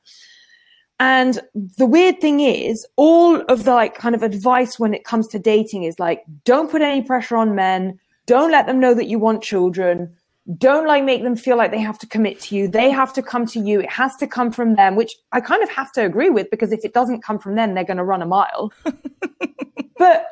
And 1.00 1.40
the 1.54 1.86
weird 1.86 2.20
thing 2.20 2.40
is 2.40 2.86
all 2.96 3.40
of 3.42 3.64
the 3.64 3.72
like 3.72 3.94
kind 3.94 4.16
of 4.16 4.24
advice 4.24 4.80
when 4.80 4.94
it 4.94 5.04
comes 5.04 5.28
to 5.28 5.38
dating 5.38 5.84
is 5.84 6.00
like, 6.00 6.24
don't 6.44 6.70
put 6.70 6.82
any 6.82 7.02
pressure 7.02 7.36
on 7.36 7.54
men. 7.54 8.00
Don't 8.26 8.50
let 8.50 8.66
them 8.66 8.80
know 8.80 8.94
that 8.94 9.06
you 9.06 9.18
want 9.18 9.42
children. 9.44 10.14
Don't 10.56 10.86
like 10.86 11.04
make 11.04 11.22
them 11.22 11.36
feel 11.36 11.56
like 11.56 11.70
they 11.70 11.80
have 11.80 11.98
to 11.98 12.06
commit 12.06 12.40
to 12.40 12.56
you. 12.56 12.68
They 12.68 12.90
have 12.90 13.12
to 13.14 13.22
come 13.22 13.44
to 13.46 13.60
you. 13.60 13.80
It 13.80 13.90
has 13.90 14.16
to 14.16 14.26
come 14.26 14.50
from 14.50 14.76
them, 14.76 14.96
which 14.96 15.12
I 15.32 15.40
kind 15.40 15.62
of 15.62 15.68
have 15.68 15.92
to 15.92 16.04
agree 16.04 16.30
with 16.30 16.50
because 16.50 16.72
if 16.72 16.84
it 16.84 16.94
doesn't 16.94 17.22
come 17.22 17.38
from 17.38 17.54
them, 17.54 17.74
they're 17.74 17.84
going 17.84 17.98
to 17.98 18.04
run 18.04 18.22
a 18.22 18.26
mile. 18.26 18.72
but 19.98 20.26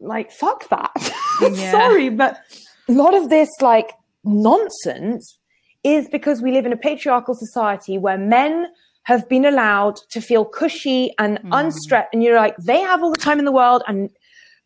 like, 0.00 0.30
fuck 0.30 0.68
that. 0.68 0.92
Yeah. 1.52 1.70
Sorry, 1.70 2.08
but 2.08 2.36
a 2.88 2.92
lot 2.92 3.14
of 3.14 3.30
this 3.30 3.48
like 3.60 3.92
nonsense 4.24 5.38
is 5.84 6.08
because 6.08 6.42
we 6.42 6.50
live 6.50 6.66
in 6.66 6.72
a 6.72 6.76
patriarchal 6.76 7.36
society 7.36 7.96
where 7.96 8.18
men 8.18 8.66
have 9.04 9.28
been 9.28 9.44
allowed 9.44 9.94
to 10.10 10.20
feel 10.20 10.44
cushy 10.44 11.14
and 11.18 11.38
mm. 11.38 11.48
unstressed. 11.52 12.08
And 12.12 12.24
you're 12.24 12.36
like, 12.36 12.56
they 12.56 12.80
have 12.80 13.04
all 13.04 13.12
the 13.12 13.16
time 13.16 13.38
in 13.38 13.44
the 13.44 13.52
world 13.52 13.84
and 13.86 14.10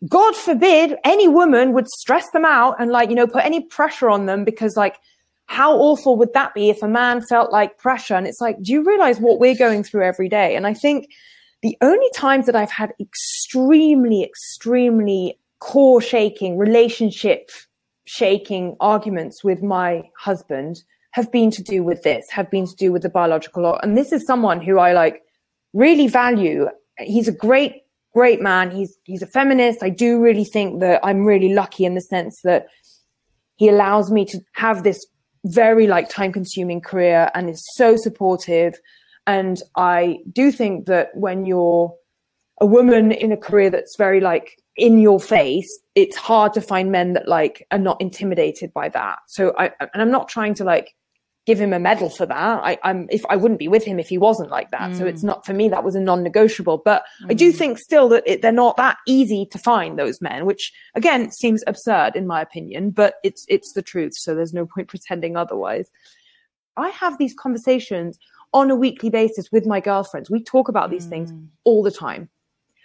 God 0.09 0.35
forbid 0.35 0.97
any 1.05 1.29
woman 1.29 1.73
would 1.73 1.89
stress 1.89 2.29
them 2.31 2.45
out 2.45 2.77
and 2.81 2.91
like, 2.91 3.09
you 3.09 3.15
know, 3.15 3.27
put 3.27 3.45
any 3.45 3.61
pressure 3.61 4.11
on 4.11 4.27
them 4.27 4.45
because 4.45 4.77
like, 4.77 4.99
how 5.47 5.77
awful 5.77 6.17
would 6.17 6.33
that 6.33 6.55
be 6.55 6.71
if 6.71 6.83
a 6.83 6.89
man 6.89 7.21
felt 7.23 7.53
like 7.53 7.79
pressure? 7.79 8.15
And 8.15 8.27
it's 8.27 8.41
like, 8.41 8.61
do 8.63 8.73
you 8.73 8.85
realize 8.85 9.21
what 9.21 9.39
we're 9.39 9.55
going 9.55 9.85
through 9.85 10.05
every 10.05 10.29
day? 10.29 10.57
And 10.57 10.67
I 10.67 10.75
think 10.75 11.09
the 11.63 11.77
only 11.81 12.09
times 12.15 12.47
that 12.47 12.57
I've 12.57 12.71
had 12.71 12.93
extremely, 12.99 14.25
extremely 14.25 15.39
core 15.61 16.01
shaking, 16.01 16.59
relationship 16.59 17.51
shaking 18.05 18.77
arguments 18.81 19.45
with 19.45 19.63
my 19.63 20.03
husband 20.19 20.83
have 21.13 21.31
been 21.31 21.51
to 21.53 21.63
do 21.63 21.85
with 21.85 22.03
this, 22.03 22.25
have 22.31 22.51
been 22.51 22.67
to 22.67 22.75
do 22.75 22.91
with 22.91 23.03
the 23.03 23.09
biological 23.09 23.63
law. 23.63 23.79
And 23.83 23.97
this 23.97 24.11
is 24.11 24.27
someone 24.27 24.61
who 24.61 24.79
I 24.79 24.93
like 24.93 25.23
really 25.73 26.09
value. 26.09 26.69
He's 26.99 27.29
a 27.29 27.33
great 27.33 27.82
great 28.13 28.41
man. 28.41 28.71
He's 28.71 28.97
he's 29.05 29.23
a 29.23 29.27
feminist. 29.27 29.83
I 29.83 29.91
do 29.91 30.21
really 30.21 30.45
think 30.45 30.81
that 30.81 31.01
I'm 31.03 31.25
really 31.25 31.55
lucky 31.55 31.85
in 31.85 31.95
the 31.95 32.01
sense 32.01 32.41
that 32.45 32.67
he 33.57 33.69
allows 33.69 34.11
me 34.11 34.25
to 34.27 34.41
have 34.55 34.83
this 34.83 35.07
very 35.45 35.87
like 35.87 36.09
time 36.09 36.33
consuming 36.33 36.81
career 36.81 37.31
and 37.35 37.51
is 37.51 37.65
so 37.75 37.97
supportive. 37.97 38.79
And 39.27 39.61
I 39.77 40.19
do 40.33 40.53
think 40.53 40.87
that 40.87 41.11
when 41.15 41.47
you're 41.47 41.95
a 42.61 42.67
woman 42.67 43.13
in 43.13 43.33
a 43.33 43.37
career 43.37 43.71
that's 43.71 43.97
very 43.97 44.21
like 44.21 44.57
in 44.77 44.99
your 44.99 45.21
face, 45.21 45.69
it's 45.95 46.17
hard 46.17 46.53
to 46.55 46.61
find 46.61 46.91
men 46.91 47.13
that 47.13 47.29
like 47.29 47.67
are 47.71 47.79
not 47.79 48.01
intimidated 48.01 48.73
by 48.73 48.89
that. 48.91 49.19
So 49.29 49.55
I 49.59 49.71
and 49.81 50.03
I'm 50.03 50.11
not 50.11 50.29
trying 50.29 50.55
to 50.55 50.65
like 50.65 50.95
give 51.45 51.61
him 51.61 51.73
a 51.73 51.79
medal 51.79 52.09
for 52.09 52.25
that. 52.27 52.61
I, 52.63 52.79
am 52.85 53.07
if 53.11 53.25
I 53.29 53.37
wouldn't 53.37 53.59
be 53.59 53.69
with 53.69 53.85
him 53.85 53.99
if 53.99 54.09
he 54.09 54.19
wasn't 54.19 54.51
like 54.51 54.71
that. 54.71 54.91
Mm. 54.93 54.99
So 54.99 55.07
it's 55.07 55.23
mm. 55.23 55.27
not 55.27 55.45
for 55.45 55.53
me. 55.53 55.69
That 55.69 55.85
was 55.85 55.95
a 55.95 56.01
non-negotiable. 56.01 56.83
But 56.85 57.05
mm. 57.23 57.31
I 57.31 57.35
do 57.35 57.53
mm. 57.53 57.57
think 57.57 57.79
still 57.79 58.09
that 58.11 58.23
it, 58.27 58.43
they're 58.43 58.53
not 58.53 58.77
that 58.77 58.99
easy 59.07 59.47
to 59.51 59.59
find 59.59 59.99
those 59.99 60.21
men, 60.21 60.47
which 60.47 60.73
again 60.95 61.31
seems 61.33 61.63
absurd 61.67 62.15
in 62.15 62.27
my 62.27 62.41
opinion. 62.41 62.91
But 62.91 63.15
it's 63.25 63.45
it's 63.49 63.73
the 63.73 63.83
truth. 63.83 64.13
So 64.17 64.35
there's 64.35 64.55
no 64.55 64.67
point 64.67 64.89
pretending 64.89 65.37
otherwise. 65.37 65.91
I 66.77 66.89
have 66.91 67.19
these 67.19 67.35
conversations 67.35 68.19
on 68.55 68.71
a 68.71 68.77
weekly 68.77 69.11
basis 69.11 69.51
with 69.51 69.67
my 69.67 69.81
girlfriends. 69.81 70.31
We 70.31 70.43
talk 70.43 70.69
about 70.69 70.91
these 70.91 71.07
mm. 71.07 71.11
things 71.11 71.33
all 71.65 71.83
the 71.83 71.91
time. 71.91 72.29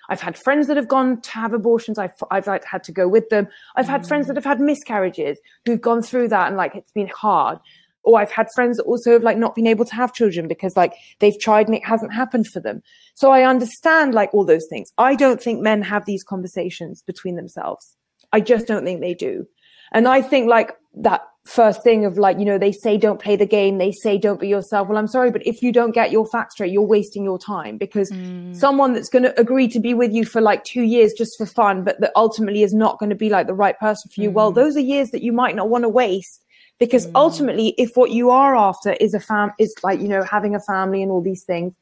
I've 0.10 0.22
had 0.22 0.38
friends 0.38 0.68
that 0.68 0.78
have 0.78 0.88
gone 0.88 1.20
to 1.20 1.32
have 1.32 1.54
abortions. 1.54 2.00
I've, 2.00 2.14
I've 2.32 2.46
had 2.46 2.82
to 2.86 2.94
go 2.94 3.10
with 3.10 3.28
them. 3.28 3.50
I've 3.76 3.90
had 3.90 4.08
friends 4.08 4.28
that 4.28 4.38
have 4.38 4.46
had 4.46 4.62
miscarriages 4.62 5.38
who've 5.66 5.82
gone 5.82 6.02
through 6.02 6.30
that 6.30 6.48
and 6.48 6.56
like 6.56 6.76
it's 6.76 6.94
been 6.94 7.10
hard 7.10 7.60
or 8.08 8.22
I've 8.22 8.32
had 8.32 8.48
friends 8.56 8.78
that 8.78 8.84
also 8.84 9.12
have 9.12 9.24
like 9.24 9.38
not 9.38 9.54
been 9.54 9.68
able 9.68 9.84
to 9.84 9.94
have 9.94 10.14
children 10.14 10.48
because 10.48 10.78
like 10.78 10.94
they've 11.20 11.38
tried 11.38 11.68
and 11.68 11.76
it 11.76 11.86
hasn't 11.86 12.14
happened 12.14 12.48
for 12.48 12.62
them. 12.62 12.82
So 13.16 13.32
I 13.32 13.44
understand 13.44 14.14
like 14.14 14.34
all 14.34 14.46
those 14.46 14.66
things. 14.66 14.94
I 14.98 15.14
don't 15.14 15.42
think 15.42 15.60
men 15.60 15.82
have 15.82 16.06
these 16.06 16.24
conversations 16.24 17.02
between 17.02 17.36
themselves. 17.36 17.98
I 18.32 18.40
just 18.40 18.66
don't 18.66 18.86
think 18.86 19.02
they 19.02 19.14
do. 19.14 19.46
And 19.92 20.08
I 20.08 20.22
think 20.22 20.48
like 20.48 20.72
that 20.96 21.22
first 21.44 21.84
thing 21.84 22.06
of 22.06 22.18
like, 22.18 22.40
you 22.40 22.46
know, 22.46 22.58
they 22.58 22.72
say 22.72 22.98
don't 22.98 23.22
play 23.22 23.36
the 23.36 23.46
game, 23.46 23.78
they 23.78 23.92
say 23.92 24.18
don't 24.18 24.40
be 24.40 24.48
yourself. 24.48 24.88
Well, 24.88 24.98
I'm 24.98 25.08
sorry, 25.08 25.30
but 25.32 25.46
if 25.46 25.62
you 25.62 25.74
don't 25.74 25.92
get 25.92 26.12
your 26.12 26.26
facts 26.26 26.54
straight, 26.56 26.72
you're 26.72 26.82
wasting 26.82 27.26
your 27.26 27.38
time 27.38 27.78
because 27.78 28.10
mm. 28.10 28.56
someone 28.56 28.94
that's 28.94 29.10
going 29.10 29.24
to 29.24 29.38
agree 29.40 29.68
to 29.68 29.82
be 29.82 29.94
with 29.94 30.14
you 30.14 30.24
for 30.24 30.40
like 30.40 30.64
two 30.64 30.84
years 30.84 31.14
just 31.18 31.38
for 31.38 31.46
fun, 31.46 31.84
but 31.84 32.00
that 32.00 32.12
ultimately 32.16 32.64
is 32.64 32.74
not 32.74 33.00
going 33.00 33.10
to 33.10 33.16
be 33.16 33.30
like 33.30 33.48
the 33.48 33.54
right 33.54 33.78
person 33.80 34.10
for 34.14 34.22
you. 34.22 34.30
Mm. 34.30 34.34
Well, 34.34 34.52
those 34.52 34.78
are 34.78 34.82
years 34.82 35.12
that 35.12 35.24
you 35.24 35.34
might 35.34 35.58
not 35.58 35.70
want 35.70 35.84
to 35.84 35.90
waste 35.90 36.46
because 36.80 37.08
mm. 37.08 37.12
ultimately 37.16 37.76
if 37.78 37.96
what 37.96 38.12
you 38.12 38.30
are 38.30 38.56
after 38.56 38.94
is 38.94 39.14
a 39.14 39.20
fam 39.20 39.52
is 39.60 39.74
like 39.84 40.00
you 40.00 40.08
know 40.08 40.24
having 40.24 40.56
a 40.56 40.60
family 40.60 41.02
and 41.02 41.12
all 41.12 41.22
these 41.22 41.44
things 41.44 41.74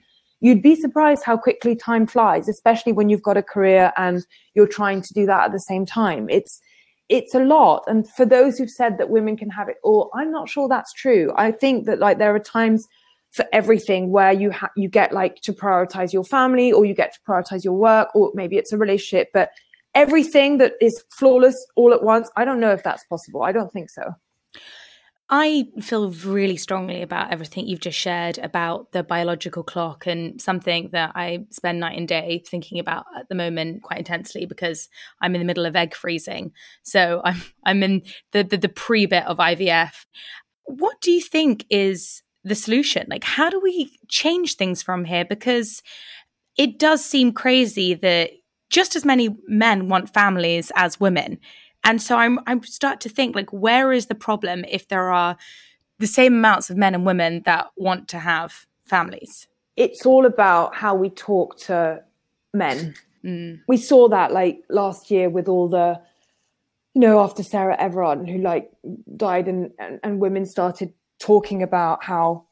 you'd 0.42 0.62
be 0.62 0.76
surprised 0.76 1.24
how 1.24 1.38
quickly 1.38 1.76
time 1.76 2.06
flies 2.06 2.48
especially 2.48 2.92
when 2.92 3.10
you've 3.10 3.24
got 3.24 3.38
a 3.38 3.44
career 3.44 3.92
and 3.98 4.26
you're 4.54 4.68
trying 4.68 5.02
to 5.02 5.14
do 5.14 5.26
that 5.26 5.46
at 5.46 5.52
the 5.52 5.60
same 5.60 5.86
time. 5.86 6.30
It's 6.30 6.62
it's 7.08 7.36
a 7.36 7.40
lot. 7.40 7.84
And 7.88 8.10
for 8.10 8.26
those 8.26 8.58
who've 8.58 8.70
said 8.70 8.98
that 8.98 9.12
women 9.12 9.38
can 9.38 9.50
have 9.52 9.70
it 9.70 9.78
all 9.84 10.10
i'm 10.16 10.32
not 10.32 10.50
sure 10.50 10.68
that's 10.68 10.94
true. 10.94 11.34
I 11.36 11.52
think 11.52 11.86
that 11.86 12.00
like 12.00 12.18
there 12.18 12.36
are 12.36 12.40
times 12.40 12.88
for 13.32 13.46
everything 13.52 14.12
where 14.12 14.32
you 14.32 14.52
ha- 14.52 14.72
you 14.76 14.88
get 14.88 15.12
like 15.12 15.36
to 15.42 15.54
prioritize 15.54 16.14
your 16.14 16.24
family 16.24 16.72
or 16.72 16.86
you 16.86 16.94
get 16.94 17.14
to 17.14 17.20
prioritize 17.28 17.64
your 17.64 17.74
work 17.74 18.10
or 18.16 18.32
maybe 18.34 18.58
it's 18.58 18.72
a 18.72 18.78
relationship 18.78 19.30
but 19.34 19.50
everything 19.94 20.58
that 20.58 20.74
is 20.80 21.04
flawless 21.10 21.58
all 21.76 21.94
at 21.94 22.04
once 22.04 22.30
i 22.38 22.46
don't 22.46 22.60
know 22.60 22.72
if 22.72 22.84
that's 22.84 23.04
possible. 23.06 23.44
I 23.44 23.52
don't 23.52 23.72
think 23.72 23.90
so 23.90 24.14
I 25.30 25.66
feel 25.82 26.12
really 26.12 26.58
strongly 26.58 27.02
about 27.02 27.32
everything 27.32 27.68
you've 27.68 27.80
just 27.80 27.98
shared 27.98 28.38
about 28.38 28.92
the 28.92 29.02
biological 29.02 29.64
clock 29.64 30.06
and 30.06 30.40
something 30.40 30.90
that 30.92 31.14
I 31.16 31.46
spend 31.50 31.80
night 31.80 31.98
and 31.98 32.08
day 32.08 32.44
thinking 32.46 32.78
about 32.78 33.06
at 33.18 33.28
the 33.28 33.34
moment 33.34 33.82
quite 33.82 33.98
intensely 33.98 34.46
because 34.46 34.88
I'm 35.22 35.34
in 35.34 35.42
the 35.42 35.46
middle 35.46 35.66
of 35.66 35.76
egg 35.76 35.96
freezing. 35.96 36.52
So 36.84 37.22
I'm 37.24 37.42
I'm 37.64 37.82
in 37.82 38.04
the 38.34 38.44
the, 38.44 38.58
the 38.58 38.70
pre 38.70 39.08
bit 39.08 39.26
of 39.26 39.38
IVF. 39.38 40.06
What 40.66 41.02
do 41.02 41.12
you 41.12 41.22
think 41.22 41.66
is 41.72 42.22
the 42.44 42.56
solution? 42.56 43.08
Like 43.10 43.24
how 43.24 43.50
do 43.50 43.60
we 43.60 43.98
change 44.08 44.56
things 44.56 44.84
from 44.84 45.06
here 45.06 45.26
because 45.26 45.82
it 46.56 46.78
does 46.78 47.04
seem 47.04 47.34
crazy 47.34 47.96
that 47.96 48.30
just 48.70 48.96
as 48.96 49.06
many 49.06 49.36
men 49.48 49.90
want 49.90 50.14
families 50.14 50.72
as 50.76 51.00
women 51.00 51.40
and 51.86 52.02
so 52.02 52.18
I'm 52.18 52.40
I 52.48 52.60
start 52.62 53.00
to 53.02 53.10
think 53.10 53.36
like 53.36 53.52
where 53.54 53.94
is 53.94 54.08
the 54.08 54.16
problem 54.16 54.66
if 54.68 54.88
there 54.88 55.10
are 55.12 55.38
the 56.00 56.08
same 56.08 56.34
amounts 56.34 56.70
of 56.70 56.76
men 56.76 56.94
and 56.94 57.06
women 57.06 57.42
that 57.46 57.68
want 57.78 58.08
to 58.10 58.20
have 58.20 58.66
families? 58.84 59.48
It's 59.78 60.06
all 60.06 60.26
about 60.26 60.76
how 60.76 60.96
we 60.96 61.10
talk 61.10 61.58
to 61.60 62.04
men. 62.54 62.96
Mm. 63.24 63.62
We 63.68 63.78
saw 63.78 64.08
that 64.10 64.32
like 64.32 64.62
last 64.70 65.10
year 65.10 65.30
with 65.30 65.48
all 65.48 65.70
the 65.70 66.00
you 66.96 67.02
know, 67.02 67.20
after 67.20 67.44
Sarah 67.44 67.76
Everard 67.78 68.28
who 68.28 68.38
like 68.38 68.72
died 69.18 69.48
and, 69.48 69.72
and, 69.80 70.00
and 70.02 70.20
women 70.20 70.46
started 70.46 70.94
talking 71.20 71.62
about 71.62 72.04
how 72.04 72.46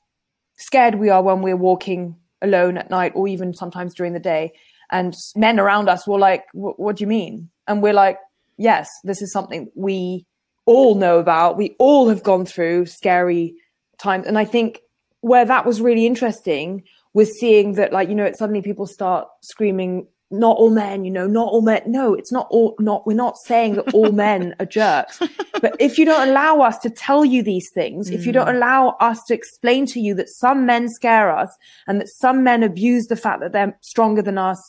scared 0.57 0.95
we 0.95 1.09
are 1.09 1.23
when 1.23 1.41
we're 1.41 1.55
walking 1.55 2.15
alone 2.41 2.77
at 2.77 2.89
night 2.89 3.13
or 3.15 3.27
even 3.27 3.53
sometimes 3.53 3.93
during 3.93 4.13
the 4.13 4.19
day. 4.19 4.51
And 4.91 5.15
men 5.35 5.59
around 5.59 5.89
us 5.89 6.05
were 6.05 6.19
like, 6.19 6.43
what 6.53 6.97
do 6.97 7.03
you 7.03 7.07
mean? 7.07 7.49
And 7.67 7.81
we're 7.81 7.93
like, 7.93 8.17
yes, 8.57 8.89
this 9.03 9.21
is 9.21 9.31
something 9.31 9.69
we 9.75 10.25
all 10.65 10.95
know 10.95 11.19
about. 11.19 11.57
We 11.57 11.75
all 11.79 12.09
have 12.09 12.23
gone 12.23 12.45
through 12.45 12.85
scary 12.85 13.55
times. 13.97 14.27
And 14.27 14.37
I 14.37 14.45
think 14.45 14.81
where 15.21 15.45
that 15.45 15.65
was 15.65 15.81
really 15.81 16.05
interesting 16.05 16.83
was 17.13 17.37
seeing 17.39 17.73
that, 17.73 17.93
like, 17.93 18.09
you 18.09 18.15
know, 18.15 18.31
suddenly 18.33 18.61
people 18.61 18.87
start 18.87 19.27
screaming, 19.41 20.07
not 20.31 20.57
all 20.57 20.71
men, 20.71 21.05
you 21.05 21.11
know, 21.11 21.27
not 21.27 21.47
all 21.47 21.61
men. 21.61 21.81
No, 21.85 22.13
it's 22.13 22.31
not 22.31 22.47
all, 22.49 22.75
not, 22.79 23.05
we're 23.05 23.13
not 23.13 23.37
saying 23.37 23.75
that 23.75 23.93
all 23.93 24.11
men 24.11 24.55
are 24.59 24.65
jerks. 24.65 25.21
But 25.61 25.77
if 25.79 25.97
you 25.97 26.03
don't 26.03 26.27
allow 26.27 26.59
us 26.59 26.77
to 26.79 26.89
tell 26.89 27.23
you 27.23 27.41
these 27.41 27.69
things, 27.73 28.09
mm. 28.09 28.13
if 28.15 28.25
you 28.25 28.33
don't 28.33 28.47
mm. 28.47 28.55
allow 28.55 28.97
us 28.99 29.23
to 29.27 29.33
explain 29.33 29.85
to 29.85 30.01
you 30.01 30.13
that 30.15 30.27
some 30.27 30.65
men 30.65 30.89
scare 30.89 31.33
us 31.33 31.55
and 31.87 32.01
that 32.01 32.09
some 32.09 32.43
men 32.43 32.63
abuse 32.63 33.05
the 33.05 33.15
fact 33.15 33.39
that 33.39 33.53
they're 33.53 33.77
stronger 33.79 34.21
than 34.21 34.37
us 34.37 34.59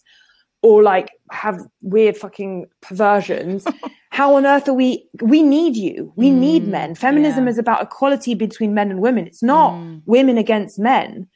or 0.64 0.82
like 0.82 1.10
have 1.30 1.60
weird 1.82 2.16
fucking 2.16 2.64
perversions 2.80 3.66
how 4.10 4.34
on 4.34 4.46
earth 4.46 4.66
are 4.66 4.72
we 4.72 5.06
we 5.20 5.42
need 5.42 5.76
you. 5.76 6.10
We 6.16 6.30
mm, 6.30 6.38
need 6.38 6.66
men. 6.66 6.94
Feminism 6.94 7.44
yeah. 7.44 7.50
is 7.50 7.58
about 7.58 7.82
equality 7.82 8.34
between 8.34 8.72
men 8.72 8.90
and 8.90 9.00
women. 9.00 9.26
It's 9.26 9.42
not 9.42 9.74
mm. 9.74 10.00
women 10.06 10.38
against 10.38 10.78
men. 10.78 11.28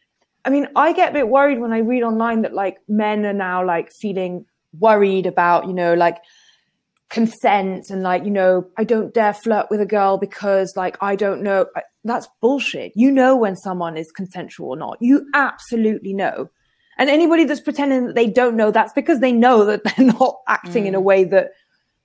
I 0.46 0.50
mean 0.50 0.66
i 0.76 0.94
get 0.94 1.10
a 1.10 1.12
bit 1.12 1.28
worried 1.28 1.58
when 1.60 1.74
i 1.74 1.78
read 1.78 2.02
online 2.02 2.40
that 2.42 2.54
like 2.54 2.78
men 2.88 3.26
are 3.26 3.34
now 3.34 3.62
like 3.66 3.92
feeling 3.92 4.46
worried 4.78 5.26
about 5.26 5.66
you 5.66 5.74
know 5.74 5.92
like 5.92 6.18
consent 7.10 7.90
and 7.90 8.02
like 8.02 8.24
you 8.24 8.30
know 8.30 8.64
i 8.78 8.84
don't 8.84 9.12
dare 9.12 9.34
flirt 9.34 9.66
with 9.70 9.80
a 9.80 9.86
girl 9.86 10.16
because 10.16 10.74
like 10.74 10.96
i 11.02 11.14
don't 11.14 11.42
know. 11.42 11.66
That's 12.04 12.28
bullshit. 12.40 12.92
You 12.94 13.10
know 13.10 13.36
when 13.36 13.56
someone 13.56 13.98
is 13.98 14.10
consensual 14.10 14.70
or 14.70 14.76
not. 14.76 14.96
You 15.00 15.26
absolutely 15.34 16.14
know 16.14 16.48
and 16.98 17.08
anybody 17.08 17.44
that's 17.44 17.61
pretending 17.61 18.06
that 18.06 18.14
they 18.14 18.26
don't 18.26 18.56
know, 18.56 18.70
that's 18.70 18.92
because 18.92 19.20
they 19.20 19.32
know 19.32 19.64
that 19.64 19.82
they're 19.96 20.06
not 20.06 20.38
acting 20.48 20.84
mm. 20.84 20.88
in 20.88 20.94
a 20.94 21.00
mm. 21.00 21.04
way 21.04 21.24
that 21.24 21.52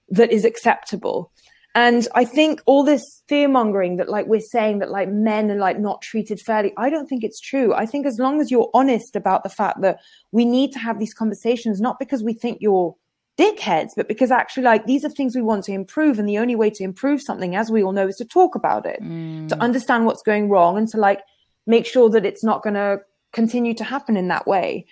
that 0.09 0.31
is 0.31 0.45
acceptable. 0.45 1.31
And 1.75 2.07
I 2.13 2.23
think 2.23 2.61
all 2.67 2.83
this 2.83 3.23
fear 3.27 3.47
mongering 3.47 3.97
that 3.97 4.07
like 4.07 4.27
we're 4.27 4.41
saying 4.41 4.77
that 4.77 4.91
like 4.91 5.09
men 5.09 5.49
are 5.49 5.55
like 5.55 5.79
not 5.79 6.03
treated 6.03 6.39
fairly, 6.39 6.71
I 6.77 6.91
don't 6.91 7.07
think 7.07 7.23
it's 7.23 7.39
true. 7.39 7.73
I 7.73 7.87
think 7.87 8.05
as 8.05 8.19
long 8.19 8.39
as 8.39 8.51
you're 8.51 8.69
honest 8.75 9.15
about 9.15 9.41
the 9.41 9.49
fact 9.49 9.81
that 9.81 9.99
we 10.31 10.45
need 10.45 10.71
to 10.73 10.79
have 10.79 10.99
these 10.99 11.15
conversations, 11.15 11.81
not 11.81 11.97
because 11.97 12.23
we 12.23 12.33
think 12.33 12.59
you're 12.61 12.95
dickheads, 13.37 13.91
but 13.95 14.07
because 14.07 14.31
actually, 14.31 14.63
like, 14.63 14.85
these 14.85 15.03
are 15.03 15.09
things 15.09 15.35
we 15.35 15.41
want 15.41 15.63
to 15.65 15.71
improve. 15.71 16.19
And 16.19 16.29
the 16.29 16.37
only 16.37 16.55
way 16.55 16.69
to 16.69 16.83
improve 16.83 17.21
something, 17.21 17.55
as 17.55 17.71
we 17.71 17.83
all 17.83 17.91
know, 17.91 18.07
is 18.07 18.17
to 18.17 18.25
talk 18.25 18.55
about 18.55 18.85
it, 18.85 19.01
mm. 19.01 19.47
to 19.49 19.59
understand 19.59 20.05
what's 20.05 20.21
going 20.21 20.49
wrong 20.49 20.77
and 20.77 20.87
to 20.89 20.97
like 20.97 21.21
make 21.65 21.85
sure 21.85 22.09
that 22.09 22.25
it's 22.25 22.43
not 22.43 22.61
going 22.61 22.75
to 22.75 22.99
continue 23.33 23.73
to 23.73 23.83
happen 23.83 24.15
in 24.15 24.29
that 24.29 24.47
way. 24.47 24.85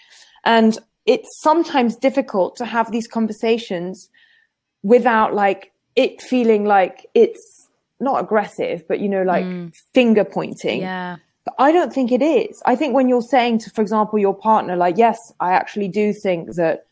And 0.44 0.78
it's 1.06 1.30
sometimes 1.42 1.96
difficult 1.96 2.56
to 2.58 2.66
have 2.66 2.92
these 2.92 3.08
conversations 3.08 4.10
without 4.84 5.34
like 5.34 5.72
it 5.96 6.22
feeling 6.22 6.66
like 6.66 7.06
it's 7.14 7.68
not 8.00 8.22
aggressive, 8.22 8.88
but 8.88 9.00
you 9.00 9.08
know, 9.08 9.24
like 9.24 9.46
mm. 9.46 9.74
finger 9.94 10.26
pointing. 10.26 10.82
Yeah. 10.82 11.18
But 11.46 11.56
I 11.58 11.72
don't 11.72 11.94
think 11.94 12.12
it 12.12 12.22
is. 12.22 12.62
I 12.66 12.76
think 12.76 12.94
when 12.94 13.10
you're 13.10 13.22
saying 13.22 13.60
to, 13.60 13.70
for 13.72 13.82
example, 13.82 14.20
your 14.20 14.36
partner, 14.36 14.76
like, 14.76 14.98
yes, 14.98 15.18
I 15.40 15.54
actually 15.54 15.88
do 15.88 16.14
think 16.14 16.56
that 16.56 16.86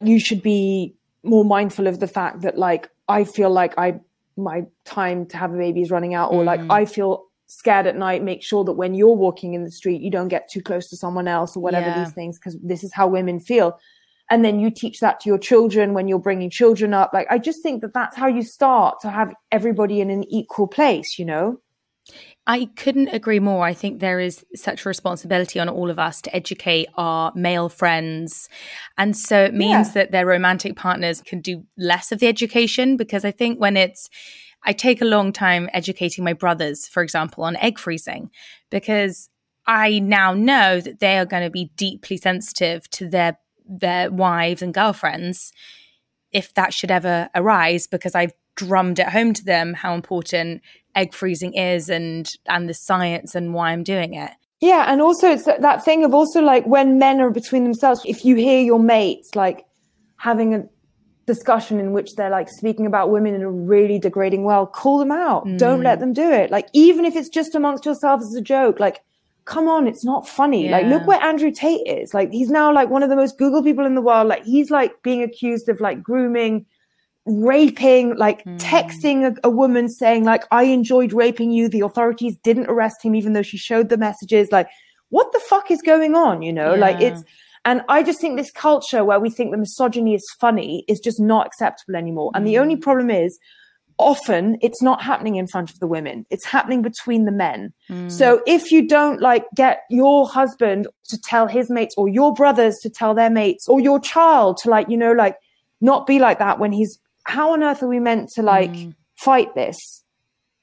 you 0.00 0.18
should 0.18 0.42
be 0.42 0.94
more 1.22 1.44
mindful 1.44 1.86
of 1.86 2.00
the 2.00 2.06
fact 2.06 2.42
that, 2.42 2.58
like, 2.58 2.90
I 3.08 3.24
feel 3.24 3.50
like 3.50 3.74
I 3.78 4.00
my 4.36 4.64
time 4.84 5.26
to 5.26 5.36
have 5.36 5.54
a 5.54 5.56
baby 5.56 5.82
is 5.82 5.90
running 5.90 6.14
out, 6.14 6.32
or 6.32 6.42
mm. 6.42 6.46
like 6.46 6.60
I 6.70 6.86
feel 6.86 7.23
scared 7.46 7.86
at 7.86 7.96
night. 7.96 8.22
Make 8.22 8.42
sure 8.42 8.64
that 8.64 8.72
when 8.72 8.94
you're 8.94 9.14
walking 9.14 9.54
in 9.54 9.64
the 9.64 9.70
street, 9.70 10.00
you 10.00 10.10
don't 10.10 10.28
get 10.28 10.50
too 10.50 10.62
close 10.62 10.88
to 10.90 10.96
someone 10.96 11.28
else 11.28 11.56
or 11.56 11.60
whatever 11.60 11.88
yeah. 11.88 12.04
these 12.04 12.12
things, 12.12 12.38
because 12.38 12.58
this 12.62 12.84
is 12.84 12.92
how 12.92 13.06
women 13.06 13.40
feel. 13.40 13.78
And 14.30 14.42
then 14.44 14.58
you 14.58 14.70
teach 14.70 15.00
that 15.00 15.20
to 15.20 15.28
your 15.28 15.38
children 15.38 15.92
when 15.92 16.08
you're 16.08 16.18
bringing 16.18 16.48
children 16.48 16.94
up. 16.94 17.10
Like, 17.12 17.26
I 17.30 17.38
just 17.38 17.62
think 17.62 17.82
that 17.82 17.92
that's 17.92 18.16
how 18.16 18.26
you 18.26 18.42
start 18.42 19.00
to 19.02 19.10
have 19.10 19.34
everybody 19.52 20.00
in 20.00 20.08
an 20.08 20.24
equal 20.32 20.66
place, 20.66 21.18
you 21.18 21.26
know? 21.26 21.60
I 22.46 22.66
couldn't 22.76 23.08
agree 23.08 23.40
more. 23.40 23.64
I 23.64 23.72
think 23.72 24.00
there 24.00 24.20
is 24.20 24.44
such 24.54 24.84
a 24.84 24.88
responsibility 24.88 25.58
on 25.58 25.70
all 25.70 25.90
of 25.90 25.98
us 25.98 26.20
to 26.22 26.36
educate 26.36 26.88
our 26.96 27.32
male 27.34 27.70
friends. 27.70 28.48
And 28.98 29.16
so 29.16 29.44
it 29.44 29.54
means 29.54 29.88
yeah. 29.88 29.92
that 29.94 30.10
their 30.10 30.26
romantic 30.26 30.76
partners 30.76 31.22
can 31.22 31.40
do 31.40 31.64
less 31.78 32.12
of 32.12 32.18
the 32.18 32.26
education 32.26 32.96
because 32.96 33.24
I 33.24 33.30
think 33.30 33.58
when 33.58 33.76
it's, 33.76 34.08
I 34.64 34.72
take 34.72 35.02
a 35.02 35.06
long 35.06 35.32
time 35.32 35.68
educating 35.72 36.24
my 36.24 36.32
brothers, 36.32 36.86
for 36.88 37.02
example, 37.02 37.44
on 37.44 37.56
egg 37.56 37.78
freezing 37.78 38.30
because 38.70 39.28
I 39.66 39.98
now 39.98 40.32
know 40.34 40.80
that 40.80 41.00
they 41.00 41.18
are 41.18 41.26
going 41.26 41.44
to 41.44 41.50
be 41.50 41.70
deeply 41.76 42.16
sensitive 42.16 42.88
to 42.90 43.08
their 43.08 43.38
their 43.66 44.10
wives 44.10 44.60
and 44.60 44.74
girlfriends 44.74 45.50
if 46.32 46.52
that 46.52 46.74
should 46.74 46.90
ever 46.90 47.30
arise 47.34 47.86
because 47.86 48.14
I've 48.14 48.34
drummed 48.56 48.98
it 48.98 49.08
home 49.08 49.32
to 49.32 49.44
them 49.44 49.72
how 49.72 49.94
important 49.94 50.60
egg 50.94 51.14
freezing 51.14 51.54
is 51.54 51.88
and 51.88 52.30
and 52.46 52.68
the 52.68 52.74
science 52.74 53.34
and 53.34 53.54
why 53.54 53.70
I'm 53.70 53.82
doing 53.82 54.14
it. 54.14 54.30
Yeah, 54.60 54.86
and 54.88 55.00
also 55.02 55.30
it's 55.30 55.44
that 55.44 55.84
thing 55.84 56.04
of 56.04 56.14
also 56.14 56.40
like 56.40 56.66
when 56.66 56.98
men 56.98 57.20
are 57.20 57.30
between 57.30 57.64
themselves, 57.64 58.02
if 58.06 58.24
you 58.24 58.36
hear 58.36 58.60
your 58.60 58.78
mates 58.78 59.34
like 59.34 59.64
having 60.16 60.54
a 60.54 60.64
discussion 61.26 61.80
in 61.80 61.92
which 61.92 62.16
they're 62.16 62.30
like 62.30 62.48
speaking 62.48 62.86
about 62.86 63.10
women 63.10 63.34
in 63.34 63.42
a 63.42 63.50
really 63.50 63.98
degrading 63.98 64.44
way, 64.44 64.64
call 64.72 64.98
them 64.98 65.10
out. 65.10 65.46
Mm. 65.46 65.58
Don't 65.58 65.82
let 65.82 66.00
them 66.00 66.12
do 66.12 66.30
it. 66.30 66.50
Like 66.50 66.68
even 66.72 67.04
if 67.04 67.16
it's 67.16 67.28
just 67.28 67.54
amongst 67.54 67.84
yourselves 67.84 68.26
as 68.26 68.34
a 68.34 68.40
joke, 68.40 68.80
like 68.80 69.02
come 69.44 69.68
on, 69.68 69.86
it's 69.86 70.04
not 70.04 70.28
funny. 70.28 70.66
Yeah. 70.66 70.78
Like 70.78 70.86
look 70.86 71.06
where 71.06 71.22
Andrew 71.22 71.50
Tate 71.50 71.86
is. 71.86 72.14
Like 72.14 72.30
he's 72.30 72.50
now 72.50 72.72
like 72.72 72.90
one 72.90 73.02
of 73.02 73.10
the 73.10 73.16
most 73.16 73.38
Google 73.38 73.62
people 73.62 73.86
in 73.86 73.94
the 73.94 74.02
world. 74.02 74.28
Like 74.28 74.44
he's 74.44 74.70
like 74.70 75.02
being 75.02 75.22
accused 75.22 75.68
of 75.68 75.80
like 75.80 76.02
grooming 76.02 76.66
raping, 77.26 78.16
like 78.16 78.44
mm. 78.44 78.58
texting 78.58 79.24
a, 79.26 79.34
a, 79.44 79.50
woman 79.50 79.88
saying, 79.88 80.24
like, 80.24 80.44
I 80.50 80.64
enjoyed 80.64 81.12
raping 81.12 81.50
you. 81.50 81.68
The 81.68 81.80
authorities 81.80 82.36
didn't 82.42 82.66
arrest 82.66 83.02
him, 83.02 83.14
even 83.14 83.32
though 83.32 83.42
she 83.42 83.56
showed 83.56 83.88
the 83.88 83.96
messages. 83.96 84.52
Like, 84.52 84.68
what 85.08 85.32
the 85.32 85.40
fuck 85.40 85.70
is 85.70 85.80
going 85.80 86.14
on? 86.14 86.42
You 86.42 86.52
know, 86.52 86.74
yeah. 86.74 86.80
like 86.80 87.00
it's, 87.00 87.24
and 87.64 87.82
I 87.88 88.02
just 88.02 88.20
think 88.20 88.36
this 88.36 88.50
culture 88.50 89.04
where 89.04 89.20
we 89.20 89.30
think 89.30 89.50
the 89.50 89.58
misogyny 89.58 90.14
is 90.14 90.24
funny 90.38 90.84
is 90.88 91.00
just 91.00 91.20
not 91.20 91.46
acceptable 91.46 91.96
anymore. 91.96 92.30
And 92.34 92.46
the 92.46 92.58
only 92.58 92.74
hmm. 92.74 92.80
problem 92.80 93.10
is, 93.10 93.38
often 93.98 94.58
it's 94.60 94.82
not 94.82 95.00
happening 95.00 95.36
in 95.36 95.46
front 95.46 95.70
of 95.70 95.78
the 95.78 95.86
women 95.86 96.26
it's 96.28 96.44
happening 96.44 96.82
between 96.82 97.26
the 97.26 97.30
men 97.30 97.72
mm. 97.88 98.10
so 98.10 98.42
if 98.44 98.72
you 98.72 98.88
don't 98.88 99.20
like 99.20 99.44
get 99.54 99.82
your 99.88 100.28
husband 100.28 100.88
to 101.04 101.16
tell 101.16 101.46
his 101.46 101.70
mates 101.70 101.94
or 101.96 102.08
your 102.08 102.34
brothers 102.34 102.76
to 102.82 102.90
tell 102.90 103.14
their 103.14 103.30
mates 103.30 103.68
or 103.68 103.78
your 103.78 104.00
child 104.00 104.56
to 104.56 104.68
like 104.68 104.88
you 104.88 104.96
know 104.96 105.12
like 105.12 105.36
not 105.80 106.08
be 106.08 106.18
like 106.18 106.40
that 106.40 106.58
when 106.58 106.72
he's 106.72 106.98
how 107.24 107.52
on 107.52 107.62
earth 107.62 107.82
are 107.82 107.88
we 107.88 108.00
meant 108.00 108.30
to 108.30 108.42
like 108.42 108.72
mm. 108.72 108.94
fight 109.16 109.54
this? 109.54 110.02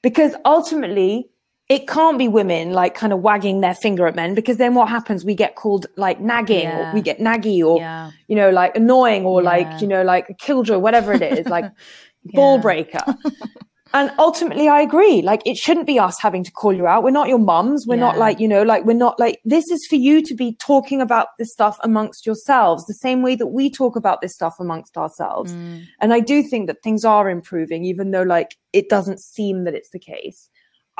Because 0.02 0.34
ultimately, 0.44 1.28
it 1.72 1.88
can't 1.88 2.18
be 2.18 2.28
women 2.28 2.74
like 2.74 2.94
kind 2.94 3.14
of 3.14 3.20
wagging 3.20 3.62
their 3.62 3.74
finger 3.74 4.06
at 4.06 4.14
men 4.14 4.34
because 4.34 4.58
then 4.58 4.74
what 4.74 4.90
happens? 4.90 5.24
We 5.24 5.34
get 5.34 5.56
called 5.56 5.86
like 5.96 6.20
nagging 6.20 6.64
yeah. 6.64 6.90
or 6.90 6.94
we 6.94 7.00
get 7.00 7.18
naggy 7.18 7.64
or, 7.64 7.78
yeah. 7.78 8.10
you 8.28 8.36
know, 8.36 8.50
like 8.50 8.76
annoying 8.76 9.24
or 9.24 9.42
yeah. 9.42 9.48
like, 9.48 9.80
you 9.80 9.88
know, 9.88 10.02
like 10.02 10.28
a 10.28 10.34
killjoy, 10.34 10.76
whatever 10.76 11.14
it 11.14 11.22
is, 11.22 11.46
like 11.46 11.64
ball 12.34 12.58
breaker. 12.58 13.00
And 13.94 14.10
ultimately, 14.18 14.68
I 14.68 14.80
agree. 14.80 15.20
Like, 15.20 15.42
it 15.44 15.58
shouldn't 15.58 15.86
be 15.86 15.98
us 15.98 16.18
having 16.18 16.42
to 16.44 16.50
call 16.50 16.72
you 16.72 16.86
out. 16.86 17.02
We're 17.02 17.10
not 17.10 17.28
your 17.28 17.38
mums. 17.38 17.84
We're 17.86 17.96
not 17.96 18.16
like, 18.16 18.40
you 18.40 18.48
know, 18.48 18.62
like, 18.62 18.86
we're 18.86 18.94
not 18.94 19.20
like, 19.20 19.38
this 19.44 19.70
is 19.70 19.86
for 19.86 19.96
you 19.96 20.22
to 20.22 20.34
be 20.34 20.56
talking 20.64 21.02
about 21.02 21.26
this 21.38 21.52
stuff 21.52 21.76
amongst 21.82 22.24
yourselves, 22.24 22.86
the 22.86 22.94
same 22.94 23.20
way 23.20 23.34
that 23.36 23.48
we 23.48 23.70
talk 23.70 23.94
about 23.94 24.22
this 24.22 24.32
stuff 24.32 24.54
amongst 24.58 24.96
ourselves. 24.96 25.52
Mm. 25.52 25.84
And 26.00 26.14
I 26.14 26.20
do 26.20 26.42
think 26.42 26.68
that 26.68 26.82
things 26.82 27.04
are 27.04 27.28
improving, 27.28 27.84
even 27.84 28.12
though, 28.12 28.22
like, 28.22 28.56
it 28.72 28.88
doesn't 28.88 29.20
seem 29.20 29.64
that 29.64 29.74
it's 29.74 29.90
the 29.90 29.98
case. 29.98 30.48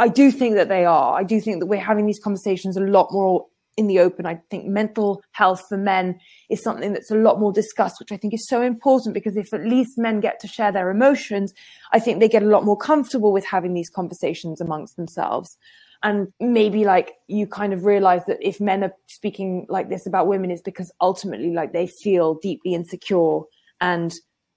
I 0.03 0.09
do 0.09 0.33
think 0.33 0.57
that 0.57 0.69
they 0.69 0.85
are. 0.85 1.17
I 1.17 1.23
do 1.23 1.41
think 1.41 1.61
that 1.61 1.67
we're 1.67 1.79
having 1.79 2.07
these 2.07 2.19
conversations 2.19 2.77
a 2.77 2.81
lot 2.81 3.12
more 3.12 3.47
in 3.77 3.87
the 3.87 4.01
open. 4.01 4.27
I 4.27 4.41
think 4.51 4.67
mental 4.67 5.23
health 5.31 5.65
for 5.69 5.77
men 5.77 6.19
is 6.51 6.61
something 6.61 6.93
that's 6.93 7.12
a 7.12 7.15
lot 7.15 7.38
more 7.38 7.53
discussed, 7.53 8.01
which 8.01 8.11
I 8.11 8.17
think 8.17 8.35
is 8.35 8.49
so 8.49 8.62
important 8.62 9.15
because 9.15 9.37
if 9.37 9.55
at 9.55 9.65
least 9.65 9.97
men 9.97 10.19
get 10.19 10.41
to 10.41 10.49
share 10.49 10.73
their 10.73 10.91
emotions, 10.91 11.55
I 11.93 12.01
think 12.01 12.19
they 12.19 12.29
get 12.29 12.43
a 12.43 12.47
lot 12.47 12.65
more 12.65 12.77
comfortable 12.77 13.33
with 13.33 13.45
having 13.45 13.75
these 13.75 13.88
conversations 13.88 14.61
amongst 14.61 14.97
themselves. 14.97 15.57
And 16.03 16.33
maybe 16.41 16.85
like 16.85 17.12
you 17.29 17.47
kind 17.47 17.73
of 17.73 17.85
realize 17.85 18.25
that 18.27 18.38
if 18.41 18.61
men 18.61 18.83
are 18.83 18.95
speaking 19.07 19.67
like 19.69 19.88
this 19.88 20.05
about 20.05 20.27
women, 20.27 20.51
it's 20.51 20.62
because 20.62 20.91
ultimately 21.01 21.53
like 21.53 21.73
they 21.73 21.87
feel 21.87 22.35
deeply 22.35 22.75
insecure 22.75 23.43
and 23.81 24.12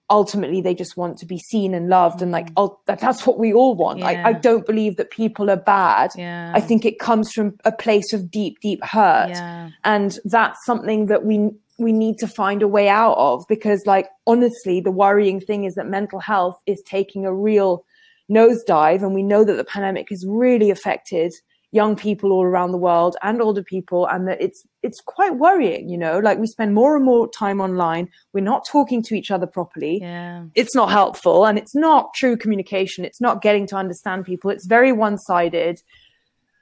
ultimately 0.10 0.62
they 0.62 0.76
just 0.76 0.96
want 0.96 1.18
to 1.18 1.26
be 1.26 1.40
seen 1.40 1.74
and 1.74 1.90
loved 1.90 2.22
and 2.22 2.32
like 2.32 2.50
oh, 2.58 2.80
that's 2.86 3.26
what 3.26 3.40
we 3.40 3.54
all 3.54 3.76
want 3.76 4.00
yeah. 4.00 4.08
I, 4.08 4.30
I 4.30 4.34
don't 4.34 4.66
believe 4.66 4.98
that 4.98 5.10
people 5.10 5.50
are 5.50 5.58
bad 5.58 6.12
yeah. 6.16 6.52
i 6.54 6.62
think 6.62 6.86
it 6.86 7.00
comes 7.00 7.32
from 7.32 7.58
a 7.66 7.72
place 7.72 8.14
of 8.14 8.30
deep 8.30 8.60
deep 8.60 8.84
hurt 8.84 9.30
yeah. 9.30 9.70
and 9.84 10.18
that's 10.26 10.64
something 10.66 11.08
that 11.08 11.26
we 11.26 11.50
we 11.78 11.92
need 11.92 12.18
to 12.20 12.28
find 12.28 12.62
a 12.62 12.68
way 12.68 12.88
out 12.88 13.16
of 13.18 13.46
because 13.50 13.86
like 13.86 14.10
honestly 14.28 14.80
the 14.80 14.92
worrying 14.92 15.40
thing 15.40 15.64
is 15.64 15.76
that 15.76 15.88
mental 15.88 16.20
health 16.20 16.60
is 16.68 16.82
taking 16.86 17.26
a 17.26 17.34
real 17.34 17.84
nosedive 18.30 19.02
and 19.02 19.14
we 19.14 19.24
know 19.24 19.44
that 19.44 19.56
the 19.56 19.64
pandemic 19.64 20.08
has 20.10 20.24
really 20.28 20.70
affected 20.70 21.34
young 21.76 21.94
people 21.94 22.32
all 22.32 22.46
around 22.46 22.72
the 22.72 22.78
world 22.78 23.18
and 23.22 23.42
older 23.42 23.62
people 23.62 24.08
and 24.08 24.30
that 24.30 24.42
it's 24.42 24.66
it's 24.82 25.02
quite 25.02 25.36
worrying 25.36 25.90
you 25.90 25.98
know? 25.98 26.20
Like 26.20 26.40
we 26.40 26.48
spend 26.48 26.74
more 26.74 26.96
and 26.96 27.04
more 27.04 27.30
time 27.30 27.60
online. 27.60 28.08
We're 28.32 28.50
not 28.54 28.66
talking 28.66 29.04
to 29.04 29.14
each 29.14 29.30
other 29.30 29.46
properly. 29.46 30.00
Yeah. 30.02 30.46
it's 30.56 30.74
not 30.74 30.90
helpful 30.90 31.46
and 31.46 31.58
it's 31.58 31.76
not 31.76 32.14
true 32.16 32.38
communication. 32.38 33.04
It's 33.04 33.20
not 33.20 33.42
getting 33.42 33.68
to 33.68 33.76
understand 33.76 34.26
people. 34.26 34.50
It's 34.50 34.66
very 34.66 34.94
one-sided. 34.94 35.82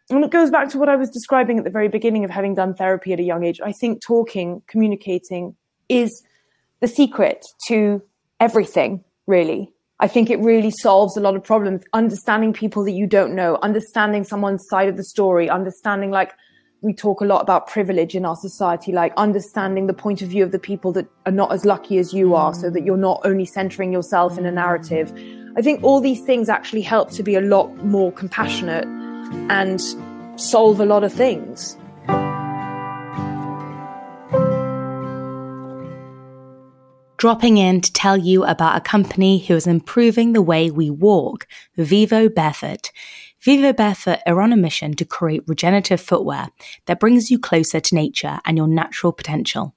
And 0.10 0.24
it 0.24 0.32
goes 0.32 0.50
back 0.50 0.70
to 0.70 0.78
what 0.80 0.90
i 0.90 0.96
was 0.96 1.10
describing 1.10 1.60
at 1.60 1.64
the 1.64 1.70
very 1.70 1.88
beginning 1.88 2.24
of 2.26 2.32
having 2.32 2.56
done 2.56 2.74
therapy 2.74 3.14
at 3.14 3.20
a 3.20 3.24
young 3.24 3.44
age. 3.44 3.62
I 3.64 3.72
think 3.72 4.02
talking 4.02 4.64
communicating 4.68 5.56
is 5.90 6.24
the 6.82 6.88
secret 6.88 7.46
to 7.68 8.02
everything 8.40 9.04
really 9.28 9.72
I 10.04 10.08
think 10.10 10.30
it 10.30 10.38
really 10.40 10.70
solves 10.70 11.16
a 11.16 11.22
lot 11.22 11.34
of 11.34 11.46
problems. 11.46 11.82
Understanding 11.94 12.52
people 12.52 12.84
that 12.84 12.92
you 12.92 13.08
don't 13.08 13.34
know, 13.34 13.58
understanding 13.62 14.26
someone's 14.26 14.68
side 14.68 14.90
of 14.90 14.98
the 14.98 15.04
story, 15.04 15.50
understanding 15.50 16.12
like 16.12 16.34
we 16.82 16.94
talk 16.94 17.22
a 17.22 17.24
lot 17.24 17.42
about 17.42 17.68
privilege 17.68 18.14
in 18.14 18.26
our 18.26 18.36
society, 18.36 18.92
like 18.92 19.14
understanding 19.16 19.88
the 19.88 19.94
point 19.94 20.22
of 20.22 20.28
view 20.28 20.44
of 20.44 20.52
the 20.52 20.60
people 20.60 20.92
that 20.92 21.08
are 21.26 21.32
not 21.32 21.54
as 21.54 21.64
lucky 21.64 22.00
as 22.00 22.14
you 22.14 22.36
are, 22.36 22.54
so 22.54 22.70
that 22.70 22.84
you're 22.84 22.98
not 22.98 23.22
only 23.24 23.46
centering 23.46 23.94
yourself 23.94 24.38
in 24.38 24.46
a 24.46 24.52
narrative. 24.52 25.14
I 25.56 25.62
think 25.62 25.82
all 25.86 26.02
these 26.02 26.20
things 26.20 26.50
actually 26.50 26.82
help 26.82 27.10
to 27.12 27.24
be 27.24 27.36
a 27.36 27.42
lot 27.42 27.74
more 27.86 28.12
compassionate 28.12 28.84
and 29.50 29.80
solve 30.38 30.82
a 30.82 30.86
lot 30.86 31.06
of 31.06 31.14
things. 31.14 31.78
Dropping 37.24 37.56
in 37.56 37.80
to 37.80 37.94
tell 37.94 38.18
you 38.18 38.44
about 38.44 38.76
a 38.76 38.82
company 38.82 39.40
who 39.40 39.56
is 39.56 39.66
improving 39.66 40.34
the 40.34 40.42
way 40.42 40.70
we 40.70 40.90
walk, 40.90 41.48
Vivo 41.78 42.28
Barefoot. 42.28 42.92
Vivo 43.40 43.72
Barefoot 43.72 44.20
are 44.28 44.42
on 44.42 44.52
a 44.52 44.58
mission 44.58 44.94
to 44.94 45.06
create 45.06 45.42
regenerative 45.48 46.02
footwear 46.02 46.50
that 46.86 47.00
brings 47.00 47.32
you 47.32 47.40
closer 47.40 47.80
to 47.80 47.96
nature 47.96 48.42
and 48.44 48.58
your 48.58 48.68
natural 48.68 49.14
potential. 49.14 49.74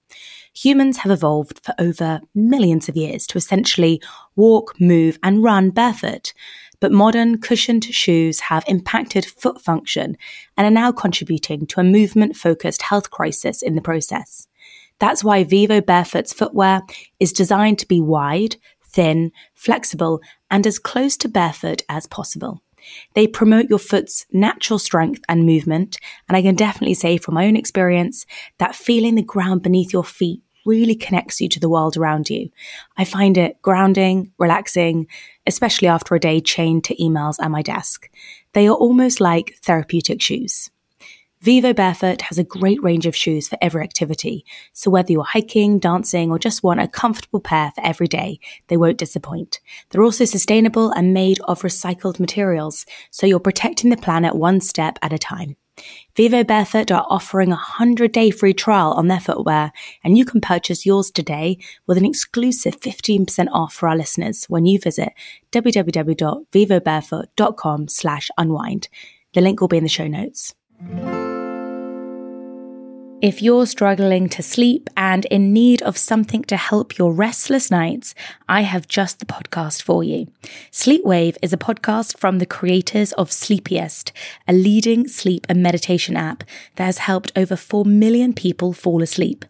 Humans 0.54 0.96
have 0.96 1.12
evolved 1.12 1.60
for 1.62 1.72
over 1.78 2.20
millions 2.34 2.88
of 2.88 2.96
years 2.96 3.28
to 3.28 3.38
essentially 3.38 4.02
walk, 4.34 4.74
move, 4.80 5.16
and 5.22 5.44
run 5.44 5.70
barefoot. 5.70 6.32
But 6.80 6.90
modern 6.90 7.40
cushioned 7.40 7.84
shoes 7.84 8.40
have 8.40 8.64
impacted 8.66 9.24
foot 9.24 9.60
function 9.60 10.16
and 10.56 10.66
are 10.66 10.70
now 10.82 10.90
contributing 10.90 11.64
to 11.68 11.80
a 11.80 11.84
movement 11.84 12.34
focused 12.34 12.82
health 12.82 13.12
crisis 13.12 13.62
in 13.62 13.76
the 13.76 13.80
process. 13.80 14.48
That's 14.98 15.22
why 15.22 15.44
Vivo 15.44 15.80
Barefoot's 15.80 16.32
footwear 16.32 16.82
is 17.20 17.32
designed 17.32 17.78
to 17.80 17.88
be 17.88 18.00
wide, 18.00 18.56
thin, 18.82 19.32
flexible, 19.54 20.20
and 20.50 20.66
as 20.66 20.78
close 20.78 21.16
to 21.18 21.28
barefoot 21.28 21.82
as 21.88 22.06
possible. 22.06 22.62
They 23.14 23.26
promote 23.26 23.68
your 23.68 23.78
foot's 23.78 24.26
natural 24.32 24.78
strength 24.78 25.22
and 25.28 25.44
movement. 25.44 25.98
And 26.28 26.36
I 26.36 26.42
can 26.42 26.54
definitely 26.54 26.94
say 26.94 27.16
from 27.18 27.34
my 27.34 27.46
own 27.46 27.56
experience 27.56 28.26
that 28.58 28.76
feeling 28.76 29.16
the 29.16 29.22
ground 29.22 29.62
beneath 29.62 29.92
your 29.92 30.04
feet 30.04 30.40
really 30.64 30.96
connects 30.96 31.40
you 31.40 31.48
to 31.48 31.60
the 31.60 31.68
world 31.68 31.96
around 31.96 32.28
you. 32.28 32.50
I 32.96 33.04
find 33.04 33.38
it 33.38 33.62
grounding, 33.62 34.32
relaxing, 34.38 35.06
especially 35.46 35.88
after 35.88 36.14
a 36.14 36.20
day 36.20 36.40
chained 36.40 36.84
to 36.84 36.96
emails 36.96 37.36
at 37.40 37.50
my 37.50 37.62
desk. 37.62 38.10
They 38.52 38.66
are 38.66 38.74
almost 38.74 39.20
like 39.20 39.56
therapeutic 39.62 40.20
shoes. 40.20 40.70
Vivo 41.42 41.74
Barefoot 41.74 42.22
has 42.22 42.38
a 42.38 42.44
great 42.44 42.82
range 42.82 43.06
of 43.06 43.14
shoes 43.14 43.46
for 43.46 43.58
every 43.60 43.82
activity, 43.82 44.44
so 44.72 44.90
whether 44.90 45.12
you're 45.12 45.22
hiking, 45.22 45.78
dancing, 45.78 46.30
or 46.30 46.38
just 46.38 46.62
want 46.62 46.80
a 46.80 46.88
comfortable 46.88 47.40
pair 47.40 47.72
for 47.74 47.84
every 47.84 48.08
day, 48.08 48.40
they 48.68 48.76
won't 48.76 48.98
disappoint. 48.98 49.60
They're 49.90 50.02
also 50.02 50.24
sustainable 50.24 50.90
and 50.92 51.12
made 51.12 51.38
of 51.40 51.62
recycled 51.62 52.18
materials, 52.18 52.86
so 53.10 53.26
you're 53.26 53.38
protecting 53.38 53.90
the 53.90 53.98
planet 53.98 54.34
one 54.34 54.60
step 54.60 54.98
at 55.02 55.12
a 55.12 55.18
time. 55.18 55.56
Vivo 56.14 56.42
Barefoot 56.42 56.90
are 56.90 57.04
offering 57.10 57.48
a 57.48 57.56
100 57.56 58.12
day 58.12 58.30
free 58.30 58.54
trial 58.54 58.92
on 58.92 59.08
their 59.08 59.20
footwear, 59.20 59.72
and 60.02 60.16
you 60.16 60.24
can 60.24 60.40
purchase 60.40 60.86
yours 60.86 61.10
today 61.10 61.58
with 61.86 61.98
an 61.98 62.06
exclusive 62.06 62.80
15% 62.80 63.48
off 63.52 63.74
for 63.74 63.90
our 63.90 63.96
listeners 63.96 64.46
when 64.46 64.64
you 64.64 64.78
visit 64.78 65.12
www.vivobarefoot.com 65.52 67.88
slash 67.88 68.30
unwind. 68.38 68.88
The 69.34 69.42
link 69.42 69.60
will 69.60 69.68
be 69.68 69.76
in 69.76 69.82
the 69.82 69.90
show 69.90 70.06
notes. 70.06 70.54
If 73.22 73.40
you're 73.40 73.64
struggling 73.64 74.28
to 74.28 74.42
sleep 74.42 74.90
and 74.94 75.24
in 75.26 75.54
need 75.54 75.80
of 75.80 75.96
something 75.96 76.44
to 76.44 76.56
help 76.58 76.98
your 76.98 77.14
restless 77.14 77.70
nights, 77.70 78.14
I 78.46 78.60
have 78.60 78.86
just 78.86 79.20
the 79.20 79.24
podcast 79.24 79.80
for 79.80 80.04
you. 80.04 80.26
Sleepwave 80.70 81.38
is 81.40 81.54
a 81.54 81.56
podcast 81.56 82.18
from 82.18 82.38
the 82.38 82.44
creators 82.44 83.14
of 83.14 83.32
Sleepiest, 83.32 84.12
a 84.46 84.52
leading 84.52 85.08
sleep 85.08 85.46
and 85.48 85.62
meditation 85.62 86.14
app 86.14 86.44
that 86.74 86.84
has 86.84 86.98
helped 86.98 87.32
over 87.34 87.56
4 87.56 87.86
million 87.86 88.34
people 88.34 88.74
fall 88.74 89.02
asleep. 89.02 89.46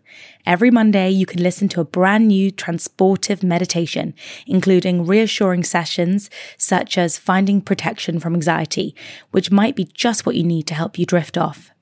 Every 0.47 0.71
Monday, 0.71 1.11
you 1.11 1.27
can 1.27 1.43
listen 1.43 1.69
to 1.71 1.81
a 1.81 1.85
brand 1.85 2.29
new 2.29 2.53
transportive 2.53 3.43
meditation, 3.43 4.15
including 4.47 5.07
reassuring 5.07 5.65
sessions 5.65 6.31
such 6.57 6.97
as 6.97 7.19
finding 7.19 7.61
protection 7.61 8.21
from 8.21 8.35
anxiety, 8.35 8.95
which 9.33 9.51
might 9.51 9.75
be 9.75 9.89
just 9.93 10.25
what 10.25 10.37
you 10.37 10.45
need 10.45 10.69
to 10.69 10.75
help 10.75 11.01
you 11.01 11.05
drift 11.05 11.37
off. 11.37 11.73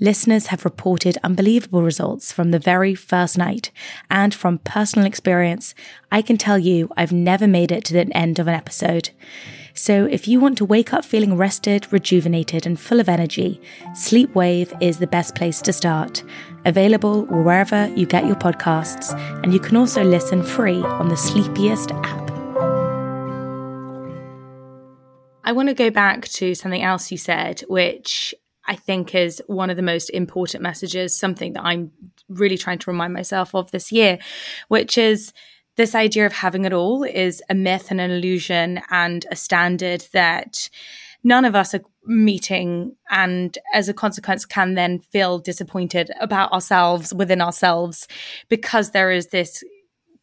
Listeners 0.00 0.48
have 0.48 0.64
reported 0.64 1.18
unbelievable 1.22 1.82
results 1.82 2.32
from 2.32 2.50
the 2.50 2.58
very 2.58 2.94
first 2.94 3.38
night, 3.38 3.70
and 4.10 4.34
from 4.34 4.58
personal 4.58 5.06
experience, 5.06 5.74
I 6.10 6.22
can 6.22 6.38
tell 6.38 6.58
you 6.58 6.90
I've 6.96 7.12
never 7.12 7.46
made 7.46 7.70
it 7.70 7.84
to 7.86 7.92
the 7.92 8.16
end 8.16 8.38
of 8.38 8.48
an 8.48 8.54
episode. 8.54 9.10
So, 9.74 10.04
if 10.04 10.28
you 10.28 10.38
want 10.38 10.58
to 10.58 10.64
wake 10.64 10.92
up 10.92 11.04
feeling 11.04 11.36
rested, 11.36 11.90
rejuvenated, 11.90 12.66
and 12.66 12.78
full 12.78 13.00
of 13.00 13.08
energy, 13.08 13.60
Sleepwave 13.92 14.76
is 14.82 14.98
the 14.98 15.06
best 15.06 15.34
place 15.34 15.62
to 15.62 15.72
start. 15.72 16.22
Available 16.64 17.24
wherever 17.26 17.88
you 17.96 18.04
get 18.04 18.26
your 18.26 18.36
podcasts, 18.36 19.18
and 19.42 19.52
you 19.52 19.60
can 19.60 19.76
also 19.76 20.04
listen 20.04 20.42
free 20.42 20.82
on 20.82 21.08
the 21.08 21.16
Sleepiest 21.16 21.92
app. 21.92 22.30
I 25.44 25.52
want 25.52 25.68
to 25.68 25.74
go 25.74 25.90
back 25.90 26.28
to 26.28 26.54
something 26.54 26.82
else 26.82 27.10
you 27.10 27.18
said, 27.18 27.62
which 27.68 28.34
I 28.66 28.76
think 28.76 29.14
is 29.14 29.42
one 29.46 29.70
of 29.70 29.76
the 29.76 29.82
most 29.82 30.10
important 30.10 30.62
messages, 30.62 31.14
something 31.14 31.54
that 31.54 31.64
I'm 31.64 31.90
really 32.28 32.56
trying 32.56 32.78
to 32.78 32.90
remind 32.90 33.12
myself 33.12 33.54
of 33.54 33.70
this 33.70 33.90
year, 33.90 34.18
which 34.68 34.96
is 34.96 35.32
this 35.76 35.94
idea 35.94 36.26
of 36.26 36.32
having 36.32 36.64
it 36.64 36.72
all 36.72 37.02
is 37.02 37.42
a 37.48 37.54
myth 37.54 37.90
and 37.90 38.00
an 38.00 38.10
illusion 38.10 38.80
and 38.90 39.26
a 39.30 39.36
standard 39.36 40.04
that 40.12 40.68
none 41.24 41.44
of 41.44 41.54
us 41.54 41.74
are 41.74 41.82
meeting 42.04 42.94
and 43.10 43.58
as 43.72 43.88
a 43.88 43.94
consequence 43.94 44.44
can 44.44 44.74
then 44.74 44.98
feel 44.98 45.38
disappointed 45.38 46.10
about 46.20 46.52
ourselves 46.52 47.14
within 47.14 47.40
ourselves 47.40 48.08
because 48.48 48.90
there 48.90 49.10
is 49.10 49.28
this 49.28 49.62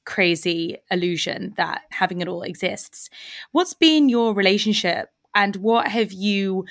crazy 0.05 0.77
illusion 0.91 1.53
that 1.57 1.81
having 1.91 2.21
it 2.21 2.27
all 2.27 2.41
exists. 2.41 3.09
What's 3.51 3.73
been 3.73 4.09
your 4.09 4.33
relationship 4.33 5.09
and 5.35 5.55
what 5.57 5.87
have 5.87 6.11
you 6.11 6.65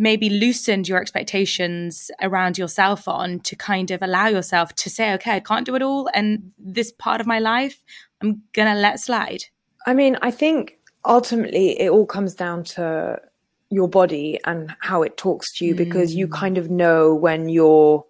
maybe 0.00 0.30
loosened 0.30 0.88
your 0.88 1.00
expectations 1.00 2.10
around 2.22 2.56
yourself 2.56 3.06
on 3.06 3.38
to 3.40 3.54
kind 3.54 3.90
of 3.90 4.02
allow 4.02 4.26
yourself 4.26 4.74
to 4.74 4.90
say, 4.90 5.12
okay, 5.12 5.36
I 5.36 5.40
can't 5.40 5.66
do 5.66 5.74
it 5.76 5.82
all. 5.82 6.08
And 6.14 6.52
this 6.58 6.90
part 6.90 7.20
of 7.20 7.26
my 7.26 7.38
life, 7.38 7.84
I'm 8.22 8.42
going 8.54 8.74
to 8.74 8.80
let 8.80 8.98
slide? 8.98 9.44
I 9.86 9.94
mean, 9.94 10.16
I 10.22 10.30
think 10.30 10.78
ultimately 11.04 11.78
it 11.78 11.90
all 11.90 12.06
comes 12.06 12.34
down 12.34 12.64
to 12.64 13.20
your 13.68 13.88
body 13.88 14.40
and 14.46 14.74
how 14.80 15.02
it 15.02 15.16
talks 15.16 15.56
to 15.58 15.64
you 15.66 15.74
mm. 15.74 15.78
because 15.78 16.14
you 16.14 16.26
mm. 16.26 16.32
kind 16.32 16.56
of 16.58 16.70
know 16.70 17.14
when 17.14 17.48
you're 17.48 18.04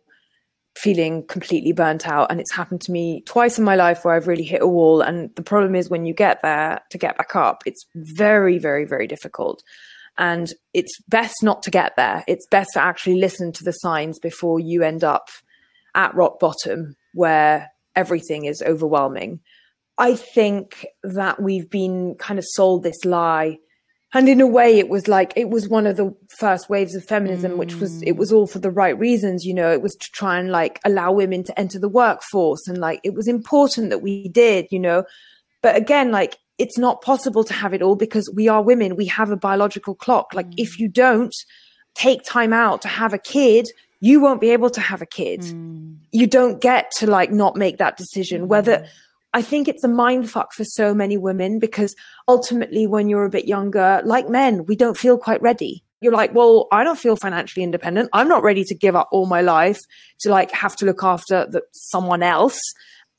feeling 0.76 1.26
completely 1.26 1.72
burnt 1.72 2.07
out. 2.07 2.31
And 2.31 2.40
it's 2.40 2.53
happened 2.53 2.81
to 2.83 2.92
me 2.92 3.22
twice 3.26 3.59
in 3.59 3.64
my 3.64 3.74
life 3.74 4.05
where 4.05 4.14
I've 4.14 4.29
really 4.29 4.44
hit 4.44 4.62
a 4.62 4.68
wall. 4.68 5.03
And 5.03 5.35
the 5.35 5.42
problem 5.42 5.74
is 5.74 5.90
when 5.90 6.07
you 6.07 6.14
get 6.14 6.40
there 6.42 6.81
to 6.90 6.98
get 6.98 7.18
back 7.18 7.35
up, 7.35 7.62
it's 7.66 7.85
very, 7.96 8.59
very, 8.59 8.85
very 8.85 9.07
difficult. 9.07 9.62
And 10.18 10.53
it's 10.75 11.01
best 11.09 11.42
not 11.42 11.62
to 11.62 11.70
get 11.70 11.96
there. 11.96 12.25
It's 12.29 12.46
best 12.51 12.70
to 12.75 12.83
actually 12.83 13.16
listen 13.16 13.53
to 13.53 13.64
the 13.64 13.73
signs 13.73 14.18
before 14.18 14.61
you 14.61 14.83
end 14.83 15.03
up 15.03 15.29
at 15.94 16.14
rock 16.14 16.38
bottom 16.38 16.96
where 17.14 17.70
everything 17.96 18.44
is 18.44 18.62
overwhelming. 18.62 19.40
I 19.99 20.14
think 20.14 20.87
that 21.03 21.42
we've 21.42 21.68
been 21.68 22.14
kind 22.16 22.38
of 22.38 22.44
sold 22.44 22.83
this 22.83 23.05
lie. 23.05 23.59
And 24.12 24.29
in 24.29 24.40
a 24.40 24.46
way, 24.46 24.79
it 24.79 24.88
was 24.88 25.07
like 25.07 25.33
it 25.37 25.51
was 25.51 25.68
one 25.68 25.87
of 25.87 25.96
the 25.96 26.14
first 26.38 26.68
waves 26.68 26.94
of 26.94 27.05
feminism, 27.05 27.53
mm. 27.53 27.57
which 27.59 27.77
was 27.77 28.03
it 28.03 28.16
was 28.16 28.33
all 28.33 28.46
for 28.46 28.59
the 28.59 28.70
right 28.70 28.99
reasons. 28.99 29.44
You 29.44 29.55
know, 29.55 29.70
it 29.70 29.83
was 29.83 29.94
to 29.94 30.11
try 30.12 30.38
and 30.38 30.51
like 30.51 30.81
allow 30.85 31.12
women 31.12 31.44
to 31.44 31.59
enter 31.59 31.79
the 31.79 31.88
workforce, 31.88 32.66
and 32.66 32.79
like 32.79 33.01
it 33.05 33.14
was 33.14 33.29
important 33.29 33.90
that 33.90 34.03
we 34.03 34.29
did. 34.29 34.66
You 34.70 34.81
know, 34.81 35.05
but 35.62 35.77
again, 35.77 36.11
like 36.11 36.38
it's 36.61 36.77
not 36.77 37.01
possible 37.01 37.42
to 37.44 37.55
have 37.55 37.73
it 37.73 37.81
all 37.81 37.96
because 37.96 38.31
we 38.35 38.46
are 38.46 38.62
women. 38.62 38.94
We 38.94 39.07
have 39.07 39.31
a 39.31 39.37
biological 39.37 39.94
clock. 39.94 40.35
Like, 40.35 40.46
mm. 40.46 40.55
if 40.59 40.79
you 40.79 40.88
don't 40.88 41.35
take 41.94 42.23
time 42.23 42.53
out 42.53 42.83
to 42.83 42.88
have 42.88 43.14
a 43.14 43.18
kid, 43.18 43.68
you 44.01 44.20
won't 44.20 44.42
be 44.42 44.51
able 44.51 44.68
to 44.70 44.81
have 44.81 45.01
a 45.01 45.07
kid. 45.07 45.40
Mm. 45.40 45.96
You 46.12 46.27
don't 46.27 46.61
get 46.61 46.92
to 46.99 47.07
like 47.07 47.33
not 47.33 47.57
make 47.57 47.79
that 47.79 47.96
decision. 47.96 48.42
Mm. 48.42 48.46
Whether 48.49 48.87
I 49.33 49.40
think 49.40 49.68
it's 49.68 49.85
a 49.85 49.88
mind 49.88 50.31
fuck 50.31 50.53
for 50.53 50.64
so 50.64 50.92
many 50.94 51.16
women 51.16 51.59
because 51.59 51.96
ultimately, 52.29 52.87
when 52.87 53.09
you're 53.09 53.25
a 53.25 53.31
bit 53.31 53.46
younger, 53.46 54.03
like 54.05 54.29
men, 54.29 54.66
we 54.66 54.77
don't 54.77 54.99
feel 54.99 55.16
quite 55.16 55.40
ready. 55.40 55.83
You're 56.03 56.12
like, 56.12 56.35
well, 56.35 56.68
I 56.73 56.85
don't 56.85 56.99
feel 56.99 57.16
financially 57.16 57.62
independent. 57.62 58.11
I'm 58.12 58.29
not 58.29 58.42
ready 58.42 58.64
to 58.64 58.75
give 58.75 58.96
up 58.96 59.09
all 59.12 59.27
my 59.27 59.40
life 59.40 59.79
to 60.20 60.31
like 60.31 60.51
have 60.51 60.77
to 60.77 60.87
look 60.87 61.03
after 61.03 61.46
the, 61.46 61.62
someone 61.73 62.23
else, 62.23 62.59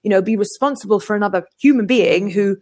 you 0.03 0.09
know, 0.09 0.21
be 0.21 0.35
responsible 0.35 0.99
for 0.99 1.15
another 1.15 1.47
human 1.59 1.87
being 1.87 2.29
who 2.29 2.57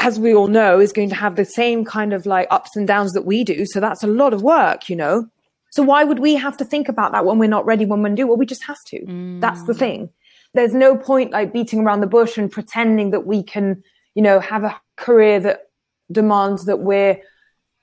as 0.00 0.18
we 0.18 0.34
all 0.34 0.48
know, 0.48 0.80
is 0.80 0.92
going 0.92 1.10
to 1.10 1.14
have 1.14 1.36
the 1.36 1.44
same 1.44 1.84
kind 1.84 2.12
of 2.14 2.24
like 2.24 2.48
ups 2.50 2.74
and 2.74 2.86
downs 2.86 3.12
that 3.12 3.26
we 3.26 3.44
do. 3.44 3.66
So 3.66 3.80
that's 3.80 4.02
a 4.02 4.06
lot 4.06 4.32
of 4.32 4.42
work, 4.42 4.88
you 4.88 4.96
know? 4.96 5.28
So 5.72 5.82
why 5.82 6.04
would 6.04 6.18
we 6.18 6.34
have 6.34 6.56
to 6.56 6.64
think 6.64 6.88
about 6.88 7.12
that 7.12 7.24
when 7.24 7.38
we're 7.38 7.48
not 7.48 7.66
ready, 7.66 7.84
when 7.84 8.02
we 8.02 8.10
do? 8.10 8.26
Well, 8.26 8.38
we 8.38 8.46
just 8.46 8.64
have 8.64 8.82
to. 8.86 9.00
Mm. 9.04 9.40
That's 9.40 9.62
the 9.64 9.74
thing. 9.74 10.08
There's 10.54 10.74
no 10.74 10.96
point 10.96 11.30
like 11.30 11.52
beating 11.52 11.80
around 11.80 12.00
the 12.00 12.08
bush 12.08 12.38
and 12.38 12.50
pretending 12.50 13.10
that 13.10 13.26
we 13.26 13.42
can, 13.42 13.84
you 14.14 14.22
know, 14.22 14.40
have 14.40 14.64
a 14.64 14.80
career 14.96 15.38
that 15.40 15.68
demands 16.10 16.64
that 16.64 16.80
we're 16.80 17.20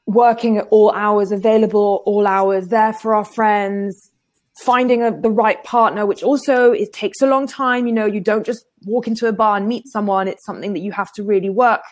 working 0.08 0.58
at 0.58 0.68
all 0.70 0.92
hours, 0.92 1.32
available 1.32 2.02
all 2.06 2.28
hours, 2.28 2.70
there 2.70 2.94
for 2.94 3.14
our 3.14 3.24
friends, 3.24 4.10
finding 4.60 5.04
a, 5.04 5.22
the 5.22 5.30
right 5.30 5.64
partner, 5.64 6.06
which 6.06 6.24
also 6.24 6.72
it 6.72 6.92
takes 6.94 7.22
a 7.22 7.28
long 7.28 7.48
time. 7.48 7.86
You 7.86 7.94
know, 7.94 8.06
you 8.06 8.20
don't 8.20 8.46
just 8.46 8.66
walk 8.86 9.08
into 9.08 9.28
a 9.28 9.32
bar 9.32 9.56
and 9.58 9.68
meet 9.68 9.88
someone. 9.88 10.28
It's 10.28 10.46
something 10.46 10.74
that 10.74 10.80
you 10.80 10.92
have 10.92 11.12
to 11.14 11.24
really 11.24 11.52
work 11.52 11.84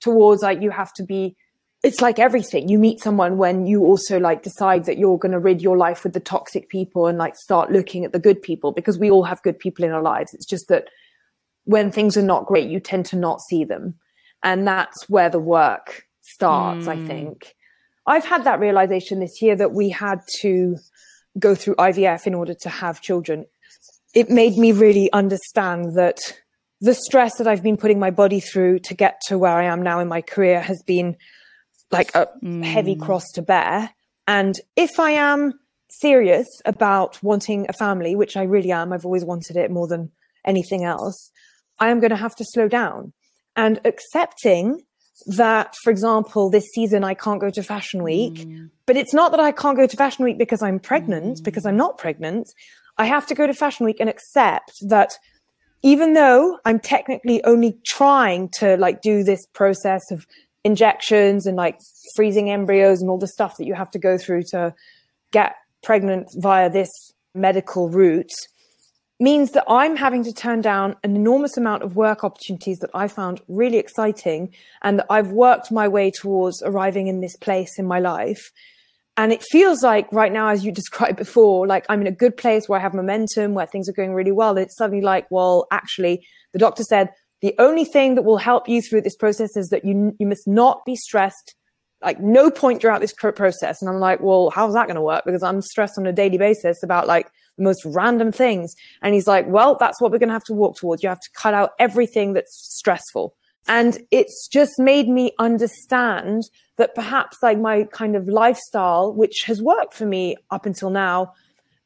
towards 0.00 0.42
like 0.42 0.62
you 0.62 0.70
have 0.70 0.92
to 0.94 1.02
be 1.02 1.36
it's 1.82 2.00
like 2.00 2.18
everything. 2.18 2.68
You 2.68 2.78
meet 2.78 3.00
someone 3.00 3.36
when 3.36 3.66
you 3.66 3.84
also 3.84 4.18
like 4.18 4.42
decide 4.42 4.86
that 4.86 4.98
you're 4.98 5.18
going 5.18 5.32
to 5.32 5.38
rid 5.38 5.62
your 5.62 5.76
life 5.76 6.02
with 6.02 6.14
the 6.14 6.20
toxic 6.20 6.68
people 6.68 7.06
and 7.06 7.18
like 7.18 7.36
start 7.36 7.70
looking 7.70 8.04
at 8.04 8.12
the 8.12 8.18
good 8.18 8.42
people 8.42 8.72
because 8.72 8.98
we 8.98 9.10
all 9.10 9.22
have 9.22 9.42
good 9.42 9.58
people 9.58 9.84
in 9.84 9.92
our 9.92 10.02
lives. 10.02 10.34
It's 10.34 10.46
just 10.46 10.68
that 10.68 10.88
when 11.64 11.92
things 11.92 12.16
are 12.16 12.22
not 12.22 12.46
great 12.46 12.68
you 12.68 12.80
tend 12.80 13.06
to 13.06 13.16
not 13.16 13.40
see 13.40 13.64
them. 13.64 13.94
And 14.42 14.66
that's 14.66 15.08
where 15.08 15.28
the 15.28 15.38
work 15.38 16.04
starts 16.22 16.86
mm. 16.86 16.88
i 16.88 17.06
think. 17.06 17.54
I've 18.06 18.24
had 18.24 18.44
that 18.44 18.60
realization 18.60 19.20
this 19.20 19.40
year 19.40 19.56
that 19.56 19.72
we 19.72 19.88
had 19.90 20.20
to 20.40 20.76
go 21.38 21.54
through 21.54 21.76
ivf 21.76 22.26
in 22.26 22.34
order 22.34 22.54
to 22.54 22.68
have 22.68 23.00
children. 23.00 23.46
It 24.14 24.30
made 24.30 24.56
me 24.56 24.72
really 24.72 25.12
understand 25.12 25.96
that 25.96 26.18
the 26.80 26.94
stress 26.94 27.38
that 27.38 27.46
I've 27.46 27.62
been 27.62 27.76
putting 27.76 27.98
my 27.98 28.10
body 28.10 28.40
through 28.40 28.80
to 28.80 28.94
get 28.94 29.20
to 29.28 29.38
where 29.38 29.52
I 29.52 29.64
am 29.64 29.82
now 29.82 30.00
in 30.00 30.08
my 30.08 30.20
career 30.20 30.60
has 30.60 30.82
been 30.86 31.16
like 31.90 32.14
a 32.14 32.28
mm. 32.42 32.64
heavy 32.64 32.96
cross 32.96 33.24
to 33.34 33.42
bear. 33.42 33.90
And 34.26 34.54
if 34.76 34.98
I 34.98 35.12
am 35.12 35.54
serious 35.88 36.46
about 36.64 37.22
wanting 37.22 37.66
a 37.68 37.72
family, 37.72 38.16
which 38.16 38.36
I 38.36 38.42
really 38.42 38.72
am, 38.72 38.92
I've 38.92 39.04
always 39.04 39.24
wanted 39.24 39.56
it 39.56 39.70
more 39.70 39.86
than 39.86 40.10
anything 40.44 40.84
else, 40.84 41.30
I 41.78 41.90
am 41.90 42.00
going 42.00 42.10
to 42.10 42.16
have 42.16 42.34
to 42.36 42.44
slow 42.44 42.68
down 42.68 43.12
and 43.54 43.80
accepting 43.84 44.82
that, 45.26 45.74
for 45.82 45.90
example, 45.90 46.50
this 46.50 46.66
season 46.74 47.02
I 47.04 47.14
can't 47.14 47.40
go 47.40 47.50
to 47.50 47.62
Fashion 47.62 48.02
Week, 48.02 48.34
mm. 48.34 48.70
but 48.84 48.96
it's 48.96 49.14
not 49.14 49.30
that 49.30 49.40
I 49.40 49.50
can't 49.50 49.76
go 49.76 49.86
to 49.86 49.96
Fashion 49.96 50.24
Week 50.24 50.36
because 50.36 50.62
I'm 50.62 50.78
pregnant, 50.78 51.38
mm. 51.38 51.44
because 51.44 51.64
I'm 51.64 51.76
not 51.76 51.96
pregnant. 51.96 52.48
I 52.98 53.06
have 53.06 53.26
to 53.28 53.34
go 53.34 53.46
to 53.46 53.54
Fashion 53.54 53.86
Week 53.86 53.96
and 53.98 54.10
accept 54.10 54.72
that 54.88 55.12
even 55.82 56.14
though 56.14 56.58
I'm 56.64 56.80
technically 56.80 57.42
only 57.44 57.78
trying 57.86 58.48
to 58.60 58.76
like 58.76 59.02
do 59.02 59.22
this 59.22 59.46
process 59.46 60.10
of 60.10 60.26
injections 60.64 61.46
and 61.46 61.56
like 61.56 61.78
freezing 62.14 62.50
embryos 62.50 63.00
and 63.00 63.08
all 63.08 63.18
the 63.18 63.28
stuff 63.28 63.56
that 63.58 63.66
you 63.66 63.74
have 63.74 63.90
to 63.92 63.98
go 63.98 64.18
through 64.18 64.42
to 64.50 64.74
get 65.32 65.54
pregnant 65.82 66.28
via 66.36 66.68
this 66.68 66.90
medical 67.34 67.88
route, 67.88 68.32
means 69.18 69.52
that 69.52 69.64
I'm 69.68 69.96
having 69.96 70.24
to 70.24 70.32
turn 70.32 70.60
down 70.60 70.96
an 71.02 71.16
enormous 71.16 71.56
amount 71.56 71.82
of 71.82 71.96
work 71.96 72.24
opportunities 72.24 72.80
that 72.80 72.90
I 72.92 73.08
found 73.08 73.40
really 73.48 73.78
exciting 73.78 74.52
and 74.82 74.98
that 74.98 75.06
I've 75.08 75.32
worked 75.32 75.72
my 75.72 75.88
way 75.88 76.10
towards 76.10 76.62
arriving 76.62 77.06
in 77.06 77.20
this 77.20 77.36
place 77.36 77.78
in 77.78 77.86
my 77.86 77.98
life. 77.98 78.50
And 79.16 79.32
it 79.32 79.42
feels 79.42 79.82
like 79.82 80.12
right 80.12 80.32
now, 80.32 80.48
as 80.48 80.64
you 80.64 80.72
described 80.82 81.16
before, 81.16 81.66
like 81.66 81.86
I'm 81.88 82.00
in 82.00 82.06
a 82.06 82.12
good 82.12 82.36
place 82.36 82.68
where 82.68 82.78
I 82.78 82.82
have 82.82 82.94
momentum, 82.94 83.54
where 83.54 83.66
things 83.66 83.88
are 83.88 83.92
going 83.92 84.14
really 84.14 84.32
well. 84.32 84.56
It's 84.56 84.76
suddenly 84.76 85.02
like, 85.02 85.26
well, 85.30 85.66
actually, 85.70 86.26
the 86.52 86.58
doctor 86.58 86.82
said 86.82 87.10
the 87.42 87.54
only 87.58 87.84
thing 87.84 88.14
that 88.14 88.22
will 88.22 88.38
help 88.38 88.68
you 88.68 88.80
through 88.80 89.02
this 89.02 89.16
process 89.16 89.56
is 89.56 89.68
that 89.68 89.84
you, 89.84 90.16
you 90.18 90.26
must 90.26 90.48
not 90.48 90.84
be 90.86 90.96
stressed 90.96 91.54
like 92.02 92.20
no 92.20 92.50
point 92.50 92.80
throughout 92.80 93.00
this 93.00 93.12
process. 93.12 93.80
And 93.80 93.88
I'm 93.88 94.00
like, 94.00 94.20
well, 94.20 94.50
how's 94.50 94.74
that 94.74 94.86
going 94.86 94.96
to 94.96 95.02
work? 95.02 95.24
Because 95.24 95.42
I'm 95.42 95.62
stressed 95.62 95.98
on 95.98 96.06
a 96.06 96.12
daily 96.12 96.38
basis 96.38 96.82
about 96.82 97.06
like 97.06 97.28
the 97.56 97.64
most 97.64 97.84
random 97.84 98.32
things. 98.32 98.74
And 99.02 99.14
he's 99.14 99.26
like, 99.26 99.46
well, 99.48 99.76
that's 99.78 100.00
what 100.00 100.12
we're 100.12 100.18
going 100.18 100.28
to 100.28 100.34
have 100.34 100.44
to 100.44 100.52
walk 100.52 100.76
towards. 100.76 101.02
You 101.02 101.08
have 101.08 101.20
to 101.20 101.30
cut 101.34 101.54
out 101.54 101.70
everything 101.78 102.34
that's 102.34 102.54
stressful. 102.76 103.34
And 103.68 103.98
it's 104.10 104.48
just 104.48 104.78
made 104.78 105.08
me 105.08 105.32
understand 105.38 106.44
that 106.76 106.94
perhaps 106.94 107.38
like 107.42 107.58
my 107.58 107.84
kind 107.84 108.14
of 108.14 108.28
lifestyle, 108.28 109.12
which 109.12 109.44
has 109.46 109.60
worked 109.60 109.94
for 109.94 110.06
me 110.06 110.36
up 110.50 110.66
until 110.66 110.90
now, 110.90 111.32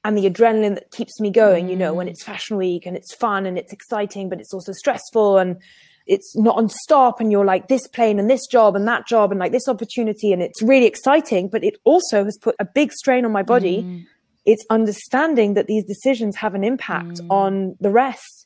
and 0.05 0.17
the 0.17 0.29
adrenaline 0.29 0.75
that 0.75 0.91
keeps 0.91 1.21
me 1.21 1.31
going, 1.31 1.69
you 1.69 1.77
know, 1.77 1.93
when 1.93 2.07
mm. 2.07 2.11
it's 2.11 2.23
fashion 2.23 2.57
week 2.57 2.87
and 2.87 2.97
it's 2.97 3.15
fun 3.15 3.47
and 3.47 3.59
it's 3.59 3.73
exciting, 3.73 4.29
but 4.29 4.41
it's 4.41 4.55
also 4.55 4.73
stressful 4.73 5.39
and 5.39 5.57
it's 6.07 6.37
not 6.37 6.57
on 6.57 6.69
stop 6.69 7.21
and 7.21 7.31
you're 7.31 7.45
like 7.45 7.69
this 7.69 7.87
plane 7.87 8.19
and 8.19 8.29
this 8.29 8.47
job 8.47 8.75
and 8.75 8.89
that 8.89 9.07
job 9.07 9.31
and 9.31 9.39
like 9.39 9.53
this 9.53 9.69
opportunity 9.69 10.33
and 10.33 10.43
it's 10.43 10.63
really 10.63 10.87
exciting, 10.87 11.49
but 11.49 11.63
it 11.63 11.77
also 11.85 12.25
has 12.25 12.39
put 12.39 12.57
a 12.59 12.65
big 12.65 12.93
strain 12.93 13.25
on 13.25 13.33
my 13.33 13.43
body. 13.43 13.83
Mm. 13.83 14.07
It's 14.47 14.65
understanding 14.71 15.55
that 15.55 15.67
these 15.67 15.85
decisions 15.85 16.37
have 16.37 16.55
an 16.55 16.65
impact 16.65 17.21
mm. 17.21 17.31
on 17.31 17.77
the 17.79 17.91
rest. 17.91 18.40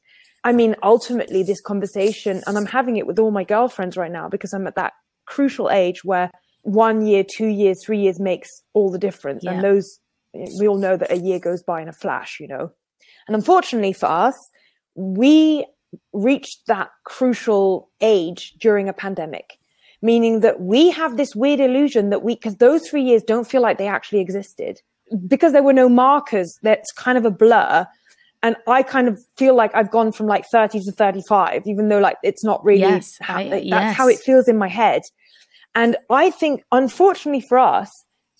I 0.44 0.52
mean, 0.52 0.76
ultimately, 0.82 1.42
this 1.42 1.60
conversation, 1.60 2.42
and 2.46 2.56
I'm 2.58 2.66
having 2.66 2.96
it 2.96 3.06
with 3.06 3.18
all 3.18 3.30
my 3.30 3.44
girlfriends 3.44 3.96
right 3.96 4.12
now 4.12 4.28
because 4.28 4.52
I'm 4.52 4.66
at 4.66 4.76
that 4.76 4.92
crucial 5.26 5.70
age 5.70 6.04
where 6.04 6.30
one 6.62 7.06
year, 7.06 7.24
two 7.24 7.46
years, 7.46 7.82
three 7.84 8.00
years 8.00 8.20
makes 8.20 8.50
all 8.74 8.90
the 8.90 8.98
difference. 8.98 9.42
Yeah. 9.42 9.52
And 9.52 9.64
those, 9.64 9.98
we 10.58 10.68
all 10.68 10.76
know 10.76 10.96
that 10.96 11.10
a 11.10 11.16
year 11.16 11.38
goes 11.38 11.62
by 11.62 11.80
in 11.80 11.88
a 11.88 11.92
flash, 11.92 12.38
you 12.40 12.46
know. 12.46 12.70
And 13.26 13.34
unfortunately 13.34 13.94
for 13.94 14.06
us, 14.06 14.34
we 14.94 15.64
reached 16.12 16.66
that 16.66 16.90
crucial 17.04 17.90
age 18.02 18.54
during 18.60 18.88
a 18.88 18.92
pandemic, 18.92 19.58
meaning 20.02 20.40
that 20.40 20.60
we 20.60 20.90
have 20.90 21.16
this 21.16 21.34
weird 21.34 21.60
illusion 21.60 22.10
that 22.10 22.22
we, 22.22 22.34
because 22.34 22.56
those 22.56 22.86
three 22.88 23.02
years 23.02 23.22
don't 23.22 23.48
feel 23.48 23.62
like 23.62 23.78
they 23.78 23.88
actually 23.88 24.20
existed 24.20 24.82
because 25.26 25.52
there 25.52 25.62
were 25.62 25.72
no 25.72 25.88
markers, 25.88 26.58
that's 26.62 26.90
kind 26.92 27.18
of 27.18 27.24
a 27.24 27.30
blur. 27.30 27.86
And 28.44 28.56
I 28.66 28.82
kind 28.82 29.08
of 29.08 29.18
feel 29.38 29.56
like 29.56 29.74
I've 29.74 29.90
gone 29.90 30.12
from 30.12 30.26
like 30.26 30.44
30 30.52 30.80
to 30.80 30.92
35, 30.92 31.62
even 31.64 31.88
though 31.88 31.98
like 31.98 32.18
it's 32.22 32.44
not 32.44 32.62
really, 32.62 32.80
yes, 32.80 33.16
how, 33.22 33.38
I, 33.38 33.48
that's 33.48 33.64
yes. 33.64 33.96
how 33.96 34.06
it 34.06 34.18
feels 34.18 34.48
in 34.48 34.58
my 34.58 34.68
head. 34.68 35.00
And 35.74 35.96
I 36.10 36.30
think, 36.30 36.62
unfortunately 36.70 37.40
for 37.40 37.58
us, 37.58 37.90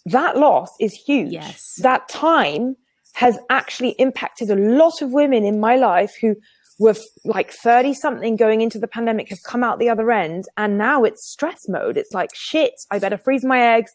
that 0.05 0.37
loss 0.37 0.69
is 0.79 0.93
huge. 0.93 1.33
Yes. 1.33 1.77
That 1.81 2.07
time 2.11 2.77
has 3.15 3.39
actually 3.49 3.93
impacted 3.93 4.51
a 4.51 4.57
lot 4.57 5.01
of 5.01 5.11
women 5.11 5.43
in 5.43 5.59
my 5.59 5.77
life 5.77 6.13
who 6.21 6.37
were 6.79 6.97
like 7.25 7.51
30 7.51 7.95
something 7.95 8.37
going 8.37 8.61
into 8.61 8.79
the 8.79 8.89
pandemic 8.89 9.31
have 9.31 9.43
come 9.47 9.65
out 9.65 9.79
the 9.79 9.89
other 9.89 10.11
end 10.11 10.45
and 10.59 10.77
now 10.77 11.03
it's 11.03 11.27
stress 11.27 11.67
mode. 11.67 11.97
It's 11.97 12.13
like, 12.13 12.29
shit, 12.35 12.75
I 12.91 12.99
better 12.99 13.17
freeze 13.17 13.45
my 13.45 13.59
eggs. 13.59 13.91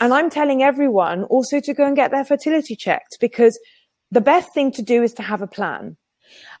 And 0.00 0.12
I'm 0.12 0.28
telling 0.28 0.62
everyone 0.62 1.24
also 1.24 1.60
to 1.60 1.72
go 1.72 1.86
and 1.86 1.96
get 1.96 2.10
their 2.10 2.26
fertility 2.26 2.76
checked 2.76 3.16
because 3.22 3.58
the 4.10 4.20
best 4.20 4.52
thing 4.52 4.72
to 4.72 4.82
do 4.82 5.02
is 5.02 5.14
to 5.14 5.22
have 5.22 5.42
a 5.42 5.46
plan. 5.46 5.96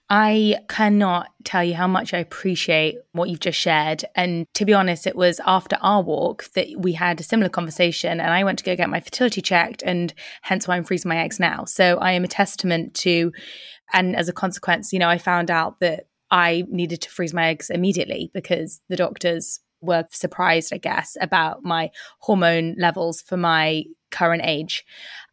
I 0.08 0.58
cannot 0.68 1.30
tell 1.42 1.64
you 1.64 1.74
how 1.74 1.88
much 1.88 2.14
I 2.14 2.18
appreciate 2.18 2.98
what 3.10 3.28
you've 3.28 3.40
just 3.40 3.58
shared. 3.58 4.04
And 4.14 4.46
to 4.54 4.64
be 4.64 4.72
honest, 4.72 5.04
it 5.06 5.16
was 5.16 5.40
after 5.44 5.76
our 5.80 6.00
walk 6.00 6.44
that 6.52 6.68
we 6.78 6.92
had 6.92 7.18
a 7.18 7.24
similar 7.24 7.48
conversation, 7.48 8.20
and 8.20 8.30
I 8.30 8.44
went 8.44 8.58
to 8.60 8.64
go 8.64 8.76
get 8.76 8.88
my 8.88 9.00
fertility 9.00 9.42
checked, 9.42 9.82
and 9.84 10.14
hence 10.42 10.68
why 10.68 10.76
I'm 10.76 10.84
freezing 10.84 11.08
my 11.08 11.18
eggs 11.18 11.40
now. 11.40 11.64
So 11.64 11.98
I 11.98 12.12
am 12.12 12.22
a 12.22 12.28
testament 12.28 12.94
to 12.94 13.32
and 13.92 14.16
as 14.16 14.28
a 14.28 14.32
consequence, 14.32 14.92
you 14.92 14.98
know, 14.98 15.08
I 15.08 15.18
found 15.18 15.50
out 15.50 15.80
that 15.80 16.08
I 16.30 16.64
needed 16.68 17.02
to 17.02 17.10
freeze 17.10 17.34
my 17.34 17.48
eggs 17.48 17.70
immediately 17.70 18.30
because 18.34 18.80
the 18.88 18.96
doctors 18.96 19.60
were 19.80 20.04
surprised, 20.10 20.72
I 20.72 20.78
guess, 20.78 21.16
about 21.20 21.62
my 21.62 21.90
hormone 22.18 22.74
levels 22.78 23.22
for 23.22 23.36
my 23.36 23.84
current 24.10 24.42
age. 24.44 24.84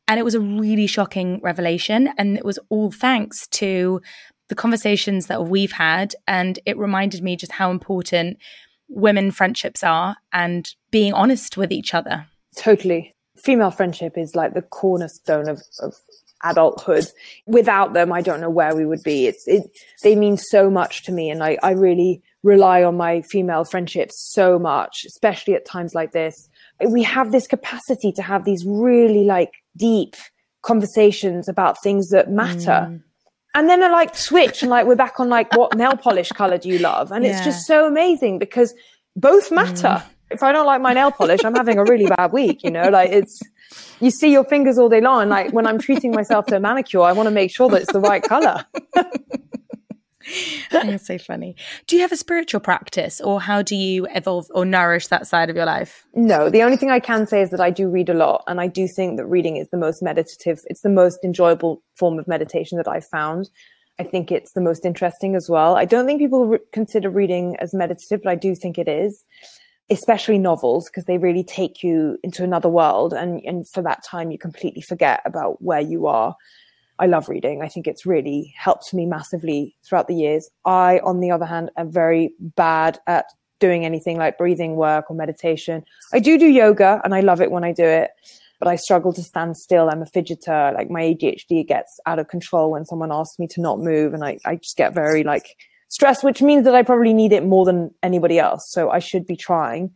And 0.07 0.19
it 0.19 0.23
was 0.23 0.35
a 0.35 0.39
really 0.39 0.87
shocking 0.87 1.39
revelation. 1.41 2.09
And 2.17 2.37
it 2.37 2.45
was 2.45 2.59
all 2.69 2.91
thanks 2.91 3.47
to 3.47 4.01
the 4.49 4.55
conversations 4.55 5.27
that 5.27 5.45
we've 5.45 5.71
had. 5.71 6.13
And 6.27 6.59
it 6.65 6.77
reminded 6.77 7.23
me 7.23 7.35
just 7.35 7.53
how 7.53 7.71
important 7.71 8.37
women 8.89 9.31
friendships 9.31 9.83
are 9.83 10.17
and 10.31 10.73
being 10.91 11.13
honest 11.13 11.57
with 11.57 11.71
each 11.71 11.93
other. 11.93 12.27
Totally. 12.57 13.13
Female 13.37 13.71
friendship 13.71 14.17
is 14.17 14.35
like 14.35 14.53
the 14.53 14.61
cornerstone 14.61 15.49
of, 15.49 15.61
of 15.79 15.95
adulthood. 16.43 17.05
Without 17.47 17.93
them, 17.93 18.11
I 18.11 18.21
don't 18.21 18.41
know 18.41 18.49
where 18.49 18.75
we 18.75 18.85
would 18.85 19.03
be. 19.03 19.27
It's, 19.27 19.47
it, 19.47 19.63
they 20.03 20.15
mean 20.15 20.37
so 20.37 20.69
much 20.69 21.03
to 21.05 21.11
me. 21.11 21.29
And 21.29 21.43
I, 21.43 21.57
I 21.63 21.71
really 21.71 22.21
rely 22.43 22.83
on 22.83 22.97
my 22.97 23.21
female 23.21 23.63
friendships 23.63 24.15
so 24.33 24.59
much, 24.59 25.05
especially 25.07 25.55
at 25.55 25.65
times 25.65 25.95
like 25.95 26.11
this. 26.11 26.49
We 26.85 27.01
have 27.03 27.31
this 27.31 27.47
capacity 27.47 28.11
to 28.11 28.21
have 28.21 28.43
these 28.43 28.65
really 28.67 29.23
like 29.23 29.53
deep 29.78 30.15
conversations 30.61 31.47
about 31.47 31.82
things 31.82 32.09
that 32.09 32.32
matter. 32.32 32.88
Mm. 32.89 33.03
And 33.55 33.69
then 33.69 33.84
I 33.84 33.89
like 33.89 34.15
switch 34.15 34.63
and 34.63 34.69
like 34.69 34.88
we're 34.88 34.95
back 34.95 35.19
on 35.19 35.30
like 35.30 35.55
what 35.55 35.76
nail 35.76 35.95
polish 35.95 36.30
color 36.30 36.57
do 36.57 36.69
you 36.69 36.80
love? 36.80 37.11
And 37.11 37.24
yeah. 37.24 37.32
it's 37.32 37.45
just 37.45 37.67
so 37.67 37.88
amazing 37.88 38.39
because 38.39 38.74
both 39.15 39.51
matter. 39.51 39.88
Mm. 39.88 40.03
If 40.32 40.41
I 40.41 40.51
don't 40.51 40.65
like 40.65 40.82
my 40.82 40.93
nail 40.93 41.11
polish, 41.11 41.43
I'm 41.45 41.53
having 41.53 41.78
a 41.78 41.84
really 41.84 42.07
bad 42.07 42.32
week, 42.32 42.63
you 42.63 42.71
know, 42.71 42.89
like 42.89 43.11
it's 43.11 43.39
you 43.99 44.09
see 44.09 44.32
your 44.32 44.43
fingers 44.43 44.80
all 44.80 44.89
day 44.89 45.01
long. 45.01 45.30
Like 45.30 45.53
when 45.53 45.67
I'm 45.67 45.78
treating 45.78 46.11
myself 46.11 46.47
to 46.47 46.55
a 46.55 46.59
manicure, 46.59 47.01
I 47.01 47.11
want 47.11 47.28
to 47.28 47.32
make 47.32 47.53
sure 47.53 47.69
that 47.69 47.84
it's 47.84 47.93
the 47.93 47.99
right 47.99 48.24
color. 48.24 48.65
That's 50.71 51.07
so 51.07 51.17
funny. 51.17 51.55
Do 51.88 51.95
you 51.95 52.01
have 52.01 52.11
a 52.11 52.17
spiritual 52.17 52.59
practice 52.59 53.19
or 53.21 53.41
how 53.41 53.61
do 53.61 53.76
you 53.76 54.07
evolve 54.13 54.47
or 54.53 54.65
nourish 54.65 55.07
that 55.07 55.28
side 55.28 55.49
of 55.49 55.55
your 55.55 55.65
life? 55.65 56.05
No, 56.13 56.49
the 56.49 56.63
only 56.63 56.78
thing 56.78 56.91
I 56.91 56.99
can 56.99 57.28
say 57.28 57.41
is 57.41 57.49
that 57.51 57.61
I 57.61 57.69
do 57.69 57.89
read 57.89 58.09
a 58.09 58.13
lot 58.13 58.43
and 58.47 58.59
I 58.59 58.67
do 58.67 58.88
think 58.88 59.17
that 59.17 59.26
reading 59.26 59.57
is 59.57 59.69
the 59.69 59.78
most 59.78 60.01
meditative, 60.01 60.61
it's 60.67 60.82
the 60.82 60.89
most 60.89 61.19
enjoyable 61.24 61.82
form 61.95 62.19
of 62.19 62.28
meditation 62.28 62.78
that 62.78 62.88
I've 62.88 63.05
found. 63.05 63.49
I 63.99 64.03
think 64.03 64.32
it's 64.32 64.53
the 64.53 64.61
most 64.61 64.86
interesting 64.86 65.36
as 65.36 65.49
well. 65.49 65.76
I 65.76 65.86
don't 65.86 66.05
think 66.05 66.19
people 66.19 66.47
re- 66.47 66.59
consider 66.71 67.09
reading 67.09 67.55
as 67.59 67.74
meditative, 67.74 68.21
but 68.24 68.32
I 68.32 68.36
do 68.36 68.55
think 68.55 68.78
it 68.78 68.88
is 68.88 69.24
especially 69.89 70.38
novels 70.38 70.89
because 70.89 71.05
they 71.05 71.17
really 71.17 71.43
take 71.43 71.84
you 71.84 72.17
into 72.24 72.41
another 72.43 72.69
world 72.69 73.13
and 73.13 73.41
and 73.43 73.67
for 73.67 73.82
that 73.82 74.01
time 74.03 74.32
you 74.32 74.38
completely 74.38 74.82
forget 74.82 75.21
about 75.26 75.61
where 75.61 75.82
you 75.82 76.07
are 76.07 76.36
i 76.99 77.05
love 77.05 77.29
reading. 77.29 77.61
I 77.61 77.67
think 77.67 77.87
it's 77.87 78.05
really 78.05 78.53
helped 78.57 78.93
me 78.93 79.05
massively 79.05 79.75
throughout 79.83 80.07
the 80.07 80.15
years. 80.15 80.49
I 80.65 80.99
on 80.99 81.19
the 81.19 81.31
other 81.31 81.45
hand 81.45 81.71
am 81.77 81.91
very 81.91 82.33
bad 82.39 82.99
at 83.07 83.25
doing 83.59 83.85
anything 83.85 84.17
like 84.17 84.37
breathing 84.37 84.75
work 84.75 85.09
or 85.09 85.15
meditation. 85.15 85.83
I 86.13 86.19
do 86.19 86.37
do 86.37 86.47
yoga 86.47 87.01
and 87.03 87.13
i 87.15 87.21
love 87.21 87.41
it 87.41 87.51
when 87.51 87.63
i 87.63 87.71
do 87.71 87.85
it 87.85 88.11
but 88.59 88.67
i 88.67 88.75
struggle 88.77 89.11
to 89.11 89.21
stand 89.21 89.57
still. 89.57 89.89
I'm 89.89 90.01
a 90.01 90.05
fidgeter. 90.05 90.73
Like 90.73 90.89
my 90.89 91.01
adhd 91.01 91.67
gets 91.67 91.99
out 92.05 92.19
of 92.19 92.27
control 92.29 92.71
when 92.71 92.85
someone 92.85 93.11
asks 93.11 93.37
me 93.39 93.47
to 93.47 93.61
not 93.61 93.79
move 93.79 94.13
and 94.13 94.23
i, 94.23 94.37
I 94.45 94.55
just 94.55 94.77
get 94.77 94.93
very 94.93 95.23
like 95.23 95.55
stressed, 95.93 96.23
which 96.23 96.41
means 96.41 96.65
that 96.65 96.73
I 96.73 96.81
probably 96.81 97.13
need 97.13 97.31
it 97.31 97.45
more 97.45 97.65
than 97.65 97.91
anybody 98.01 98.39
else. 98.39 98.65
So 98.71 98.89
I 98.89 98.97
should 98.97 99.27
be 99.27 99.35
trying. 99.35 99.91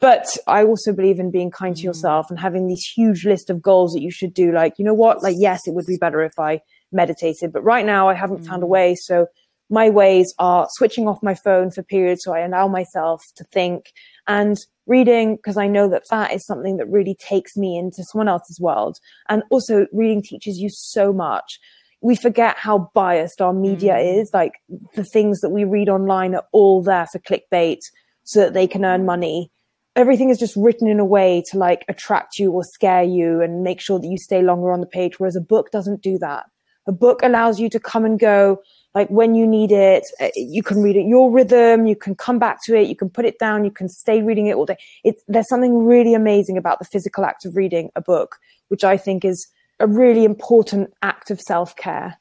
But 0.00 0.26
I 0.46 0.64
also 0.64 0.92
believe 0.92 1.18
in 1.18 1.30
being 1.30 1.50
kind 1.50 1.76
to 1.76 1.82
mm. 1.82 1.84
yourself 1.84 2.30
and 2.30 2.38
having 2.38 2.66
these 2.66 2.84
huge 2.84 3.24
list 3.24 3.48
of 3.48 3.62
goals 3.62 3.92
that 3.94 4.02
you 4.02 4.10
should 4.10 4.34
do. 4.34 4.52
Like, 4.52 4.74
you 4.78 4.84
know 4.84 4.94
what? 4.94 5.22
Like, 5.22 5.36
yes, 5.38 5.60
it 5.66 5.74
would 5.74 5.86
be 5.86 5.96
better 5.96 6.22
if 6.22 6.38
I 6.38 6.60
meditated, 6.92 7.52
but 7.52 7.64
right 7.64 7.86
now 7.86 8.08
I 8.08 8.14
haven't 8.14 8.42
mm. 8.42 8.46
found 8.46 8.62
a 8.62 8.66
mm. 8.66 8.70
way. 8.70 8.94
So 8.94 9.26
my 9.70 9.88
ways 9.88 10.34
are 10.38 10.68
switching 10.72 11.08
off 11.08 11.22
my 11.22 11.34
phone 11.34 11.70
for 11.70 11.82
periods 11.82 12.22
so 12.22 12.34
I 12.34 12.40
allow 12.40 12.68
myself 12.68 13.22
to 13.36 13.44
think 13.44 13.92
and 14.26 14.58
reading 14.86 15.36
because 15.36 15.56
I 15.56 15.66
know 15.68 15.88
that 15.88 16.02
that 16.10 16.32
is 16.34 16.44
something 16.44 16.76
that 16.76 16.86
really 16.86 17.14
takes 17.14 17.56
me 17.56 17.78
into 17.78 18.04
someone 18.04 18.28
else's 18.28 18.60
world. 18.60 18.98
And 19.28 19.42
also 19.50 19.86
reading 19.92 20.22
teaches 20.22 20.58
you 20.58 20.68
so 20.70 21.12
much 21.12 21.58
we 22.04 22.14
forget 22.14 22.58
how 22.58 22.90
biased 22.92 23.40
our 23.40 23.54
media 23.54 23.94
mm. 23.94 24.20
is. 24.20 24.30
Like 24.34 24.60
the 24.94 25.04
things 25.04 25.40
that 25.40 25.48
we 25.48 25.64
read 25.64 25.88
online 25.88 26.34
are 26.34 26.44
all 26.52 26.82
there 26.82 27.06
for 27.06 27.18
clickbait 27.18 27.78
so 28.24 28.40
that 28.40 28.52
they 28.52 28.66
can 28.66 28.84
earn 28.84 29.06
money. 29.06 29.50
Everything 29.96 30.30
is 30.30 30.38
just 30.38 30.56
written 30.56 30.88
in 30.88 30.98
a 30.98 31.04
way 31.04 31.42
to 31.50 31.58
like 31.58 31.84
attract 31.88 32.38
you 32.38 32.50
or 32.50 32.64
scare 32.64 33.04
you 33.04 33.40
and 33.40 33.62
make 33.62 33.80
sure 33.80 33.98
that 33.98 34.06
you 34.06 34.18
stay 34.18 34.42
longer 34.42 34.72
on 34.72 34.80
the 34.80 34.86
page. 34.86 35.20
Whereas 35.20 35.36
a 35.36 35.40
book 35.40 35.70
doesn't 35.70 36.02
do 36.02 36.18
that. 36.18 36.46
A 36.86 36.92
book 36.92 37.20
allows 37.22 37.60
you 37.60 37.70
to 37.70 37.80
come 37.80 38.04
and 38.04 38.18
go 38.18 38.60
like 38.94 39.08
when 39.08 39.34
you 39.34 39.46
need 39.46 39.72
it. 39.72 40.04
Uh, 40.20 40.28
you 40.36 40.62
can 40.62 40.82
read 40.82 40.96
it 40.96 41.06
your 41.06 41.30
rhythm. 41.30 41.86
You 41.86 41.96
can 41.96 42.14
come 42.14 42.38
back 42.38 42.58
to 42.64 42.76
it. 42.76 42.88
You 42.88 42.96
can 42.96 43.08
put 43.10 43.24
it 43.24 43.38
down. 43.38 43.64
You 43.64 43.70
can 43.70 43.88
stay 43.88 44.22
reading 44.22 44.46
it 44.46 44.56
all 44.56 44.66
day. 44.66 44.76
It's, 45.02 45.22
there's 45.28 45.48
something 45.48 45.84
really 45.84 46.14
amazing 46.14 46.58
about 46.58 46.78
the 46.78 46.84
physical 46.84 47.24
act 47.24 47.44
of 47.44 47.56
reading 47.56 47.90
a 47.96 48.00
book, 48.00 48.36
which 48.68 48.84
I 48.84 48.96
think 48.96 49.24
is 49.24 49.48
a 49.80 49.86
really 49.86 50.24
important 50.24 50.92
act 51.02 51.30
of 51.30 51.40
self 51.40 51.74
care. 51.76 52.18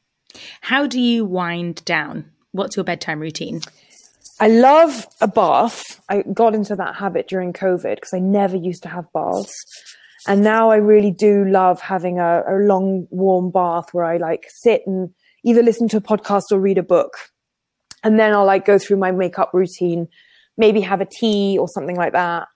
How 0.62 0.88
do 0.88 1.00
you 1.00 1.26
wind 1.26 1.84
down? 1.86 2.32
What's 2.52 2.76
your 2.76 2.84
bedtime 2.84 3.20
routine? 3.20 3.62
I 4.44 4.48
love 4.48 5.08
a 5.22 5.28
bath. 5.30 6.02
I 6.10 6.22
got 6.34 6.54
into 6.54 6.76
that 6.76 6.96
habit 6.96 7.30
during 7.30 7.54
COVID 7.54 7.96
because 7.96 8.14
I 8.14 8.20
never 8.20 8.58
used 8.58 8.84
to 8.84 8.90
have 8.90 9.06
baths. 9.14 9.56
And 10.28 10.44
now 10.44 10.70
I 10.70 10.76
really 10.76 11.12
do 11.12 11.46
love 11.46 11.80
having 11.80 12.20
a, 12.20 12.44
a 12.46 12.56
long, 12.56 13.08
warm 13.10 13.52
bath 13.52 13.94
where 13.94 14.04
I 14.04 14.18
like 14.18 14.48
sit 14.50 14.82
and 14.86 15.12
either 15.46 15.64
listen 15.64 15.88
to 15.88 15.98
a 15.98 16.02
podcast 16.02 16.52
or 16.52 16.60
read 16.60 16.78
a 16.78 16.84
book. 16.84 17.14
And 18.04 18.20
then 18.20 18.34
I'll 18.34 18.46
like 18.46 18.66
go 18.66 18.78
through 18.78 18.98
my 18.98 19.14
makeup 19.14 19.52
routine, 19.54 20.10
maybe 20.58 20.82
have 20.82 21.00
a 21.00 21.08
tea 21.10 21.58
or 21.58 21.70
something 21.70 21.96
like 21.96 22.12
that, 22.12 22.50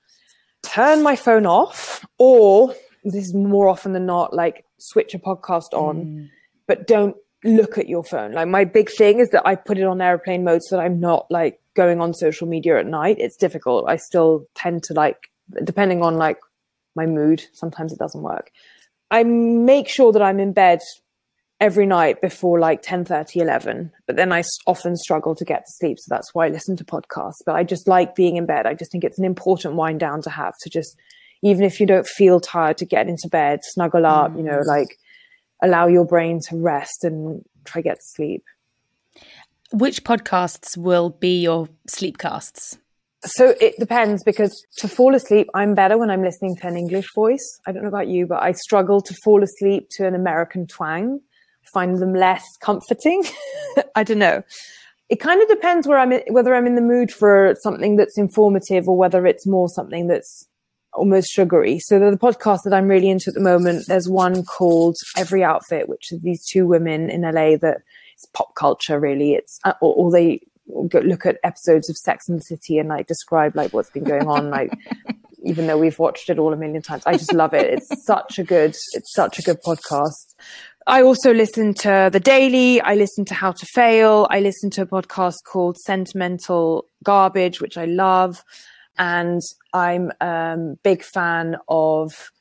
turn 0.63 1.03
my 1.03 1.15
phone 1.15 1.45
off, 1.45 2.05
or 2.17 2.75
this 3.05 3.27
is 3.27 3.33
more 3.33 3.69
often 3.69 3.93
than 3.93 4.05
not 4.05 4.33
like 4.33 4.65
switch 4.77 5.13
a 5.13 5.19
podcast 5.19 5.71
on, 5.71 6.03
mm. 6.03 6.29
but 6.67 6.85
don't 6.85 7.15
look 7.45 7.77
at 7.77 7.87
your 7.87 8.03
phone. 8.03 8.33
Like 8.33 8.49
my 8.49 8.65
big 8.65 8.89
thing 8.89 9.19
is 9.21 9.29
that 9.29 9.47
I 9.47 9.55
put 9.55 9.77
it 9.77 9.85
on 9.85 10.01
airplane 10.01 10.43
mode 10.43 10.63
so 10.63 10.75
that 10.75 10.81
I'm 10.81 10.99
not 10.99 11.27
like 11.29 11.61
going 11.77 12.01
on 12.01 12.13
social 12.13 12.47
media 12.47 12.77
at 12.77 12.85
night. 12.85 13.17
It's 13.19 13.37
difficult. 13.37 13.87
I 13.87 13.95
still 13.95 14.45
tend 14.55 14.83
to 14.83 14.93
like, 14.93 15.29
depending 15.63 16.03
on 16.03 16.17
like 16.17 16.39
my 16.95 17.05
mood, 17.05 17.45
sometimes 17.53 17.93
it 17.93 17.99
doesn't 17.99 18.21
work. 18.21 18.51
I 19.09 19.23
make 19.23 19.87
sure 19.87 20.11
that 20.11 20.21
I'm 20.21 20.41
in 20.41 20.51
bed 20.51 20.81
every 21.61 21.85
night 21.85 22.19
before 22.21 22.59
like 22.59 22.83
10 22.83 23.03
30 23.03 23.39
11 23.39 23.91
but 24.05 24.15
then 24.15 24.31
i 24.31 24.43
often 24.67 24.95
struggle 24.95 25.33
to 25.33 25.43
get 25.43 25.65
to 25.65 25.71
sleep 25.71 25.97
so 25.97 26.05
that's 26.07 26.35
why 26.35 26.45
i 26.45 26.49
listen 26.49 26.75
to 26.77 26.85
podcasts 26.85 27.41
but 27.47 27.55
i 27.55 27.63
just 27.63 27.87
like 27.87 28.13
being 28.13 28.37
in 28.37 28.45
bed 28.45 28.67
i 28.67 28.75
just 28.75 28.91
think 28.91 29.03
it's 29.03 29.17
an 29.17 29.25
important 29.25 29.73
wind 29.73 29.99
down 29.99 30.21
to 30.21 30.29
have 30.29 30.53
to 30.61 30.69
just 30.69 30.95
even 31.41 31.63
if 31.63 31.79
you 31.79 31.85
don't 31.85 32.07
feel 32.07 32.39
tired 32.39 32.77
to 32.77 32.85
get 32.85 33.07
into 33.07 33.27
bed, 33.27 33.59
snuggle 33.63 34.05
up, 34.05 34.31
mm. 34.31 34.37
you 34.37 34.43
know, 34.43 34.59
mm. 34.59 34.65
like 34.65 34.97
allow 35.61 35.87
your 35.87 36.05
brain 36.05 36.39
to 36.39 36.57
rest 36.57 37.03
and 37.03 37.43
try 37.65 37.81
get 37.81 37.97
to 37.97 38.05
sleep. 38.05 38.43
Which 39.71 40.03
podcasts 40.03 40.77
will 40.77 41.09
be 41.09 41.41
your 41.41 41.67
sleep 41.87 42.17
casts? 42.17 42.77
So 43.25 43.55
it 43.59 43.77
depends 43.79 44.23
because 44.23 44.65
to 44.77 44.87
fall 44.87 45.15
asleep, 45.15 45.49
I'm 45.53 45.73
better 45.73 45.97
when 45.97 46.09
I'm 46.09 46.23
listening 46.23 46.55
to 46.57 46.67
an 46.67 46.77
English 46.77 47.07
voice. 47.15 47.59
I 47.67 47.71
don't 47.71 47.81
know 47.81 47.89
about 47.89 48.07
you, 48.07 48.27
but 48.27 48.41
I 48.41 48.51
struggle 48.51 49.01
to 49.01 49.13
fall 49.23 49.43
asleep 49.43 49.87
to 49.97 50.05
an 50.05 50.15
American 50.15 50.67
twang. 50.67 51.19
I 51.63 51.67
find 51.73 51.97
them 51.97 52.13
less 52.13 52.45
comforting. 52.61 53.23
I 53.95 54.03
don't 54.03 54.19
know. 54.19 54.43
It 55.09 55.19
kind 55.19 55.41
of 55.41 55.47
depends 55.47 55.87
where 55.87 55.97
I'm 55.97 56.11
in, 56.11 56.21
whether 56.29 56.53
I'm 56.53 56.67
in 56.67 56.75
the 56.75 56.81
mood 56.81 57.11
for 57.11 57.55
something 57.61 57.95
that's 57.95 58.17
informative 58.17 58.87
or 58.87 58.97
whether 58.97 59.25
it's 59.25 59.47
more 59.47 59.67
something 59.67 60.07
that's 60.07 60.47
almost 60.93 61.29
sugary. 61.31 61.79
So 61.79 61.99
the 61.99 62.17
podcast 62.17 62.59
that 62.65 62.73
I'm 62.73 62.87
really 62.87 63.09
into 63.09 63.29
at 63.29 63.33
the 63.33 63.39
moment, 63.39 63.85
there's 63.87 64.09
one 64.09 64.43
called 64.43 64.95
Every 65.17 65.43
Outfit, 65.43 65.89
which 65.89 66.11
is 66.11 66.21
these 66.21 66.45
two 66.45 66.65
women 66.65 67.09
in 67.09 67.21
LA 67.21 67.57
that 67.57 67.81
it's 68.17 68.25
pop 68.33 68.55
culture 68.55 68.99
really. 68.99 69.33
It's 69.33 69.59
uh, 69.63 69.73
or, 69.79 69.93
or 69.93 70.11
they 70.11 70.41
look 70.67 71.25
at 71.25 71.37
episodes 71.43 71.89
of 71.89 71.95
Sex 71.97 72.27
and 72.27 72.39
the 72.39 72.43
City 72.43 72.79
and 72.79 72.89
like 72.89 73.07
describe 73.07 73.55
like 73.55 73.73
what's 73.73 73.91
been 73.91 74.03
going 74.03 74.27
on, 74.27 74.49
like 74.49 74.73
even 75.43 75.67
though 75.67 75.77
we've 75.77 75.99
watched 75.99 76.29
it 76.29 76.39
all 76.39 76.51
a 76.51 76.57
million 76.57 76.81
times. 76.81 77.03
I 77.05 77.13
just 77.13 77.31
love 77.31 77.53
it. 77.53 77.71
It's 77.71 78.05
such 78.05 78.39
a 78.39 78.43
good, 78.43 78.75
it's 78.93 79.13
such 79.13 79.37
a 79.37 79.43
good 79.43 79.59
podcast. 79.63 80.35
I 80.87 81.03
also 81.03 81.31
listen 81.31 81.73
to 81.75 82.09
The 82.11 82.19
Daily. 82.19 82.81
I 82.81 82.95
listen 82.95 83.23
to 83.25 83.33
How 83.35 83.51
to 83.51 83.65
Fail. 83.67 84.25
I 84.31 84.39
listen 84.39 84.71
to 84.71 84.81
a 84.81 84.85
podcast 84.87 85.43
called 85.45 85.77
Sentimental 85.77 86.85
Garbage, 87.03 87.61
which 87.61 87.77
I 87.77 87.85
love 87.85 88.43
and 88.97 89.41
I'm 89.73 90.11
a 90.21 90.27
um, 90.27 90.79
big 90.83 91.03
fan 91.03 91.57
of 91.67 92.31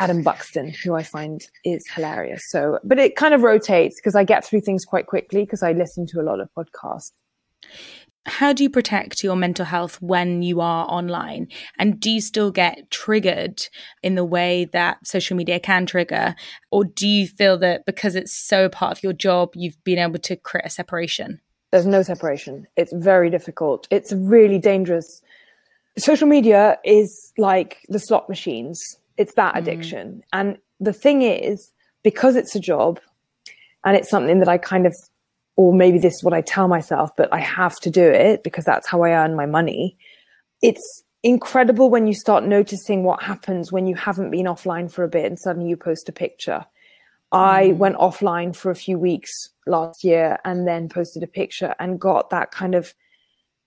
Adam 0.00 0.22
Buxton, 0.22 0.72
who 0.82 0.94
I 0.94 1.02
find 1.02 1.46
is 1.64 1.86
hilarious. 1.94 2.42
So, 2.48 2.78
but 2.82 2.98
it 2.98 3.16
kind 3.16 3.34
of 3.34 3.42
rotates 3.42 3.96
because 3.96 4.14
I 4.14 4.24
get 4.24 4.44
through 4.44 4.62
things 4.62 4.84
quite 4.84 5.06
quickly 5.06 5.42
because 5.44 5.62
I 5.62 5.72
listen 5.72 6.06
to 6.06 6.20
a 6.20 6.24
lot 6.24 6.40
of 6.40 6.48
podcasts. 6.56 7.12
How 8.26 8.52
do 8.52 8.62
you 8.62 8.70
protect 8.70 9.22
your 9.22 9.36
mental 9.36 9.64
health 9.64 10.00
when 10.00 10.42
you 10.42 10.60
are 10.60 10.86
online? 10.86 11.48
And 11.78 12.00
do 12.00 12.10
you 12.10 12.20
still 12.20 12.50
get 12.50 12.90
triggered 12.90 13.62
in 14.02 14.14
the 14.14 14.24
way 14.24 14.66
that 14.72 15.06
social 15.06 15.36
media 15.36 15.60
can 15.60 15.86
trigger? 15.86 16.34
Or 16.70 16.84
do 16.84 17.06
you 17.06 17.26
feel 17.26 17.58
that 17.58 17.84
because 17.86 18.16
it's 18.16 18.34
so 18.34 18.68
part 18.68 18.96
of 18.96 19.02
your 19.02 19.12
job, 19.12 19.50
you've 19.54 19.82
been 19.84 19.98
able 19.98 20.18
to 20.20 20.36
create 20.36 20.66
a 20.66 20.70
separation? 20.70 21.40
There's 21.72 21.86
no 21.86 22.02
separation. 22.02 22.66
It's 22.76 22.92
very 22.92 23.30
difficult. 23.30 23.86
It's 23.90 24.12
really 24.12 24.58
dangerous 24.58 25.22
social 25.98 26.28
media 26.28 26.78
is 26.84 27.32
like 27.38 27.78
the 27.88 27.98
slot 27.98 28.28
machines. 28.28 28.96
It's 29.20 29.34
that 29.34 29.54
mm. 29.54 29.58
addiction. 29.58 30.08
Mm. 30.08 30.22
And 30.32 30.58
the 30.80 30.94
thing 30.94 31.22
is, 31.22 31.70
because 32.02 32.34
it's 32.36 32.56
a 32.56 32.60
job 32.60 32.98
and 33.84 33.96
it's 33.96 34.08
something 34.08 34.38
that 34.38 34.48
I 34.48 34.56
kind 34.56 34.86
of, 34.86 34.96
or 35.56 35.74
maybe 35.74 35.98
this 35.98 36.14
is 36.14 36.24
what 36.24 36.32
I 36.32 36.40
tell 36.40 36.68
myself, 36.68 37.14
but 37.16 37.28
I 37.32 37.40
have 37.40 37.78
to 37.80 37.90
do 37.90 38.02
it 38.02 38.42
because 38.42 38.64
that's 38.64 38.88
how 38.88 39.02
I 39.02 39.10
earn 39.12 39.36
my 39.36 39.44
money. 39.44 39.98
It's 40.62 41.02
incredible 41.22 41.90
when 41.90 42.06
you 42.06 42.14
start 42.14 42.44
noticing 42.44 43.04
what 43.04 43.22
happens 43.22 43.70
when 43.70 43.86
you 43.86 43.94
haven't 43.94 44.30
been 44.30 44.46
offline 44.46 44.90
for 44.90 45.04
a 45.04 45.08
bit 45.08 45.26
and 45.26 45.38
suddenly 45.38 45.68
you 45.68 45.76
post 45.76 46.08
a 46.08 46.12
picture. 46.12 46.64
I 47.30 47.68
mm. 47.68 47.76
went 47.76 47.96
offline 47.96 48.56
for 48.56 48.70
a 48.70 48.74
few 48.74 48.98
weeks 48.98 49.50
last 49.66 50.02
year 50.02 50.38
and 50.46 50.66
then 50.66 50.88
posted 50.88 51.22
a 51.22 51.26
picture 51.26 51.74
and 51.78 52.00
got 52.00 52.30
that 52.30 52.52
kind 52.52 52.74
of 52.74 52.94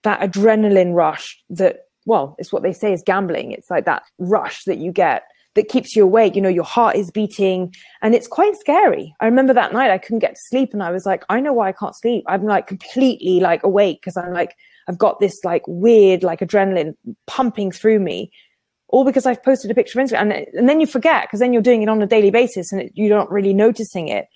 that 0.01 0.19
adrenaline 0.19 0.95
rush 0.95 1.41
that 1.51 1.81
well, 2.05 2.35
it's 2.37 2.51
what 2.51 2.63
they 2.63 2.73
say 2.73 2.91
is 2.91 3.03
gambling. 3.05 3.51
It's 3.51 3.69
like 3.69 3.85
that 3.85 4.03
rush 4.17 4.65
that 4.65 4.77
you 4.77 4.91
get 4.91 5.23
that 5.55 5.69
keeps 5.69 5.95
you 5.95 6.03
awake. 6.03 6.35
You 6.35 6.41
know, 6.41 6.49
your 6.49 6.63
heart 6.63 6.95
is 6.95 7.11
beating 7.11 7.73
and 8.01 8.15
it's 8.15 8.27
quite 8.27 8.55
scary. 8.57 9.13
I 9.19 9.25
remember 9.25 9.53
that 9.53 9.73
night 9.73 9.91
I 9.91 9.97
couldn't 9.97 10.19
get 10.19 10.35
to 10.35 10.41
sleep 10.41 10.73
and 10.73 10.83
I 10.83 10.91
was 10.91 11.05
like, 11.05 11.23
I 11.29 11.39
know 11.39 11.53
why 11.53 11.69
I 11.69 11.73
can't 11.73 11.95
sleep. 11.95 12.23
I'm 12.27 12.45
like 12.45 12.67
completely 12.67 13.39
like 13.39 13.63
awake 13.63 13.99
because 14.01 14.17
I'm 14.17 14.33
like, 14.33 14.55
I've 14.87 14.97
got 14.97 15.19
this 15.19 15.43
like 15.43 15.63
weird 15.67 16.23
like 16.23 16.39
adrenaline 16.39 16.95
pumping 17.27 17.71
through 17.71 17.99
me 17.99 18.31
all 18.89 19.03
because 19.03 19.25
I've 19.25 19.43
posted 19.43 19.71
a 19.71 19.75
picture 19.75 19.99
of 19.99 20.05
Instagram. 20.05 20.21
And, 20.21 20.31
and 20.53 20.69
then 20.69 20.79
you 20.79 20.87
forget 20.87 21.23
because 21.23 21.39
then 21.39 21.53
you're 21.53 21.61
doing 21.61 21.81
it 21.81 21.89
on 21.89 22.01
a 22.01 22.07
daily 22.07 22.31
basis 22.31 22.71
and 22.71 22.81
it, 22.81 22.91
you're 22.95 23.15
not 23.17 23.31
really 23.31 23.53
noticing 23.53 24.07
it. 24.07 24.27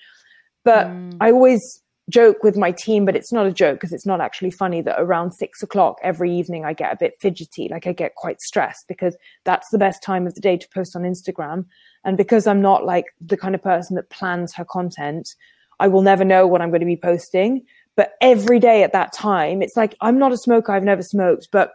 But 0.64 0.88
mm. 0.88 1.16
I 1.22 1.32
always 1.32 1.82
joke 2.10 2.44
with 2.44 2.56
my 2.56 2.72
team, 2.72 3.06
but 3.06 3.16
it's 3.16 3.34
not 3.34 3.46
a 3.46 3.52
joke 3.52 3.76
because 3.76 3.92
it's 3.92 4.06
not 4.06 4.22
actually 4.22 4.52
funny 4.52 4.82
that 4.82 5.00
around 5.00 5.32
six 5.34 5.62
o'clock 5.62 5.98
every 6.02 6.34
evening 6.34 6.64
I 6.64 6.74
get 6.74 6.94
a 6.94 6.98
bit 6.98 7.16
fidgety, 7.20 7.68
like 7.70 7.86
I 7.86 7.92
get 7.92 8.16
quite 8.16 8.42
stressed 8.42 8.88
because 8.88 9.18
that's 9.44 9.70
the 9.70 9.78
best 9.78 10.02
time 10.02 10.26
of 10.26 10.34
the 10.34 10.42
day 10.42 10.58
to 10.58 10.70
post 10.74 10.96
on 10.96 11.04
Instagram. 11.04 11.66
And 12.06 12.16
because 12.16 12.48
I'm 12.48 12.62
not 12.62 12.86
like 12.86 13.06
the 13.20 13.38
kind 13.38 13.56
of 13.56 13.62
person 13.62 13.96
that 13.98 14.10
plans 14.10 14.54
her 14.54 14.66
content, 14.66 15.36
I 15.80 15.88
will 15.88 16.02
never 16.02 16.24
know 16.24 16.48
what 16.48 16.62
I'm 16.62 16.70
going 16.70 16.80
to 16.80 16.86
be 16.86 16.98
posting. 16.98 17.66
But 17.96 18.14
every 18.22 18.60
day 18.60 18.84
at 18.84 18.94
that 18.94 19.12
time, 19.12 19.62
it's 19.62 19.76
like 19.76 19.96
I'm 20.00 20.18
not 20.18 20.32
a 20.32 20.38
smoker, 20.38 20.72
I've 20.72 20.84
never 20.84 21.04
smoked, 21.04 21.50
but 21.52 21.74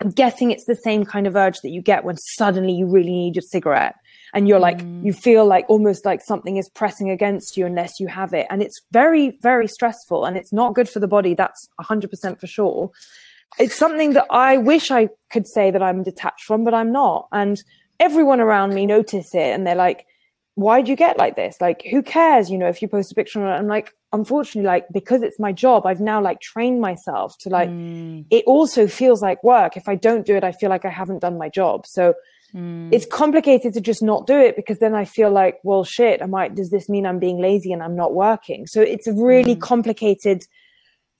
I'm 0.00 0.10
guessing 0.10 0.50
it's 0.50 0.66
the 0.66 0.76
same 0.76 1.04
kind 1.04 1.26
of 1.26 1.36
urge 1.36 1.60
that 1.60 1.70
you 1.70 1.82
get 1.82 2.04
when 2.04 2.16
suddenly 2.16 2.72
you 2.72 2.86
really 2.86 3.10
need 3.10 3.34
your 3.34 3.42
cigarette 3.42 3.96
and 4.36 4.46
you're 4.46 4.60
like 4.60 4.78
mm. 4.78 5.02
you 5.02 5.14
feel 5.14 5.46
like 5.46 5.64
almost 5.68 6.04
like 6.04 6.20
something 6.20 6.58
is 6.58 6.68
pressing 6.68 7.10
against 7.10 7.56
you 7.56 7.64
unless 7.64 7.98
you 7.98 8.06
have 8.06 8.34
it. 8.34 8.46
And 8.50 8.62
it's 8.62 8.82
very 8.92 9.38
very 9.40 9.66
stressful 9.66 10.26
and 10.26 10.36
it's 10.36 10.52
not 10.52 10.74
good 10.74 10.88
for 10.88 11.00
the 11.00 11.08
body 11.08 11.34
that's 11.34 11.68
100% 11.80 12.38
for 12.38 12.46
sure. 12.46 12.90
It's 13.58 13.74
something 13.74 14.12
that 14.12 14.26
i 14.30 14.58
wish 14.58 14.90
i 14.90 15.08
could 15.32 15.46
say 15.46 15.70
that 15.70 15.82
i'm 15.82 16.02
detached 16.02 16.44
from 16.44 16.64
but 16.64 16.74
i'm 16.74 16.92
not. 16.92 17.28
And 17.32 17.62
everyone 17.98 18.40
around 18.40 18.74
me 18.74 18.84
notice 18.84 19.34
it 19.34 19.54
and 19.54 19.66
they're 19.66 19.74
like 19.74 20.06
why 20.54 20.80
do 20.80 20.90
you 20.90 20.96
get 20.96 21.18
like 21.18 21.36
this? 21.36 21.60
Like 21.60 21.82
who 21.90 22.02
cares 22.02 22.50
you 22.50 22.58
know 22.58 22.68
if 22.68 22.82
you 22.82 22.88
post 22.88 23.12
a 23.12 23.14
picture 23.14 23.42
on 23.42 23.50
it? 23.50 23.58
I'm 23.58 23.68
like 23.68 23.94
unfortunately 24.12 24.66
like 24.66 24.86
because 24.92 25.22
it's 25.22 25.38
my 25.38 25.52
job 25.52 25.84
i've 25.84 26.00
now 26.00 26.22
like 26.22 26.40
trained 26.40 26.80
myself 26.80 27.36
to 27.36 27.50
like 27.50 27.68
mm. 27.68 28.24
it 28.30 28.44
also 28.46 28.86
feels 28.86 29.22
like 29.22 29.42
work. 29.42 29.78
If 29.78 29.88
i 29.88 29.94
don't 29.94 30.26
do 30.26 30.36
it 30.36 30.44
i 30.44 30.52
feel 30.52 30.68
like 30.68 30.84
i 30.84 30.90
haven't 30.90 31.20
done 31.20 31.38
my 31.38 31.48
job. 31.48 31.86
So 31.86 32.14
Mm. 32.56 32.88
It's 32.90 33.06
complicated 33.06 33.74
to 33.74 33.80
just 33.80 34.02
not 34.02 34.26
do 34.26 34.38
it 34.38 34.56
because 34.56 34.78
then 34.78 34.94
I 34.94 35.04
feel 35.04 35.30
like, 35.30 35.58
well, 35.62 35.84
shit, 35.84 36.22
I 36.22 36.26
might, 36.26 36.54
does 36.54 36.70
this 36.70 36.88
mean 36.88 37.06
I'm 37.06 37.18
being 37.18 37.40
lazy 37.40 37.72
and 37.72 37.82
I'm 37.82 37.94
not 37.94 38.14
working? 38.14 38.66
So 38.66 38.80
it's 38.80 39.06
a 39.06 39.12
really 39.12 39.56
mm. 39.56 39.60
complicated 39.60 40.42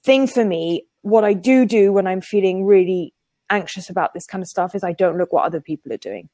thing 0.02 0.26
for 0.26 0.44
me. 0.44 0.86
What 1.02 1.24
I 1.24 1.34
do 1.34 1.66
do 1.66 1.92
when 1.92 2.06
I'm 2.06 2.22
feeling 2.22 2.64
really 2.64 3.12
anxious 3.50 3.90
about 3.90 4.14
this 4.14 4.26
kind 4.26 4.42
of 4.42 4.48
stuff 4.48 4.74
is 4.74 4.82
I 4.82 4.92
don't 4.92 5.18
look 5.18 5.32
what 5.32 5.44
other 5.44 5.60
people 5.60 5.92
are 5.92 5.98
doing. 5.98 6.28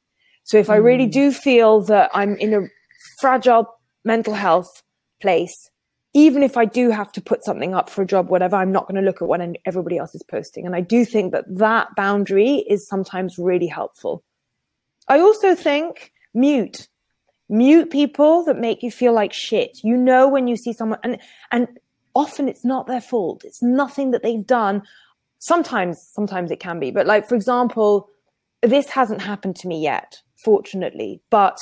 So 0.44 0.56
if 0.56 0.70
I 0.70 0.76
really 0.76 1.08
mm. 1.08 1.12
do 1.12 1.32
feel 1.32 1.80
that 1.82 2.10
I'm 2.14 2.36
in 2.36 2.54
a 2.54 2.68
fragile 3.20 3.66
mental 4.04 4.34
health 4.34 4.82
place, 5.20 5.68
even 6.14 6.42
if 6.42 6.56
I 6.56 6.64
do 6.64 6.90
have 6.90 7.10
to 7.12 7.20
put 7.22 7.42
something 7.42 7.74
up 7.74 7.88
for 7.88 8.02
a 8.02 8.06
job, 8.06 8.28
whatever, 8.28 8.56
I'm 8.56 8.70
not 8.70 8.86
going 8.86 8.96
to 8.96 9.06
look 9.06 9.22
at 9.22 9.28
what 9.28 9.40
everybody 9.64 9.98
else 9.98 10.14
is 10.14 10.22
posting. 10.22 10.66
And 10.66 10.76
I 10.76 10.80
do 10.80 11.04
think 11.04 11.32
that 11.32 11.44
that 11.48 11.88
boundary 11.96 12.64
is 12.68 12.86
sometimes 12.86 13.38
really 13.38 13.66
helpful. 13.66 14.22
I 15.08 15.20
also 15.20 15.54
think 15.54 16.12
mute, 16.34 16.88
mute 17.48 17.90
people 17.90 18.44
that 18.44 18.58
make 18.58 18.82
you 18.82 18.90
feel 18.90 19.12
like 19.12 19.32
shit. 19.32 19.80
You 19.82 19.96
know, 19.96 20.28
when 20.28 20.46
you 20.48 20.56
see 20.56 20.72
someone 20.72 20.98
and, 21.02 21.18
and 21.50 21.68
often 22.14 22.48
it's 22.48 22.64
not 22.64 22.86
their 22.86 23.00
fault. 23.00 23.44
It's 23.44 23.62
nothing 23.62 24.10
that 24.12 24.22
they've 24.22 24.46
done. 24.46 24.82
Sometimes, 25.38 26.00
sometimes 26.00 26.50
it 26.50 26.60
can 26.60 26.78
be, 26.78 26.90
but 26.90 27.06
like, 27.06 27.28
for 27.28 27.34
example, 27.34 28.08
this 28.60 28.88
hasn't 28.88 29.20
happened 29.20 29.56
to 29.56 29.68
me 29.68 29.80
yet, 29.82 30.22
fortunately, 30.36 31.20
but 31.30 31.58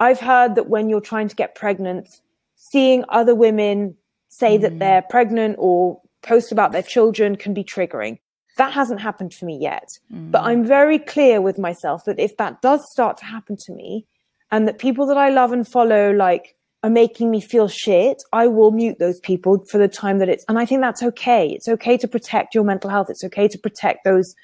I've 0.00 0.18
heard 0.18 0.56
that 0.56 0.68
when 0.68 0.88
you're 0.88 1.00
trying 1.00 1.28
to 1.28 1.36
get 1.36 1.54
pregnant, 1.54 2.20
seeing 2.56 3.04
other 3.08 3.34
women 3.34 3.96
say 4.28 4.58
mm. 4.58 4.62
that 4.62 4.78
they're 4.80 5.02
pregnant 5.02 5.56
or 5.58 6.00
post 6.22 6.50
about 6.50 6.72
their 6.72 6.82
children 6.82 7.36
can 7.36 7.54
be 7.54 7.62
triggering. 7.62 8.18
That 8.56 8.72
hasn't 8.72 9.00
happened 9.00 9.34
for 9.34 9.44
me 9.44 9.56
yet. 9.56 9.88
Mm. 10.12 10.30
But 10.30 10.44
I'm 10.44 10.64
very 10.64 10.98
clear 10.98 11.40
with 11.40 11.58
myself 11.58 12.04
that 12.04 12.20
if 12.20 12.36
that 12.36 12.62
does 12.62 12.82
start 12.90 13.16
to 13.18 13.24
happen 13.24 13.56
to 13.66 13.72
me 13.72 14.06
and 14.50 14.68
that 14.68 14.78
people 14.78 15.06
that 15.06 15.16
I 15.16 15.30
love 15.30 15.52
and 15.52 15.66
follow, 15.66 16.12
like, 16.12 16.56
are 16.84 16.90
making 16.90 17.30
me 17.30 17.40
feel 17.40 17.66
shit, 17.66 18.22
I 18.32 18.46
will 18.46 18.70
mute 18.70 18.98
those 18.98 19.18
people 19.20 19.64
for 19.70 19.78
the 19.78 19.88
time 19.88 20.18
that 20.18 20.28
it's, 20.28 20.44
and 20.48 20.58
I 20.58 20.66
think 20.66 20.82
that's 20.82 21.02
okay. 21.02 21.48
It's 21.48 21.66
okay 21.66 21.96
to 21.96 22.06
protect 22.06 22.54
your 22.54 22.62
mental 22.62 22.90
health. 22.90 23.08
It's 23.08 23.24
okay 23.24 23.48
to 23.48 23.58
protect 23.58 24.04
those 24.04 24.34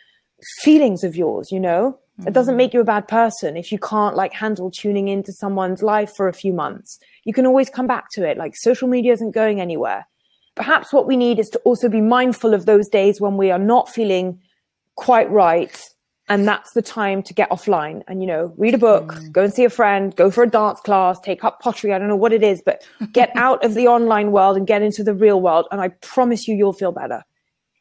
feelings 0.63 1.05
of 1.05 1.15
yours, 1.15 1.53
you 1.53 1.61
know? 1.61 1.99
Mm-hmm. 2.19 2.29
It 2.29 2.35
doesn't 2.35 2.57
make 2.57 2.73
you 2.73 2.81
a 2.81 2.85
bad 2.85 3.09
person 3.09 3.59
if 3.59 3.71
you 3.71 3.79
can't 3.79 4.17
like 4.17 4.33
handle 4.33 4.71
tuning 4.71 5.09
into 5.09 5.33
someone's 5.33 5.83
life 5.83 6.13
for 6.17 6.29
a 6.29 6.33
few 6.33 6.53
months. 6.53 6.99
You 7.25 7.35
can 7.35 7.47
always 7.47 7.69
come 7.69 7.87
back 7.87 8.07
to 8.13 8.27
it. 8.27 8.39
Like 8.39 8.55
social 8.57 8.89
media 8.89 9.13
isn't 9.13 9.33
going 9.33 9.61
anywhere. 9.61 10.07
Perhaps 10.61 10.93
what 10.93 11.07
we 11.07 11.17
need 11.17 11.39
is 11.39 11.49
to 11.49 11.59
also 11.61 11.89
be 11.89 12.03
mindful 12.03 12.53
of 12.53 12.67
those 12.67 12.87
days 12.87 13.19
when 13.19 13.39
we 13.39 13.51
are 13.51 13.59
not 13.59 13.89
feeling 13.89 14.39
quite 14.95 15.31
right. 15.31 15.83
And 16.29 16.47
that's 16.47 16.75
the 16.75 16.83
time 16.83 17.23
to 17.23 17.33
get 17.33 17.49
offline 17.49 18.03
and, 18.07 18.21
you 18.21 18.27
know, 18.27 18.53
read 18.59 18.75
a 18.75 18.79
book, 18.79 19.15
mm. 19.15 19.33
go 19.33 19.43
and 19.43 19.55
see 19.55 19.65
a 19.65 19.71
friend, 19.71 20.15
go 20.15 20.31
for 20.31 20.45
a 20.45 20.47
dance 20.47 20.79
class, 20.81 21.19
take 21.19 21.45
up 21.45 21.61
pottery. 21.61 21.95
I 21.95 21.99
don't 21.99 22.09
know 22.09 22.15
what 22.15 22.35
it 22.35 22.43
is, 22.43 22.61
but 22.63 22.87
get 23.11 23.31
out 23.37 23.65
of 23.65 23.73
the 23.73 23.89
online 23.89 24.33
world 24.33 24.59
and 24.59 24.67
get 24.67 24.83
into 24.83 25.03
the 25.03 25.15
real 25.15 25.41
world. 25.41 25.67
And 25.73 25.81
I 25.81 25.89
promise 25.89 26.47
you, 26.47 26.55
you'll 26.55 26.75
feel 26.75 26.93
better 26.93 27.25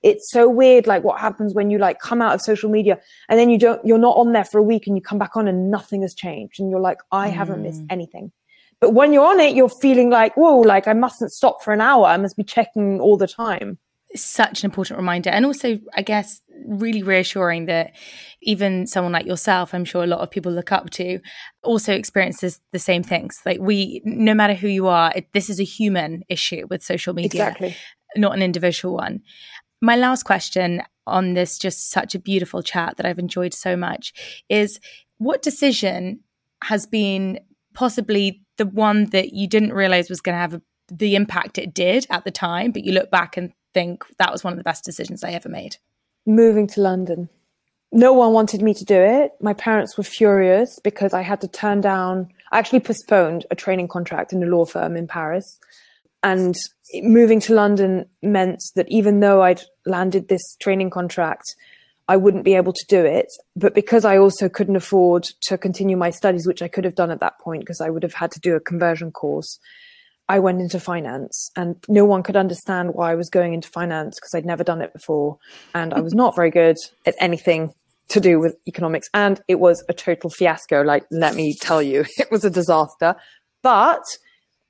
it's 0.02 0.32
so 0.32 0.48
weird 0.50 0.88
like 0.88 1.04
what 1.04 1.20
happens 1.20 1.54
when 1.54 1.70
you 1.70 1.78
like 1.78 2.00
come 2.00 2.22
out 2.22 2.34
of 2.34 2.42
social 2.42 2.70
media 2.70 2.98
and 3.28 3.38
then 3.38 3.50
you 3.50 3.58
don't 3.58 3.86
you're 3.86 3.98
not 3.98 4.16
on 4.16 4.32
there 4.32 4.46
for 4.46 4.58
a 4.58 4.64
week 4.64 4.88
and 4.88 4.96
you 4.96 5.02
come 5.02 5.18
back 5.18 5.36
on 5.36 5.46
and 5.46 5.70
nothing 5.70 6.02
has 6.02 6.14
changed 6.14 6.60
and 6.60 6.70
you're 6.70 6.80
like 6.80 7.00
i 7.12 7.30
mm. 7.30 7.34
haven't 7.34 7.62
missed 7.62 7.82
mm. 7.82 7.88
anything 7.90 8.32
but 8.82 8.94
when 8.94 9.14
you're 9.14 9.26
on 9.26 9.40
it 9.40 9.56
you're 9.56 9.70
feeling 9.70 10.10
like 10.10 10.36
whoa 10.36 10.60
like 10.60 10.88
i 10.88 10.94
mustn't 10.94 11.32
stop 11.32 11.62
for 11.64 11.74
an 11.74 11.82
hour. 11.82 12.06
I 12.06 12.18
must 12.18 12.38
be 12.38 12.44
checking 12.44 13.00
all 13.00 13.18
the 13.18 13.28
time. 13.28 13.78
Such 14.16 14.64
an 14.64 14.68
important 14.68 14.98
reminder. 14.98 15.30
And 15.30 15.46
also 15.46 15.80
i 15.96 16.02
guess 16.02 16.42
really 16.66 17.04
reassuring 17.04 17.66
that 17.68 17.96
even 18.42 18.86
someone 18.86 19.14
like 19.14 19.26
yourself 19.26 19.74
i'm 19.74 19.86
sure 19.86 20.04
a 20.04 20.08
lot 20.08 20.20
of 20.20 20.30
people 20.30 20.52
look 20.52 20.72
up 20.72 20.90
to 20.92 21.20
also 21.64 21.94
experiences 21.94 22.60
the 22.72 22.80
same 22.80 23.04
things. 23.04 23.42
Like 23.46 23.60
we 23.60 24.02
no 24.06 24.34
matter 24.34 24.54
who 24.54 24.68
you 24.68 24.88
are 24.88 25.12
it, 25.16 25.32
this 25.34 25.50
is 25.50 25.60
a 25.60 25.64
human 25.64 26.24
issue 26.30 26.66
with 26.70 26.84
social 26.84 27.14
media 27.14 27.48
exactly. 27.50 27.76
not 28.16 28.34
an 28.34 28.42
individual 28.42 28.96
one. 28.96 29.22
My 29.82 29.96
last 29.96 30.24
question 30.24 30.82
on 31.08 31.34
this 31.34 31.58
just 31.58 31.90
such 31.90 32.16
a 32.16 32.20
beautiful 32.20 32.62
chat 32.62 32.98
that 32.98 33.06
I've 33.06 33.20
enjoyed 33.20 33.54
so 33.54 33.76
much 33.76 34.14
is 34.50 34.80
what 35.18 35.42
decision 35.42 36.22
has 36.64 36.86
been 36.86 37.40
possibly 37.80 38.42
the 38.58 38.66
one 38.66 39.06
that 39.12 39.32
you 39.32 39.48
didn't 39.48 39.72
realize 39.72 40.10
was 40.10 40.20
going 40.20 40.36
to 40.36 40.40
have 40.42 40.54
a, 40.54 40.62
the 40.92 41.16
impact 41.16 41.58
it 41.58 41.74
did 41.74 42.06
at 42.10 42.26
the 42.26 42.32
time, 42.32 42.74
but 42.74 42.84
you 42.84 42.92
look 42.92 43.10
back 43.10 43.38
and 43.38 43.54
think 43.74 44.04
that 44.18 44.34
was 44.34 44.44
one 44.44 44.52
of 44.52 44.58
the 44.58 44.66
best 44.66 44.84
decisions 44.84 45.24
I 45.24 45.32
ever 45.32 45.48
made? 45.48 45.78
Moving 46.26 46.68
to 46.68 46.82
London. 46.82 47.30
No 47.94 48.12
one 48.12 48.34
wanted 48.34 48.62
me 48.62 48.74
to 48.74 48.84
do 48.84 49.00
it. 49.00 49.32
My 49.40 49.54
parents 49.54 49.98
were 49.98 50.04
furious 50.04 50.78
because 50.84 51.14
I 51.14 51.22
had 51.22 51.40
to 51.40 51.48
turn 51.48 51.80
down, 51.80 52.28
I 52.52 52.60
actually 52.60 52.82
postponed 52.82 53.46
a 53.50 53.56
training 53.56 53.88
contract 53.88 54.34
in 54.34 54.44
a 54.44 54.46
law 54.46 54.66
firm 54.66 54.98
in 54.98 55.08
Paris 55.08 55.58
and 56.22 56.58
moving 57.02 57.40
to 57.40 57.54
London 57.54 58.10
meant 58.22 58.62
that 58.76 58.90
even 58.90 59.22
though 59.22 59.42
I'd 59.42 59.62
landed 59.86 60.28
this 60.28 60.58
training 60.60 60.90
contract, 60.90 61.56
I 62.10 62.18
wouldn't 62.18 62.44
be 62.44 62.56
able 62.56 62.74
to 62.74 62.86
do 62.90 63.06
it. 63.06 63.28
But 63.56 63.76
because 63.76 64.04
I 64.04 64.18
also 64.18 64.50
couldn't 64.50 64.76
afford 64.76 65.26
to 65.44 65.60
continue 65.60 65.96
my 65.96 66.10
studies, 66.10 66.48
which 66.48 66.64
I 66.64 66.68
could 66.68 66.84
have 66.84 66.96
done 66.96 67.12
at 67.12 67.20
that 67.20 67.40
point 67.40 67.62
because 67.62 67.82
I 67.82 67.92
would 67.92 68.02
have 68.02 68.16
had 68.16 68.32
to 68.32 68.40
do 68.40 68.56
a 68.56 68.60
conversion 68.60 69.12
course, 69.12 69.60
I 70.28 70.40
went 70.40 70.60
into 70.60 70.80
finance 70.80 71.52
and 71.56 71.76
no 71.88 72.06
one 72.06 72.24
could 72.24 72.36
understand 72.36 72.96
why 72.96 73.12
I 73.12 73.16
was 73.16 73.30
going 73.30 73.54
into 73.54 73.70
finance 73.70 74.16
because 74.16 74.34
I'd 74.34 74.46
never 74.46 74.64
done 74.64 74.82
it 74.82 74.92
before. 74.92 75.38
And 75.76 75.94
I 75.94 76.02
was 76.02 76.16
not 76.16 76.36
very 76.36 76.50
good 76.50 76.78
at 77.06 77.16
anything 77.20 77.74
to 78.10 78.20
do 78.20 78.40
with 78.40 78.56
economics. 78.68 79.08
And 79.14 79.40
it 79.48 79.60
was 79.60 79.84
a 79.88 79.94
total 79.94 80.32
fiasco. 80.32 80.82
Like, 80.82 81.06
let 81.12 81.36
me 81.36 81.56
tell 81.62 81.82
you, 81.82 82.06
it 82.18 82.32
was 82.32 82.44
a 82.44 82.50
disaster. 82.50 83.16
But 83.62 84.04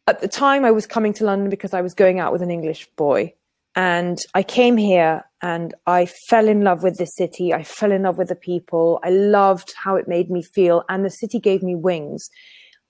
at 0.07 0.19
the 0.19 0.27
time 0.27 0.65
I 0.65 0.71
was 0.71 0.85
coming 0.85 1.13
to 1.13 1.23
London 1.23 1.49
because 1.49 1.73
I 1.73 1.81
was 1.81 1.93
going 1.93 2.19
out 2.19 2.33
with 2.33 2.41
an 2.41 2.51
English 2.51 2.89
boy. 2.97 3.33
And 3.79 4.19
I 4.33 4.43
came 4.43 4.75
here 4.75 5.23
and 5.41 5.73
I 5.87 6.05
fell 6.05 6.49
in 6.49 6.65
love 6.65 6.83
with 6.83 6.97
the 6.97 7.05
city. 7.05 7.53
I 7.53 7.63
fell 7.63 7.93
in 7.93 8.01
love 8.03 8.17
with 8.17 8.27
the 8.27 8.35
people. 8.35 8.99
I 9.05 9.09
loved 9.09 9.71
how 9.81 9.95
it 9.95 10.05
made 10.05 10.29
me 10.29 10.43
feel. 10.43 10.83
And 10.89 11.05
the 11.05 11.09
city 11.09 11.39
gave 11.39 11.63
me 11.63 11.77
wings. 11.77 12.29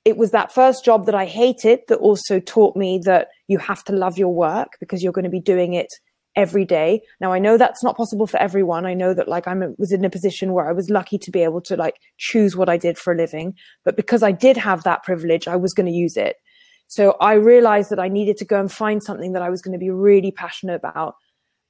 It 0.03 0.17
was 0.17 0.31
that 0.31 0.51
first 0.51 0.83
job 0.83 1.05
that 1.05 1.13
I 1.13 1.25
hated 1.25 1.81
that 1.89 1.99
also 1.99 2.39
taught 2.39 2.75
me 2.75 2.99
that 3.05 3.27
you 3.47 3.59
have 3.59 3.83
to 3.83 3.93
love 3.93 4.17
your 4.17 4.33
work 4.33 4.77
because 4.79 5.03
you're 5.03 5.13
going 5.13 5.25
to 5.25 5.29
be 5.29 5.39
doing 5.39 5.73
it 5.73 5.93
every 6.35 6.65
day. 6.65 7.01
Now 7.21 7.33
I 7.33 7.37
know 7.37 7.55
that's 7.55 7.83
not 7.83 7.95
possible 7.95 8.25
for 8.25 8.37
everyone. 8.37 8.87
I 8.87 8.95
know 8.95 9.13
that 9.13 9.27
like 9.27 9.47
I 9.47 9.53
was 9.77 9.91
in 9.91 10.03
a 10.03 10.09
position 10.09 10.53
where 10.53 10.67
I 10.67 10.73
was 10.73 10.89
lucky 10.89 11.19
to 11.19 11.29
be 11.29 11.43
able 11.43 11.61
to 11.61 11.75
like 11.75 11.97
choose 12.17 12.55
what 12.55 12.67
I 12.67 12.77
did 12.77 12.97
for 12.97 13.13
a 13.13 13.15
living, 13.15 13.53
but 13.85 13.95
because 13.95 14.23
I 14.23 14.31
did 14.31 14.57
have 14.57 14.81
that 14.85 15.03
privilege, 15.03 15.47
I 15.47 15.55
was 15.55 15.75
going 15.75 15.85
to 15.85 15.91
use 15.91 16.17
it. 16.17 16.37
So 16.89 17.15
I 17.21 17.33
realized 17.33 17.91
that 17.91 17.99
I 17.99 18.07
needed 18.07 18.35
to 18.37 18.45
go 18.45 18.59
and 18.59 18.71
find 18.71 19.01
something 19.01 19.33
that 19.33 19.43
I 19.43 19.49
was 19.49 19.61
going 19.61 19.73
to 19.73 19.79
be 19.79 19.91
really 19.91 20.31
passionate 20.31 20.75
about. 20.75 21.15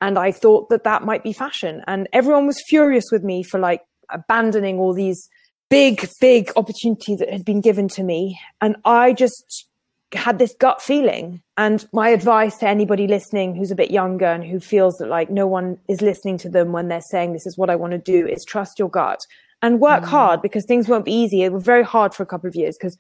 And 0.02 0.18
I 0.18 0.32
thought 0.32 0.70
that 0.70 0.86
that 0.86 1.04
might 1.04 1.24
be 1.24 1.34
fashion. 1.34 1.84
And 1.88 2.08
everyone 2.14 2.48
was 2.48 2.64
furious 2.66 3.12
with 3.12 3.22
me 3.22 3.44
for 3.44 3.60
like 3.60 3.82
abandoning 4.10 4.80
all 4.80 4.94
these 4.94 5.30
big, 5.70 6.10
big 6.22 6.52
opportunities 6.56 7.20
that 7.20 7.30
had 7.30 7.44
been 7.44 7.60
given 7.60 7.90
to 7.90 8.04
me. 8.04 8.40
And 8.62 8.78
I 8.86 9.12
just 9.12 9.68
had 10.14 10.40
this 10.40 10.56
gut 10.58 10.82
feeling. 10.82 11.42
And 11.58 11.86
my 11.92 12.10
advice 12.10 12.58
to 12.60 12.68
anybody 12.70 13.06
listening 13.06 13.56
who's 13.56 13.72
a 13.72 13.76
bit 13.76 13.92
younger 13.92 14.26
and 14.26 14.46
who 14.46 14.62
feels 14.62 14.98
that 15.00 15.10
like 15.10 15.30
no 15.30 15.48
one 15.48 15.78
is 15.90 16.02
listening 16.02 16.38
to 16.40 16.50
them 16.50 16.72
when 16.72 16.88
they're 16.88 17.02
saying, 17.02 17.34
this 17.34 17.46
is 17.46 17.58
what 17.58 17.70
I 17.70 17.76
want 17.76 17.92
to 17.92 17.98
do 17.98 18.26
is 18.26 18.46
trust 18.46 18.80
your 18.80 18.90
gut 18.90 19.20
and 19.62 19.82
work 19.82 20.04
mm. 20.04 20.08
hard 20.08 20.42
because 20.42 20.66
things 20.66 20.88
won't 20.88 21.04
be 21.04 21.14
easy. 21.14 21.44
It 21.44 21.52
was 21.52 21.64
very 21.64 21.84
hard 21.84 22.14
for 22.14 22.24
a 22.24 22.26
couple 22.26 22.48
of 22.48 22.56
years 22.56 22.78
because 22.78 22.98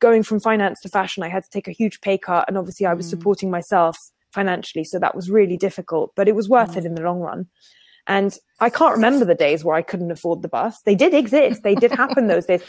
going 0.00 0.22
from 0.22 0.40
finance 0.40 0.80
to 0.80 0.88
fashion, 0.88 1.22
I 1.22 1.28
had 1.28 1.44
to 1.44 1.50
take 1.50 1.68
a 1.68 1.72
huge 1.72 2.00
pay 2.00 2.18
cut. 2.18 2.44
And 2.48 2.58
obviously, 2.58 2.86
I 2.86 2.94
was 2.94 3.06
mm. 3.06 3.10
supporting 3.10 3.50
myself 3.50 3.96
financially. 4.32 4.84
So 4.84 4.98
that 4.98 5.14
was 5.14 5.30
really 5.30 5.56
difficult, 5.56 6.12
but 6.14 6.28
it 6.28 6.34
was 6.34 6.48
worth 6.48 6.72
mm. 6.72 6.76
it 6.78 6.84
in 6.84 6.94
the 6.94 7.02
long 7.02 7.20
run. 7.20 7.46
And 8.06 8.38
I 8.60 8.70
can't 8.70 8.94
remember 8.94 9.24
the 9.24 9.34
days 9.34 9.64
where 9.64 9.74
I 9.74 9.82
couldn't 9.82 10.12
afford 10.12 10.42
the 10.42 10.48
bus. 10.48 10.80
They 10.82 10.94
did 10.94 11.12
exist, 11.14 11.62
they 11.62 11.74
did 11.74 11.90
happen 11.90 12.26
those 12.28 12.46
days. 12.46 12.62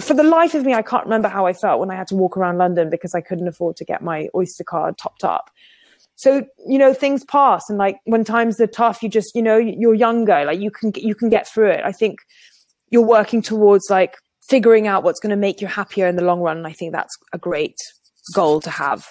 For 0.00 0.14
the 0.14 0.22
life 0.22 0.54
of 0.54 0.64
me, 0.64 0.74
I 0.74 0.82
can't 0.82 1.04
remember 1.04 1.28
how 1.28 1.46
I 1.46 1.52
felt 1.52 1.80
when 1.80 1.90
I 1.90 1.96
had 1.96 2.06
to 2.08 2.14
walk 2.14 2.36
around 2.36 2.58
London 2.58 2.90
because 2.90 3.14
I 3.14 3.20
couldn't 3.20 3.48
afford 3.48 3.76
to 3.76 3.84
get 3.84 4.02
my 4.02 4.28
Oyster 4.36 4.62
card 4.62 4.96
topped 4.98 5.24
up. 5.24 5.50
So, 6.14 6.44
you 6.68 6.78
know, 6.78 6.94
things 6.94 7.24
pass. 7.24 7.68
And 7.68 7.78
like 7.78 7.98
when 8.04 8.22
times 8.22 8.60
are 8.60 8.68
tough, 8.68 9.02
you 9.02 9.08
just, 9.08 9.34
you 9.34 9.42
know, 9.42 9.56
you're 9.56 9.94
younger, 9.94 10.44
like 10.44 10.60
you 10.60 10.70
can, 10.70 10.92
you 10.94 11.14
can 11.14 11.28
get 11.28 11.48
through 11.48 11.70
it. 11.70 11.80
I 11.84 11.90
think 11.90 12.20
you're 12.90 13.02
working 13.02 13.42
towards 13.42 13.90
like 13.90 14.16
figuring 14.50 14.88
out 14.88 15.04
what's 15.04 15.20
going 15.20 15.30
to 15.30 15.36
make 15.36 15.60
you 15.60 15.68
happier 15.68 16.08
in 16.08 16.16
the 16.16 16.24
long 16.24 16.40
run. 16.40 16.58
And 16.58 16.66
I 16.66 16.72
think 16.72 16.92
that's 16.92 17.16
a 17.32 17.38
great 17.38 17.76
goal 18.34 18.60
to 18.60 18.70
have. 18.70 19.06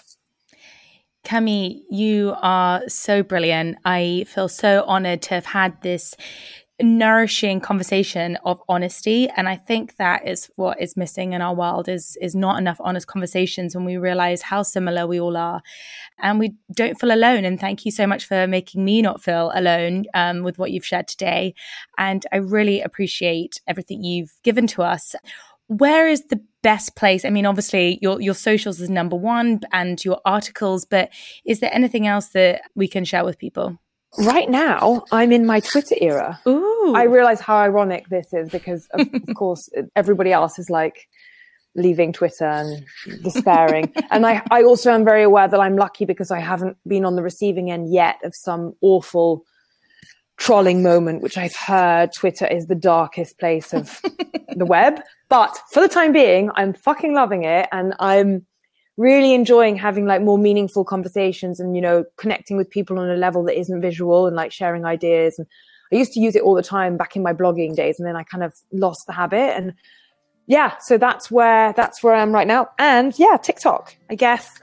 Cami, 1.23 1.81
you 1.89 2.35
are 2.41 2.81
so 2.87 3.23
brilliant. 3.23 3.77
I 3.85 4.25
feel 4.27 4.49
so 4.49 4.83
honored 4.85 5.21
to 5.23 5.35
have 5.35 5.45
had 5.45 5.81
this 5.81 6.13
nourishing 6.81 7.59
conversation 7.59 8.37
of 8.45 8.61
honesty. 8.69 9.29
And 9.35 9.49
i 9.49 9.55
think 9.55 9.97
that 9.97 10.27
is 10.27 10.49
what 10.55 10.81
is 10.81 10.95
missing 10.95 11.33
in 11.33 11.41
our 11.41 11.53
world 11.53 11.89
is 11.89 12.17
is 12.21 12.35
not 12.35 12.59
enough 12.59 12.77
honest 12.79 13.07
conversations 13.07 13.75
when 13.75 13.85
we 13.85 13.97
realize 13.97 14.41
how 14.41 14.63
similar 14.63 15.05
we 15.05 15.19
all 15.19 15.37
are. 15.37 15.61
And 16.19 16.39
we 16.39 16.55
don't 16.73 16.99
feel 16.99 17.11
alone. 17.11 17.45
And 17.45 17.59
thank 17.59 17.85
you 17.85 17.91
so 17.91 18.05
much 18.07 18.25
for 18.25 18.47
making 18.47 18.83
me 18.83 19.01
not 19.01 19.21
feel 19.21 19.51
alone 19.53 20.05
um, 20.13 20.43
with 20.43 20.57
what 20.57 20.71
you've 20.71 20.85
shared 20.85 21.07
today. 21.07 21.53
And 21.97 22.25
i 22.31 22.37
really 22.37 22.81
appreciate 22.81 23.61
everything 23.67 24.03
you've 24.03 24.33
given 24.43 24.67
to 24.67 24.83
us. 24.83 25.15
Where 25.67 26.07
is 26.07 26.25
the 26.27 26.41
best 26.63 26.95
place? 26.95 27.25
I 27.25 27.29
mean 27.29 27.45
obviously 27.45 27.99
your 28.01 28.21
your 28.21 28.33
socials 28.33 28.79
is 28.79 28.89
number 28.89 29.15
one 29.15 29.61
and 29.71 30.03
your 30.03 30.19
articles 30.25 30.85
but 30.85 31.09
is 31.45 31.59
there 31.59 31.73
anything 31.73 32.07
else 32.07 32.29
that 32.29 32.61
we 32.75 32.87
can 32.87 33.05
share 33.05 33.25
with 33.25 33.37
people 33.37 33.79
Right 34.17 34.49
now, 34.49 35.03
I'm 35.11 35.31
in 35.31 35.45
my 35.45 35.59
Twitter 35.59 35.95
era. 36.01 36.39
Ooh. 36.47 36.93
I 36.95 37.03
realize 37.03 37.39
how 37.39 37.57
ironic 37.57 38.09
this 38.09 38.33
is 38.33 38.49
because, 38.49 38.87
of, 38.93 39.07
of 39.13 39.33
course, 39.35 39.69
everybody 39.95 40.31
else 40.31 40.57
is 40.57 40.69
like 40.69 41.07
leaving 41.75 42.11
Twitter 42.11 42.45
and 42.45 42.85
despairing. 43.23 43.93
and 44.11 44.25
I, 44.25 44.41
I 44.49 44.63
also 44.63 44.91
am 44.91 45.05
very 45.05 45.23
aware 45.23 45.47
that 45.47 45.59
I'm 45.59 45.75
lucky 45.75 46.05
because 46.05 46.31
I 46.31 46.39
haven't 46.39 46.77
been 46.87 47.05
on 47.05 47.15
the 47.15 47.21
receiving 47.21 47.69
end 47.69 47.93
yet 47.93 48.17
of 48.23 48.33
some 48.35 48.73
awful 48.81 49.45
trolling 50.37 50.81
moment, 50.81 51.21
which 51.21 51.37
I've 51.37 51.55
heard 51.55 52.11
Twitter 52.13 52.47
is 52.47 52.67
the 52.67 52.75
darkest 52.75 53.37
place 53.37 53.73
of 53.73 54.01
the 54.55 54.65
web. 54.65 55.01
But 55.29 55.55
for 55.71 55.81
the 55.81 55.89
time 55.89 56.13
being, 56.13 56.49
I'm 56.55 56.73
fucking 56.73 57.13
loving 57.13 57.43
it. 57.43 57.67
And 57.71 57.93
I'm 57.99 58.45
really 58.99 59.33
enjoying 59.33 59.77
having 59.77 60.05
like 60.05 60.21
more 60.21 60.37
meaningful 60.37 60.83
conversations 60.83 61.57
and, 61.57 61.73
you 61.73 61.81
know, 61.81 62.03
connecting 62.17 62.57
with 62.57 62.69
people 62.69 62.99
on 62.99 63.09
a 63.09 63.15
level 63.15 63.45
that 63.45 63.57
isn't 63.57 63.79
visual 63.79 64.27
and 64.27 64.35
like 64.35 64.51
sharing 64.51 64.83
ideas. 64.83 65.39
And 65.39 65.47
I 65.93 65.95
used 65.95 66.11
to 66.13 66.19
use 66.19 66.35
it 66.35 66.43
all 66.43 66.53
the 66.53 66.61
time 66.61 66.97
back 66.97 67.15
in 67.15 67.23
my 67.23 67.31
blogging 67.31 67.73
days. 67.73 67.97
And 67.97 68.05
then 68.05 68.17
I 68.17 68.23
kind 68.23 68.43
of 68.43 68.53
lost 68.73 69.05
the 69.07 69.13
habit. 69.13 69.55
And 69.55 69.73
yeah, 70.47 70.75
so 70.79 70.97
that's 70.97 71.31
where, 71.31 71.71
that's 71.73 72.03
where 72.03 72.13
I 72.13 72.21
am 72.21 72.33
right 72.33 72.45
now. 72.45 72.71
And 72.77 73.17
yeah, 73.17 73.37
TikTok, 73.41 73.95
I 74.09 74.15
guess 74.15 74.59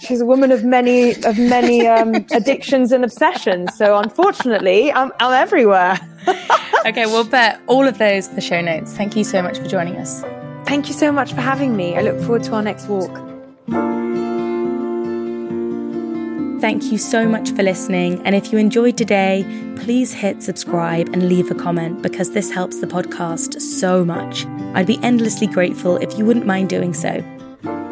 she's 0.00 0.22
a 0.22 0.26
woman 0.26 0.50
of 0.50 0.64
many 0.64 1.22
of 1.24 1.38
many 1.38 1.86
um, 1.86 2.14
addictions 2.32 2.90
and 2.90 3.04
obsessions. 3.04 3.76
So 3.76 3.98
unfortunately, 3.98 4.90
I'm, 4.90 5.12
I'm 5.20 5.34
everywhere. 5.34 5.98
okay, 6.86 7.04
we'll 7.04 7.26
put 7.26 7.56
all 7.66 7.86
of 7.86 7.98
those 7.98 8.28
in 8.28 8.34
the 8.34 8.40
show 8.40 8.62
notes. 8.62 8.94
Thank 8.94 9.14
you 9.14 9.24
so 9.24 9.42
much 9.42 9.58
for 9.58 9.68
joining 9.68 9.96
us. 9.96 10.22
Thank 10.64 10.88
you 10.88 10.94
so 10.94 11.12
much 11.12 11.34
for 11.34 11.42
having 11.42 11.76
me. 11.76 11.96
I 11.96 12.00
look 12.00 12.18
forward 12.20 12.44
to 12.44 12.54
our 12.54 12.62
next 12.62 12.88
walk. 12.88 13.37
Thank 16.60 16.90
you 16.90 16.98
so 16.98 17.28
much 17.28 17.52
for 17.52 17.62
listening. 17.62 18.20
And 18.26 18.34
if 18.34 18.52
you 18.52 18.58
enjoyed 18.58 18.96
today, 18.96 19.44
please 19.76 20.12
hit 20.12 20.42
subscribe 20.42 21.08
and 21.12 21.28
leave 21.28 21.50
a 21.50 21.54
comment 21.54 22.02
because 22.02 22.32
this 22.32 22.50
helps 22.50 22.80
the 22.80 22.86
podcast 22.86 23.60
so 23.60 24.04
much. 24.04 24.44
I'd 24.74 24.86
be 24.86 24.98
endlessly 25.02 25.46
grateful 25.46 25.98
if 25.98 26.18
you 26.18 26.24
wouldn't 26.24 26.46
mind 26.46 26.68
doing 26.68 26.94
so. 26.94 27.22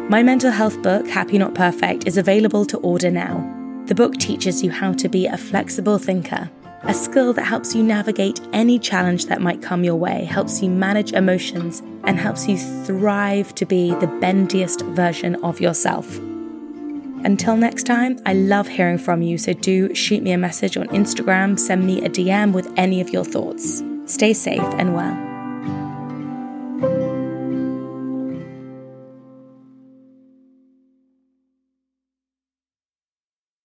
My 0.09 0.21
mental 0.21 0.51
health 0.51 0.81
book, 0.81 1.07
Happy 1.07 1.37
Not 1.37 1.53
Perfect, 1.53 2.07
is 2.07 2.17
available 2.17 2.65
to 2.65 2.77
order 2.79 3.09
now. 3.09 3.53
The 3.85 3.95
book 3.95 4.17
teaches 4.17 4.63
you 4.63 4.71
how 4.71 4.93
to 4.93 5.07
be 5.07 5.27
a 5.27 5.37
flexible 5.37 5.97
thinker, 5.97 6.49
a 6.83 6.93
skill 6.93 7.33
that 7.33 7.43
helps 7.43 7.75
you 7.75 7.83
navigate 7.83 8.39
any 8.53 8.79
challenge 8.79 9.25
that 9.25 9.41
might 9.41 9.61
come 9.61 9.83
your 9.83 9.95
way, 9.95 10.25
helps 10.25 10.61
you 10.61 10.69
manage 10.69 11.11
emotions, 11.11 11.81
and 12.03 12.19
helps 12.19 12.47
you 12.47 12.57
thrive 12.85 13.53
to 13.55 13.65
be 13.65 13.91
the 13.95 14.07
bendiest 14.07 14.81
version 14.81 15.35
of 15.43 15.59
yourself. 15.59 16.17
Until 17.23 17.57
next 17.57 17.83
time, 17.83 18.19
I 18.25 18.33
love 18.33 18.67
hearing 18.67 18.99
from 18.99 19.21
you, 19.21 19.37
so 19.37 19.53
do 19.53 19.93
shoot 19.95 20.21
me 20.21 20.31
a 20.31 20.37
message 20.37 20.77
on 20.77 20.87
Instagram, 20.89 21.59
send 21.59 21.85
me 21.85 22.01
a 22.03 22.09
DM 22.09 22.53
with 22.53 22.71
any 22.77 23.01
of 23.01 23.09
your 23.09 23.25
thoughts. 23.25 23.83
Stay 24.05 24.33
safe 24.33 24.61
and 24.77 24.95
well. 24.95 25.26